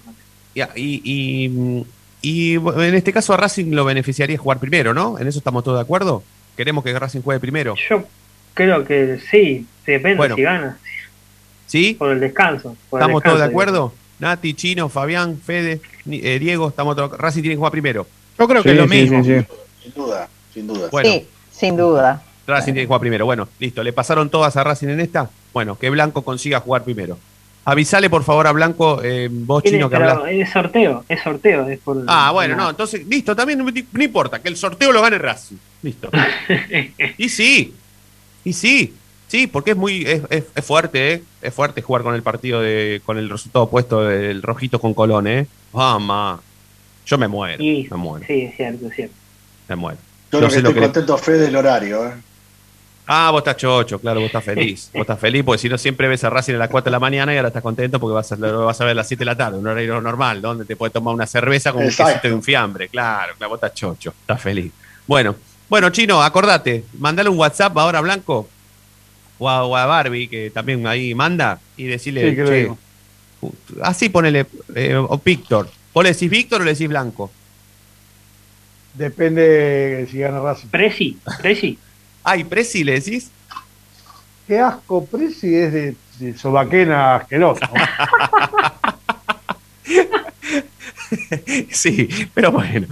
Ya, 0.55 0.69
y, 0.75 1.01
y, 1.03 1.86
y, 2.22 2.55
en 2.55 2.95
este 2.95 3.13
caso 3.13 3.34
a 3.34 3.38
Racing 3.38 3.72
lo 3.72 3.86
beneficiaría 3.86 4.38
jugar 4.38 4.59
primero, 4.59 4.93
¿no? 4.93 5.17
En 5.20 5.28
eso 5.28 5.39
estamos 5.39 5.63
todos 5.63 5.78
de 5.78 5.84
acuerdo. 5.84 6.24
Queremos 6.57 6.84
que 6.84 6.97
Racing 6.97 7.22
juegue 7.22 7.39
primero. 7.39 7.76
Yo 7.89 8.03
creo 8.53 8.84
que 8.84 9.20
sí, 9.32 9.65
depende 9.86 10.17
Bueno. 10.17 10.36
si 10.36 10.41
gana. 10.41 10.78
¿Sí? 11.67 11.95
Por 11.97 12.11
el 12.11 12.20
descanso. 12.20 12.76
por 12.89 12.99
el 12.99 13.03
¿Estamos 13.03 13.24
todos 13.24 13.39
de 13.39 13.45
acuerdo? 13.45 13.93
Nati, 14.20 14.53
Chino, 14.53 14.89
Fabián, 14.89 15.39
Fede, 15.39 15.80
eh, 16.09 16.39
Diego, 16.39 16.67
estamos 16.70 16.95
todos. 16.95 17.17
Racing 17.17 17.41
tiene 17.41 17.55
que 17.55 17.57
jugar 17.57 17.72
primero. 17.72 18.05
Yo 18.38 18.47
creo 18.47 18.63
que 18.63 18.72
es 18.72 18.78
lo 18.78 18.84
sí, 18.84 18.89
mismo. 18.89 19.24
sí, 19.24 19.39
sí. 19.39 19.45
Sin 19.84 19.93
duda, 19.93 20.30
sin 20.53 20.67
duda. 20.67 20.88
Bueno, 20.91 21.09
Sí, 21.09 21.28
sin 21.51 21.78
duda. 21.78 22.24
Racing 22.47 22.74
tiene 22.74 22.82
que 22.82 22.88
jugar 22.88 23.01
primero. 23.01 23.26
Bueno, 23.26 23.47
listo. 23.59 23.82
¿Le 23.84 23.93
pasaron 23.93 24.30
todas 24.30 24.57
a 24.57 24.63
Racing 24.63 24.88
en 24.89 24.99
esta? 24.99 25.30
Bueno, 25.53 25.78
que 25.78 25.89
Blanco 25.89 26.24
consiga 26.24 26.59
jugar 26.59 26.84
primero. 26.84 27.17
Avisale 27.66 28.10
por 28.10 28.24
favor 28.24 28.47
a 28.47 28.51
Blanco, 28.51 29.01
eh, 29.03 29.28
vos 29.32 29.64
chino 29.64 29.89
que 29.89 29.97
pero 29.97 30.12
hablas. 30.12 30.32
es 30.32 30.49
sorteo, 30.49 31.05
es 31.07 31.22
sorteo. 31.22 31.68
Es 31.68 31.80
por, 31.80 32.03
Ah, 32.07 32.32
bueno, 32.32 32.55
no, 32.55 32.70
entonces, 32.72 33.05
listo, 33.05 33.36
también 33.36 33.60
no, 33.60 33.66
no 33.66 34.03
importa, 34.03 34.41
que 34.41 34.47
el 34.49 34.57
sorteo 34.57 34.91
lo 34.91 35.01
gane 35.01 35.18
Racing. 35.20 35.57
Listo. 35.84 36.10
y 37.18 37.30
sí, 37.30 37.74
y 38.43 38.53
sí, 38.53 38.93
sí, 39.28 39.45
porque 39.47 39.72
es 39.72 39.78
muy, 39.78 40.03
es, 40.05 40.22
es- 40.30 40.45
es 40.55 40.66
fuerte, 40.66 41.14
¿eh? 41.14 41.24
Es 41.41 41.53
fuerte 41.53 41.82
jugar 41.82 42.01
con 42.03 42.16
el 42.16 42.24
partido 42.24 42.60
de, 42.62 43.01
con 43.05 43.18
el 43.18 43.30
resultado 43.30 43.66
opuesto 43.66 44.01
del 44.03 44.41
rojito 44.41 44.80
con 44.80 44.93
Colón, 44.95 45.28
¿eh? 45.28 45.45
Mamá, 45.74 46.41
yo 47.05 47.18
me 47.20 47.28
muero, 47.28 47.64
Y- 47.64 47.88
me 47.91 47.97
muero, 47.97 48.26
Sí, 48.26 48.41
es 48.41 48.55
cierto, 48.55 48.88
es 48.88 48.95
cierto. 48.95 49.16
me 49.68 49.76
muero. 49.76 49.99
Yo 50.32 50.41
lo 50.41 50.47
que 50.47 50.53
sé 50.55 50.62
lo 50.62 50.70
estoy 50.70 50.82
que 50.82 50.88
contento, 50.88 51.18
Fede, 51.18 51.39
del 51.39 51.55
horario. 51.55 52.07
¿eh? 52.07 52.14
Ah, 53.12 53.32
vos 53.32 53.39
estás 53.39 53.57
chocho, 53.57 53.97
claro, 53.99 54.20
vos 54.20 54.28
estás 54.28 54.43
feliz. 54.43 54.91
Vos 54.93 55.01
estás 55.01 55.20
feliz 55.20 55.43
porque 55.43 55.57
si 55.57 55.68
no 55.68 55.80
siempre 55.80 56.07
ves 56.07 56.24
a 56.24 56.30
Racing 56.30 56.53
a 56.53 56.57
las 56.60 56.70
4 56.70 56.86
de 56.86 56.91
la 56.91 56.99
mañana 56.99 57.34
y 57.34 57.38
ahora 57.38 57.47
estás 57.47 57.64
contento 57.64 57.99
porque 57.99 58.14
vas 58.14 58.32
a, 58.32 58.36
lo 58.36 58.66
vas 58.66 58.80
a 58.80 58.86
ver 58.86 58.91
a 58.91 58.95
las 58.95 59.07
7 59.07 59.22
de 59.22 59.26
la 59.26 59.36
tarde, 59.36 59.57
un 59.57 59.66
horario 59.66 59.99
normal, 59.99 60.41
donde 60.43 60.64
te 60.64 60.76
puedes 60.76 60.93
tomar 60.93 61.16
una 61.16 61.26
cerveza 61.26 61.72
con 61.74 61.82
un 61.82 61.88
quesito 61.89 62.20
de 62.22 62.34
un 62.34 62.43
fiambre. 62.43 62.88
Claro, 62.88 63.34
claro, 63.36 63.49
vos 63.49 63.57
estás 63.57 63.74
chocho, 63.74 64.14
estás 64.22 64.39
feliz. 64.39 64.72
Bueno, 65.07 65.36
bueno, 65.68 65.89
Chino, 65.89 66.22
acordate, 66.22 66.84
mandale 66.99 67.30
un 67.30 67.39
WhatsApp 67.39 67.76
ahora 67.80 67.97
a 67.97 68.01
Blanco 68.01 68.47
o 69.39 69.49
a, 69.49 69.64
o 69.66 69.76
a 69.76 69.88
Barbie, 69.88 70.28
que 70.28 70.51
también 70.51 70.86
ahí 70.86 71.16
manda, 71.16 71.60
y 71.78 71.86
decirle, 71.86 72.30
Sí, 72.30 72.36
que 72.36 72.41
lo 72.43 72.47
che, 72.49 72.55
digo. 72.55 72.78
así 73.82 74.10
ponele, 74.10 74.45
eh, 74.76 74.95
o 74.95 75.20
Víctor. 75.26 75.68
¿Vos 75.95 76.03
le 76.03 76.14
decís 76.14 76.30
Víctor 76.30 76.62
o 76.62 76.64
le 76.64 76.74
decís 76.74 76.88
Blanco? 76.88 77.32
Depende 78.93 80.07
si 80.12 80.20
gana 80.20 80.39
Racing. 80.41 80.68
Presi, 80.70 81.18
Presi. 81.41 81.80
Ay, 82.24 82.43
Presi, 82.43 82.84
¿le 82.84 82.93
decís? 82.99 83.32
Qué 84.47 84.59
asco, 84.59 85.05
Presi 85.05 85.55
es 85.55 85.74
de, 85.74 85.95
de 86.20 86.38
sobaquena 86.38 87.15
asqueroso. 87.17 87.61
sí, 91.72 92.07
pero 92.34 92.51
bueno. 92.51 92.88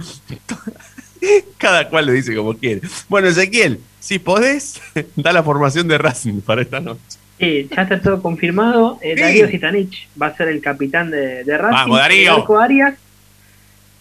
Cada 1.58 1.88
cual 1.88 2.06
lo 2.06 2.12
dice 2.12 2.34
como 2.34 2.54
quiere. 2.54 2.82
Bueno, 3.08 3.28
Ezequiel, 3.28 3.80
si 4.00 4.18
podés, 4.18 4.80
da 5.16 5.32
la 5.32 5.42
formación 5.42 5.88
de 5.88 5.98
Racing 5.98 6.40
para 6.40 6.62
esta 6.62 6.80
noche. 6.80 7.00
Sí, 7.38 7.68
ya 7.74 7.82
está 7.82 8.00
todo 8.00 8.20
confirmado. 8.22 8.98
Eh, 9.02 9.14
Sí. 9.16 9.22
Darío 9.22 9.48
Zitanich 9.48 10.08
va 10.20 10.28
a 10.28 10.36
ser 10.36 10.48
el 10.48 10.60
capitán 10.60 11.10
de, 11.10 11.44
de 11.44 11.58
Racing. 11.58 11.76
Vamos, 11.76 11.98
Darío. 11.98 12.58
Arias. 12.60 12.94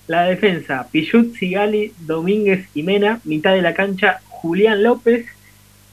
La 0.08 0.24
defensa, 0.24 0.88
Pichut, 0.90 1.36
Sigali, 1.36 1.94
Domínguez 2.00 2.68
y 2.74 2.82
Mena. 2.84 3.20
Mitad 3.26 3.54
de 3.54 3.62
la 3.62 3.74
cancha, 3.74 4.22
Julián 4.48 4.82
López, 4.82 5.26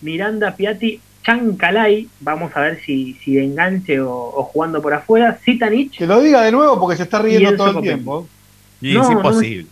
Miranda, 0.00 0.54
Piatti, 0.56 1.00
Chancalay. 1.24 2.08
Vamos 2.20 2.52
a 2.56 2.60
ver 2.60 2.80
si, 2.84 3.14
si 3.24 3.34
de 3.34 3.44
enganche 3.44 4.00
o, 4.00 4.10
o 4.12 4.42
jugando 4.44 4.80
por 4.80 4.94
afuera. 4.94 5.38
Zitanich. 5.44 5.98
Que 5.98 6.06
lo 6.06 6.20
diga 6.20 6.42
de 6.42 6.52
nuevo 6.52 6.78
porque 6.78 6.96
se 6.96 7.02
está 7.02 7.20
riendo 7.20 7.56
todo 7.56 7.78
el 7.78 7.82
tiempo. 7.82 8.28
Y 8.80 8.94
No, 8.94 9.02
es 9.02 9.08
no, 9.08 9.12
imposible. 9.14 9.66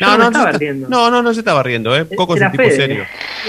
No, 0.00 0.08
no 0.12 0.18
no, 0.18 0.24
estaba 0.26 0.52
se 0.52 0.58
riendo. 0.58 0.88
no, 0.88 1.10
no, 1.10 1.22
no 1.22 1.32
se 1.32 1.40
estaba 1.40 1.62
riendo, 1.62 1.96
¿eh? 1.96 2.06
Coco 2.16 2.34
es 2.34 2.40
Era 2.40 2.48
un 2.48 2.52
tipo 2.52 2.64
Fede. 2.64 2.76
serio. 2.76 3.04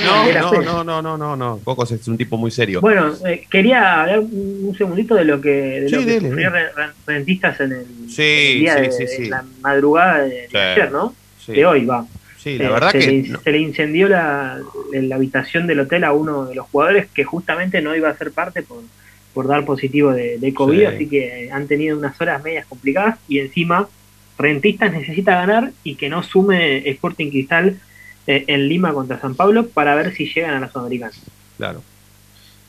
No, 0.05 0.31
no, 0.31 0.61
no, 0.61 0.83
no, 0.83 1.01
no, 1.01 1.17
no, 1.17 1.35
no. 1.35 1.59
Coco 1.63 1.83
es 1.83 2.07
un 2.07 2.17
tipo 2.17 2.37
muy 2.37 2.51
serio. 2.51 2.79
Bueno, 2.81 3.11
eh, 3.27 3.45
quería 3.49 4.01
hablar 4.01 4.19
un 4.19 4.59
un 4.67 4.77
segundito 4.77 5.15
de 5.15 5.25
lo 5.25 5.41
que, 5.41 5.49
de 5.49 5.89
Sí, 5.89 5.95
lo 5.95 5.99
que 6.01 6.05
dele, 6.05 6.27
sufrió 6.29 6.51
dele. 6.51 6.65
Re- 6.75 6.85
Re- 6.87 6.93
Rentistas 7.07 7.59
en 7.59 7.71
el, 7.71 7.85
Sí, 8.09 8.21
el 8.21 8.59
día 8.59 8.75
sí, 8.75 8.81
de, 8.81 8.91
sí, 8.91 9.03
de 9.03 9.07
sí. 9.07 9.25
la 9.25 9.43
madrugada 9.61 10.19
de, 10.19 10.29
de 10.29 10.47
Sí. 10.51 10.57
ayer, 10.57 10.91
¿no? 10.91 11.15
Sí. 11.43 11.51
De 11.53 11.65
hoy 11.65 11.85
va. 11.85 12.05
Sí, 12.43 12.57
la 12.57 12.65
Eh, 12.65 12.69
verdad 12.71 12.91
se 12.91 12.99
que. 12.99 13.07
le, 13.07 13.29
no. 13.29 13.39
se 13.41 13.51
le 13.51 13.59
incendió 13.59 14.07
la, 14.09 14.59
la 14.91 15.15
habitación 15.15 15.65
del 15.67 15.79
hotel 15.79 16.03
a 16.03 16.11
uno 16.13 16.45
de 16.45 16.55
los 16.55 16.67
jugadores 16.67 17.07
que 17.13 17.23
justamente 17.23 17.81
no 17.81 17.95
iba 17.95 18.09
a 18.09 18.17
ser 18.17 18.31
parte 18.31 18.61
por, 18.63 18.81
por 19.33 19.47
dar 19.47 19.63
positivo 19.65 20.11
de, 20.11 20.37
de 20.37 20.53
COVID, 20.53 20.79
Sí. 20.79 20.85
así 20.85 21.09
que 21.09 21.49
han 21.51 21.67
tenido 21.67 21.97
unas 21.97 22.19
horas 22.19 22.43
medias 22.43 22.65
complicadas 22.67 23.17
y 23.27 23.39
encima 23.39 23.87
Rentistas 24.37 24.91
necesita 24.91 25.35
ganar 25.35 25.71
y 25.83 25.95
que 25.95 26.09
no 26.09 26.23
sume 26.23 26.89
Sporting 26.89 27.29
Cristal 27.29 27.79
eh, 28.25 28.43
en 28.47 28.67
Lima 28.67 28.91
contra 28.91 29.19
San 29.21 29.35
Pablo 29.35 29.67
para 29.67 29.93
ver 29.95 30.13
si 30.15 30.25
llegan 30.25 30.55
a 30.55 30.59
la 30.59 30.71
Sudamericana. 30.71 31.13
Claro. 31.57 31.83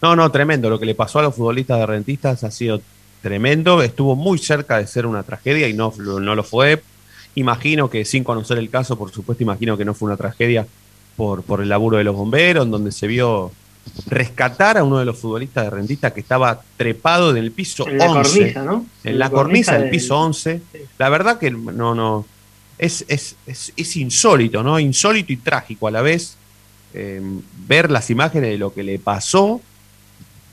No, 0.02 0.14
no, 0.14 0.30
tremendo. 0.30 0.68
Lo 0.68 0.78
que 0.78 0.84
le 0.84 0.94
pasó 0.94 1.20
a 1.20 1.22
los 1.22 1.34
futbolistas 1.34 1.78
de 1.78 1.86
rentistas 1.86 2.44
ha 2.44 2.50
sido 2.50 2.82
tremendo. 3.22 3.82
Estuvo 3.82 4.14
muy 4.14 4.36
cerca 4.36 4.76
de 4.76 4.86
ser 4.86 5.06
una 5.06 5.22
tragedia 5.22 5.66
y 5.66 5.72
no, 5.72 5.92
no 5.96 6.34
lo 6.34 6.44
fue. 6.44 6.82
Imagino 7.34 7.90
que 7.90 8.04
sin 8.04 8.24
conocer 8.24 8.58
el 8.58 8.70
caso, 8.70 8.96
por 8.96 9.10
supuesto, 9.10 9.42
imagino 9.42 9.76
que 9.76 9.84
no 9.84 9.94
fue 9.94 10.06
una 10.06 10.16
tragedia 10.16 10.66
por, 11.16 11.42
por 11.42 11.60
el 11.60 11.68
laburo 11.68 11.98
de 11.98 12.04
los 12.04 12.14
bomberos, 12.14 12.64
en 12.64 12.70
donde 12.70 12.92
se 12.92 13.06
vio 13.06 13.52
rescatar 14.06 14.78
a 14.78 14.84
uno 14.84 14.98
de 14.98 15.04
los 15.04 15.18
futbolistas 15.18 15.64
de 15.64 15.70
rentistas 15.70 16.12
que 16.12 16.20
estaba 16.20 16.62
trepado 16.76 17.30
en 17.30 17.36
el 17.36 17.52
piso 17.52 17.86
En 17.86 17.98
la 17.98 18.10
11. 18.10 18.38
cornisa, 18.38 18.62
¿no? 18.64 18.86
En 19.04 19.18
la 19.18 19.30
cornisa 19.30 19.78
del 19.78 19.90
piso 19.90 20.18
11. 20.18 20.62
La 20.98 21.08
verdad 21.08 21.38
que 21.38 21.50
no, 21.50 21.94
no. 21.94 22.26
Es, 22.78 23.04
es, 23.08 23.36
es, 23.46 23.72
es 23.76 23.96
insólito, 23.96 24.62
¿no? 24.62 24.80
Insólito 24.80 25.32
y 25.32 25.36
trágico 25.36 25.86
a 25.86 25.90
la 25.90 26.02
vez 26.02 26.36
eh, 26.92 27.20
ver 27.68 27.90
las 27.90 28.10
imágenes 28.10 28.50
de 28.50 28.58
lo 28.58 28.72
que 28.72 28.82
le 28.82 28.98
pasó 28.98 29.60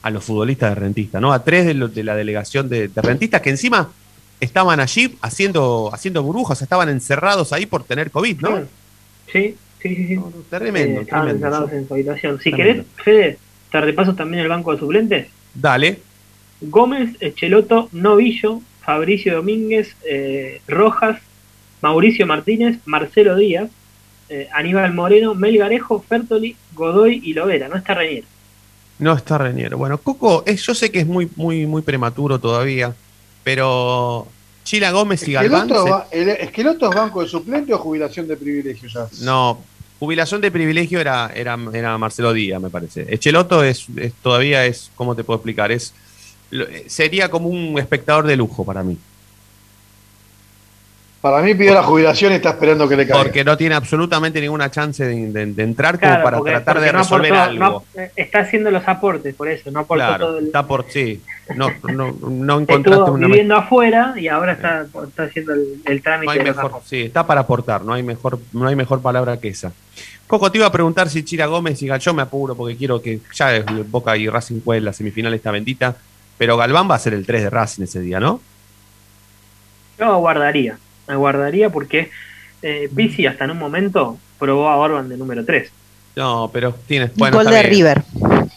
a 0.03 0.09
los 0.09 0.23
futbolistas 0.23 0.69
de 0.69 0.75
Rentista, 0.75 1.19
¿no? 1.19 1.33
A 1.33 1.43
tres 1.43 1.65
de 1.65 2.03
la 2.03 2.15
delegación 2.15 2.69
de, 2.69 2.87
de 2.87 3.01
Rentistas 3.01 3.41
que 3.41 3.51
encima 3.51 3.89
estaban 4.41 4.79
allí 4.81 5.17
haciendo, 5.21 5.89
haciendo 5.93 6.21
burbujas, 6.23 6.61
estaban 6.61 6.89
encerrados 6.89 7.53
ahí 7.53 7.65
por 7.65 7.83
tener 7.85 8.11
COVID, 8.11 8.41
¿no? 8.41 8.57
Sí, 9.31 9.55
sí, 9.81 9.95
sí. 9.95 10.07
sí. 10.07 10.19
Tremendo, 10.49 10.99
Eh, 10.99 11.03
estaban 11.03 11.25
tremendo. 11.27 11.47
encerrados 11.47 11.71
en 11.71 11.87
su 11.87 11.93
habitación. 11.93 12.39
Si 12.41 12.51
Tremendo. 12.51 12.83
querés, 12.97 13.03
Fede, 13.05 13.37
te 13.71 13.79
repaso 13.81 14.13
también 14.15 14.43
el 14.43 14.49
banco 14.49 14.73
de 14.73 14.79
suplentes. 14.79 15.27
Dale. 15.53 15.99
Gómez, 16.59 17.15
Echeloto, 17.21 17.87
Novillo, 17.93 18.61
Fabricio 18.83 19.35
Domínguez, 19.35 19.95
eh, 20.07 20.61
Rojas, 20.67 21.19
Mauricio 21.81 22.27
Martínez, 22.27 22.77
Marcelo 22.85 23.35
Díaz, 23.35 23.69
eh, 24.29 24.47
Aníbal 24.53 24.93
Moreno, 24.93 25.33
Melgarejo, 25.35 26.01
Fertoli, 26.07 26.55
Godoy 26.73 27.21
y 27.23 27.33
Lovera. 27.33 27.67
No 27.67 27.75
está 27.77 27.93
Renier. 27.95 28.23
No 28.99 29.13
está 29.13 29.37
Reñero. 29.39 29.77
Bueno, 29.79 29.97
Coco, 29.97 30.43
es- 30.45 30.61
yo 30.61 30.75
sé 30.75 30.91
que 30.91 30.99
es 30.99 31.07
muy, 31.07 31.27
muy, 31.35 31.65
muy 31.65 31.81
prematuro 31.81 32.39
todavía, 32.39 32.93
pero 33.43 34.27
Chila 34.63 34.91
Gómez 34.91 35.27
y 35.27 35.33
Galván. 35.33 35.61
¿Esqueloto, 35.69 35.83
se- 35.85 35.91
va- 35.91 36.07
el- 36.11 36.29
¿Esqueloto 36.29 36.89
es 36.89 36.95
banco 36.95 37.21
de 37.21 37.27
suplente 37.27 37.73
o 37.73 37.77
jubilación 37.77 38.27
de 38.27 38.37
privilegio 38.37 38.87
ya? 38.89 39.07
No, 39.21 39.59
jubilación 39.99 40.41
de 40.41 40.51
privilegio 40.51 40.99
era, 40.99 41.31
era, 41.35 41.57
era 41.73 41.97
Marcelo 41.97 42.33
Díaz, 42.33 42.61
me 42.61 42.69
parece. 42.69 43.05
Echeloto 43.13 43.63
es, 43.63 43.85
es- 43.97 44.13
todavía 44.21 44.65
es, 44.65 44.91
¿cómo 44.95 45.15
te 45.15 45.23
puedo 45.23 45.37
explicar? 45.37 45.71
Es 45.71 45.93
lo- 46.51 46.67
eh, 46.67 46.85
sería 46.87 47.29
como 47.29 47.47
un 47.49 47.77
espectador 47.79 48.27
de 48.27 48.35
lujo 48.35 48.63
para 48.65 48.83
mí. 48.83 48.97
Para 51.21 51.43
mí 51.43 51.53
pidió 51.53 51.75
la 51.75 51.83
jubilación 51.83 52.31
y 52.31 52.35
está 52.35 52.49
esperando 52.49 52.89
que 52.89 52.95
le 52.95 53.05
caiga. 53.05 53.21
Porque 53.23 53.43
no 53.43 53.55
tiene 53.55 53.75
absolutamente 53.75 54.41
ninguna 54.41 54.71
chance 54.71 55.05
de, 55.05 55.31
de- 55.31 55.45
de 55.53 55.63
entrar 55.63 55.99
como 55.99 56.09
Claro, 56.11 56.23
para 56.23 56.37
porque- 56.37 56.51
tratar 56.51 56.73
porque 56.75 56.85
de 56.87 56.93
no 56.93 56.99
resolver 56.99 57.33
aportó- 57.33 57.49
algo. 57.65 57.85
no, 57.95 58.01
está 58.15 58.39
haciendo 58.39 58.71
los 58.71 58.87
aportes, 58.87 59.35
por 59.35 59.47
eso, 59.47 59.69
no 59.69 59.81
aportó 59.81 60.17
todo 60.17 60.39
el, 60.39 60.45
está 60.47 60.65
por 60.65 60.85
sí. 60.89 61.21
No, 61.55 61.69
no, 61.83 62.11
no 62.27 62.59
encontraste 62.61 63.01
estuvo 63.01 63.11
una 63.11 63.27
viviendo 63.27 63.55
afuera 63.55 64.15
y 64.17 64.27
ahora 64.29 64.53
está, 64.53 64.85
está 65.07 65.23
haciendo 65.23 65.53
el, 65.53 65.81
el 65.85 66.01
trámite 66.01 66.25
no 66.25 66.31
hay 66.31 66.37
de 66.39 66.45
los 66.45 66.55
mejor, 66.55 66.71
aportes. 66.71 66.89
sí, 66.89 67.01
está 67.01 67.27
para 67.27 67.41
aportar, 67.41 67.83
no 67.83 67.93
hay 67.93 68.01
mejor, 68.03 68.39
no 68.53 68.67
hay 68.67 68.75
mejor 68.75 69.01
palabra 69.01 69.37
que 69.37 69.49
esa. 69.49 69.71
Coco, 70.25 70.49
te 70.51 70.57
iba 70.57 70.65
a 70.67 70.71
preguntar 70.71 71.07
si 71.09 71.23
Chira 71.23 71.45
Gómez 71.45 71.79
y 71.83 71.87
Galván, 71.87 71.99
yo 71.99 72.13
me 72.15 72.21
apuro 72.23 72.55
porque 72.55 72.77
quiero 72.77 72.99
que 73.01 73.19
ya 73.35 73.55
es 73.55 73.65
Boca 73.91 74.15
y 74.17 74.27
Racing 74.27 74.61
jueguen 74.63 74.85
la 74.85 74.93
semifinal 74.93 75.33
esta 75.35 75.51
bendita, 75.51 75.95
pero 76.37 76.57
Galván 76.57 76.89
va 76.89 76.95
a 76.95 76.99
ser 76.99 77.13
el 77.13 77.25
3 77.27 77.43
de 77.43 77.49
Racing 77.51 77.83
ese 77.83 77.99
día, 77.99 78.19
¿no? 78.19 78.39
Yo 79.99 80.19
aguardaría, 81.13 81.67
aguardaría 81.67 81.69
porque 81.69 82.11
eh, 82.61 82.89
Pizzi 82.95 83.25
hasta 83.25 83.45
en 83.45 83.51
un 83.51 83.57
momento 83.59 84.17
probó 84.39 84.69
a 84.69 84.77
Orban 84.77 85.09
de 85.09 85.17
número 85.17 85.43
3. 85.45 85.71
No, 86.15 86.49
pero 86.51 86.73
tienes. 86.87 87.15
Bueno, 87.15 87.37
Gol 87.37 87.45
de 87.47 87.51
bien. 87.59 87.65
River. 87.69 88.03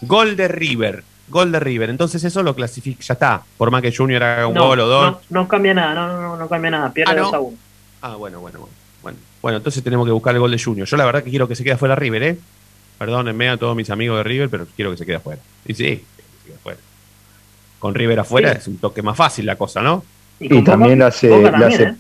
Gol 0.03 0.37
de 0.37 0.49
River. 0.49 1.05
Gol 1.29 1.53
de 1.53 1.61
River. 1.61 1.91
Entonces 1.91 2.23
eso 2.25 2.43
lo 2.43 2.55
clasifica, 2.55 3.03
ya 3.03 3.15
está. 3.15 3.43
Por 3.57 3.71
más 3.71 3.81
que 3.83 3.95
Junior 3.95 4.23
haga 4.23 4.47
un 4.47 4.55
No, 4.55 4.67
gol 4.67 4.81
o 4.81 4.87
dos. 4.87 5.13
no, 5.31 5.43
no 5.43 5.49
cambia 5.49 5.73
nada, 5.73 5.95
no, 5.95 6.21
no, 6.21 6.37
no, 6.37 6.49
cambia 6.49 6.71
nada, 6.71 6.93
pierde 6.93 7.13
Ah, 7.13 7.15
¿no? 7.17 7.23
2 7.25 7.35
a 7.35 7.41
1. 7.41 7.57
Ah, 8.03 8.17
bueno, 8.17 8.41
bueno, 8.41 8.59
bueno, 8.61 8.75
bueno. 9.03 9.19
Bueno, 9.41 9.59
entonces 9.59 9.83
tenemos 9.83 10.05
que 10.07 10.13
buscar 10.13 10.35
el 10.35 10.41
gol 10.41 10.51
de 10.51 10.63
Junior. 10.63 10.87
Yo 10.87 10.97
la 10.97 11.05
verdad 11.07 11.23
que 11.23 11.31
quiero 11.31 11.47
que 11.49 11.55
se 11.55 11.63
quede 11.65 11.75
afuera 11.75 11.95
River, 11.95 12.23
¿eh? 12.23 12.39
Perdónenme 12.99 13.49
a 13.49 13.57
todos 13.57 13.75
mis 13.77 13.89
amigos 13.91 14.19
de 14.19 14.23
River, 14.25 14.49
pero 14.51 14.67
quiero 14.77 14.91
que 14.91 14.97
se 14.99 15.07
quede 15.07 15.17
afuera. 15.17 15.41
Y 15.67 15.75
sí, 15.75 15.85
que 15.85 16.23
se 16.23 16.47
quede 16.47 16.55
afuera. 16.57 16.79
Con 17.79 17.95
River 17.95 18.21
afuera 18.21 18.53
Sí. 18.53 18.59
es 18.59 18.69
un 18.69 18.79
toque 18.79 19.03
más 19.03 19.17
fácil 19.17 19.47
la 19.47 19.57
cosa, 19.57 19.81
¿no? 19.83 20.05
Y, 20.41 20.63
también 20.65 20.99
la 20.99 21.07
hace, 21.09 21.29
también, 21.29 21.55
hace- 21.73 21.83
¿eh? 21.85 21.95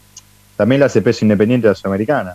También 0.56 0.80
la 0.80 0.86
hace 0.86 1.02
peso 1.02 1.24
independiente 1.24 1.66
de 1.66 1.72
la 1.72 1.74
Sudamericana. 1.74 2.34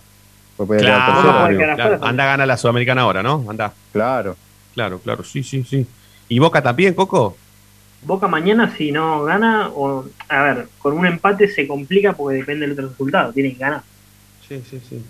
Claro, 0.56 0.68
tercera, 0.76 1.48
digo. 1.48 1.74
claro. 1.74 1.98
Anda 2.04 2.24
a 2.24 2.26
ganar 2.26 2.46
la 2.48 2.56
Sudamericana 2.56 3.02
ahora, 3.02 3.22
¿no? 3.22 3.44
Anda. 3.48 3.72
Claro. 3.92 4.36
Claro, 4.74 4.98
claro, 5.00 5.24
sí, 5.24 5.42
sí, 5.42 5.64
sí. 5.68 5.86
¿Y 6.28 6.38
Boca 6.38 6.62
también, 6.62 6.94
Coco? 6.94 7.36
Boca 8.02 8.28
mañana 8.28 8.74
si 8.76 8.92
no 8.92 9.24
gana, 9.24 9.68
o 9.74 10.04
a 10.28 10.42
ver, 10.42 10.68
con 10.78 10.92
un 10.96 11.06
empate 11.06 11.48
se 11.48 11.66
complica 11.66 12.12
porque 12.12 12.36
depende 12.38 12.66
del 12.66 12.72
otro 12.72 12.88
resultado, 12.88 13.32
tiene 13.32 13.52
que 13.52 13.58
ganar. 13.58 13.82
Sí, 14.48 14.62
sí, 14.68 14.80
sí. 14.88 15.02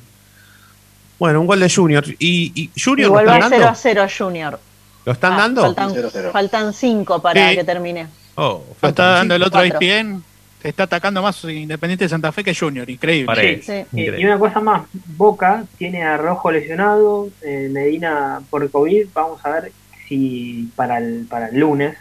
Bueno, 1.18 1.40
un 1.40 1.46
gol 1.46 1.60
de 1.60 1.68
Junior. 1.70 2.04
¿Y, 2.18 2.52
y 2.54 2.70
Junior 2.80 3.08
Igual 3.08 3.26
lo 3.26 3.30
va 3.32 3.36
están 3.38 3.50
0 3.50 3.62
a 3.62 3.66
dando? 3.66 3.78
0 3.80 4.06
Junior. 4.18 4.60
¿Lo 5.04 5.12
están 5.12 5.32
Ah, 5.34 5.36
dando? 5.36 5.62
Faltan, 5.62 5.94
faltan 6.32 6.72
5 6.72 7.22
para 7.22 7.50
Sí. 7.50 7.56
que 7.56 7.64
termine. 7.64 8.06
Oh, 8.36 8.64
Lo 8.80 8.88
está 8.88 9.04
dando 9.06 9.34
el 9.34 9.42
otro. 9.42 9.60
ESPN. 9.62 10.22
Está 10.62 10.82
atacando 10.84 11.22
más 11.22 11.42
Independiente 11.44 12.04
de 12.04 12.08
Santa 12.08 12.32
Fe 12.32 12.44
que 12.44 12.54
Junior. 12.54 12.88
Increíble. 12.88 13.62
Sí, 13.62 13.84
sí. 13.90 14.00
Y 14.00 14.24
una 14.24 14.38
cosa 14.38 14.60
más, 14.60 14.82
Boca 15.16 15.64
tiene 15.78 16.02
a 16.02 16.16
Rojo 16.16 16.50
lesionado, 16.50 17.28
eh, 17.42 17.68
Medina 17.70 18.42
por 18.50 18.70
COVID, 18.70 19.08
vamos 19.14 19.44
a 19.44 19.50
ver 19.50 19.72
si 20.08 20.70
para 20.76 20.98
el, 20.98 21.26
para 21.28 21.48
el 21.48 21.58
lunes 21.58 21.96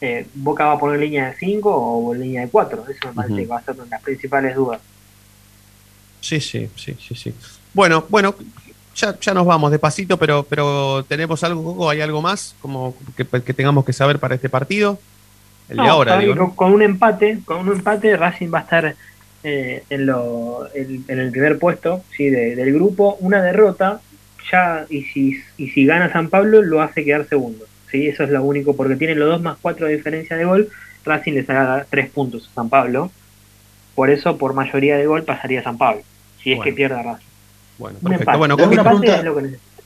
eh, 0.00 0.26
Boca 0.34 0.64
va 0.64 0.72
a 0.72 0.78
poner 0.78 0.98
línea 0.98 1.30
de 1.30 1.36
5 1.36 1.70
o 1.70 2.14
línea 2.14 2.42
de 2.42 2.48
4, 2.48 2.84
eso 2.88 3.08
me 3.08 3.12
parece 3.12 3.36
que 3.36 3.46
va 3.46 3.58
a 3.58 3.62
ser 3.62 3.74
una 3.74 3.84
de 3.84 3.90
las 3.90 4.02
principales 4.02 4.54
dudas. 4.56 4.80
Sí, 6.20 6.40
sí, 6.40 6.70
sí, 6.76 6.96
sí, 6.98 7.14
sí. 7.14 7.34
Bueno, 7.74 8.06
bueno, 8.08 8.34
ya, 8.94 9.18
ya 9.20 9.34
nos 9.34 9.46
vamos 9.46 9.70
despacito, 9.70 10.16
pero, 10.16 10.42
pero 10.42 11.04
¿tenemos 11.04 11.44
algo? 11.44 11.88
¿Hay 11.90 12.00
algo 12.00 12.22
más 12.22 12.54
como 12.60 12.94
que, 13.16 13.26
que 13.26 13.54
tengamos 13.54 13.84
que 13.84 13.92
saber 13.92 14.18
para 14.18 14.34
este 14.34 14.48
partido? 14.48 14.98
El 15.70 15.76
de 15.78 15.82
No, 15.84 15.90
ahora, 15.90 16.12
sabe 16.12 16.22
digo. 16.24 16.34
que 16.34 16.40
¿no? 16.40 16.46
con, 16.48 16.56
con 16.56 16.72
un 16.74 16.82
empate, 16.82 17.38
con 17.44 17.66
un 17.68 17.76
empate 17.76 18.16
Racing 18.16 18.52
va 18.52 18.58
a 18.58 18.62
estar 18.62 18.94
eh, 19.42 19.84
en, 19.88 20.06
lo, 20.06 20.68
en, 20.74 21.04
en 21.08 21.18
el 21.18 21.30
primer 21.30 21.58
puesto 21.58 22.02
sí, 22.16 22.28
de- 22.28 22.56
del 22.56 22.72
grupo. 22.74 23.16
Una 23.20 23.40
derrota, 23.42 24.00
ya 24.52 24.84
y 24.90 25.02
si, 25.04 25.40
y 25.56 25.70
si 25.70 25.86
gana 25.86 26.12
San 26.12 26.28
Pablo, 26.28 26.60
lo 26.62 26.82
hace 26.82 27.04
quedar 27.04 27.26
segundo. 27.28 27.64
Sí, 27.90 28.06
eso 28.08 28.22
es 28.24 28.30
lo 28.30 28.42
único, 28.44 28.76
porque 28.76 28.96
tiene 28.96 29.14
los 29.14 29.28
2 29.30 29.42
más 29.42 29.56
4 29.62 29.86
de 29.86 29.96
diferencia 29.96 30.36
de 30.36 30.44
gol. 30.44 30.68
Racing 31.04 31.32
le 31.32 31.44
saca 31.44 31.86
3 31.88 32.10
puntos 32.10 32.48
a 32.50 32.54
San 32.54 32.68
Pablo. 32.68 33.10
Por 33.94 34.10
eso, 34.10 34.36
por 34.38 34.54
mayoría 34.54 34.96
de 34.96 35.06
gol, 35.06 35.24
pasaría 35.24 35.60
a 35.60 35.64
San 35.64 35.78
Pablo. 35.78 36.02
Si 36.42 36.52
es 36.52 36.56
Bueno. 36.58 36.70
que 36.70 36.76
pierde 36.76 37.02
Racing. 37.02 37.26
Bueno, 37.78 37.96
Un 38.02 38.08
perfecto. 38.10 38.20
empate. 38.22 38.38
Bueno, 38.38 38.54
Un 38.54 38.60
Coco, 38.60 38.70
una 38.72 38.80
empate 38.82 38.96
pregunta. 38.98 39.16
es 39.18 39.24
lo 39.24 39.34
que 39.36 39.42
necesita. 39.42 39.82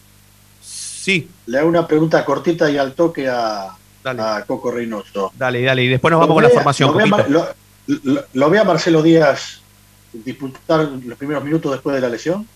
Sí. 0.60 1.28
Le 1.46 1.58
hago 1.58 1.68
una 1.68 1.86
pregunta 1.86 2.24
cortita 2.24 2.70
y 2.70 2.78
al 2.78 2.92
toque 2.94 3.28
a, 3.28 3.68
a 4.06 4.44
Coco 4.46 4.70
Reynoso. 4.70 5.32
Dale, 5.36 5.62
dale, 5.62 5.82
y 5.84 5.88
después 5.88 6.10
nos 6.12 6.20
vamos 6.20 6.34
con 6.34 6.42
la 6.42 6.50
formación, 6.50 6.90
lo 6.90 6.96
ve 6.96 7.02
a 7.04 7.06
Coquito. 7.10 7.16
Mar- 7.16 7.30
lo, 7.86 8.12
lo- 8.14 8.24
lo 8.32 8.50
ve 8.50 8.58
a 8.58 8.64
Marcelo 8.64 9.02
Díaz 9.02 9.60
disputar 10.12 10.80
los 11.04 11.18
primeros 11.18 11.42
minutos 11.44 11.72
después 11.72 11.94
de 11.96 12.00
la 12.02 12.08
lesión? 12.08 12.46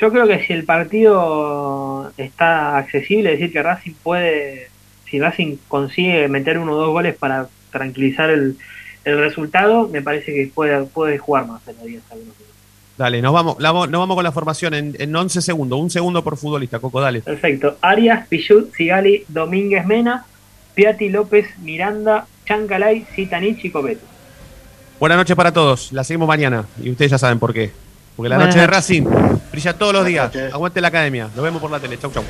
Yo 0.00 0.10
creo 0.10 0.26
que 0.26 0.44
si 0.44 0.52
el 0.52 0.64
partido 0.64 2.12
está 2.16 2.78
accesible, 2.78 3.32
es 3.34 3.38
decir, 3.38 3.52
que 3.52 3.62
Racing 3.62 3.92
puede, 4.02 4.68
si 5.08 5.20
Racing 5.20 5.56
consigue 5.68 6.26
meter 6.28 6.58
uno 6.58 6.72
o 6.72 6.76
dos 6.76 6.88
goles 6.90 7.14
para 7.16 7.48
tranquilizar 7.70 8.30
el, 8.30 8.56
el 9.04 9.18
resultado, 9.18 9.88
me 9.88 10.02
parece 10.02 10.32
que 10.32 10.50
puede, 10.52 10.82
puede 10.84 11.18
jugar 11.18 11.46
más 11.46 11.60
en 11.68 11.76
Díaz 11.86 12.02
algunos 12.10 12.34
minutos. 12.36 12.51
Dale, 13.02 13.20
nos 13.20 13.32
vamos, 13.32 13.56
la- 13.58 13.72
nos 13.72 13.90
vamos 13.90 14.14
con 14.14 14.22
la 14.22 14.30
formación 14.30 14.74
en, 14.74 14.94
en 14.96 15.16
11 15.16 15.42
segundos. 15.42 15.80
Un 15.80 15.90
segundo 15.90 16.22
por 16.22 16.36
futbolista, 16.36 16.78
Coco, 16.78 17.00
dale. 17.00 17.20
Perfecto. 17.20 17.76
Arias, 17.80 18.28
Pichut, 18.28 18.72
Sigali, 18.76 19.24
Domínguez 19.26 19.84
Mena, 19.84 20.24
Piatti 20.76 21.08
López, 21.08 21.46
Miranda, 21.58 22.28
Chancalay, 22.46 23.04
Zitanich 23.12 23.64
y 23.64 23.70
Cobeto. 23.70 24.06
Buenas 25.00 25.18
noches 25.18 25.34
para 25.34 25.52
todos. 25.52 25.90
La 25.90 26.04
seguimos 26.04 26.28
mañana. 26.28 26.64
Y 26.80 26.90
ustedes 26.90 27.10
ya 27.10 27.18
saben 27.18 27.40
por 27.40 27.52
qué. 27.52 27.72
Porque 28.14 28.28
la 28.28 28.36
Buenas 28.36 28.54
noche 28.54 28.60
de. 28.60 28.72
Racing 28.72 29.02
brilla 29.50 29.72
todos 29.72 29.92
los 29.94 30.06
días. 30.06 30.30
Aguante 30.52 30.80
la 30.80 30.86
academia. 30.86 31.28
Nos 31.34 31.42
vemos 31.42 31.60
por 31.60 31.72
la 31.72 31.80
tele. 31.80 31.98
Chau, 31.98 32.12
chau. 32.12 32.22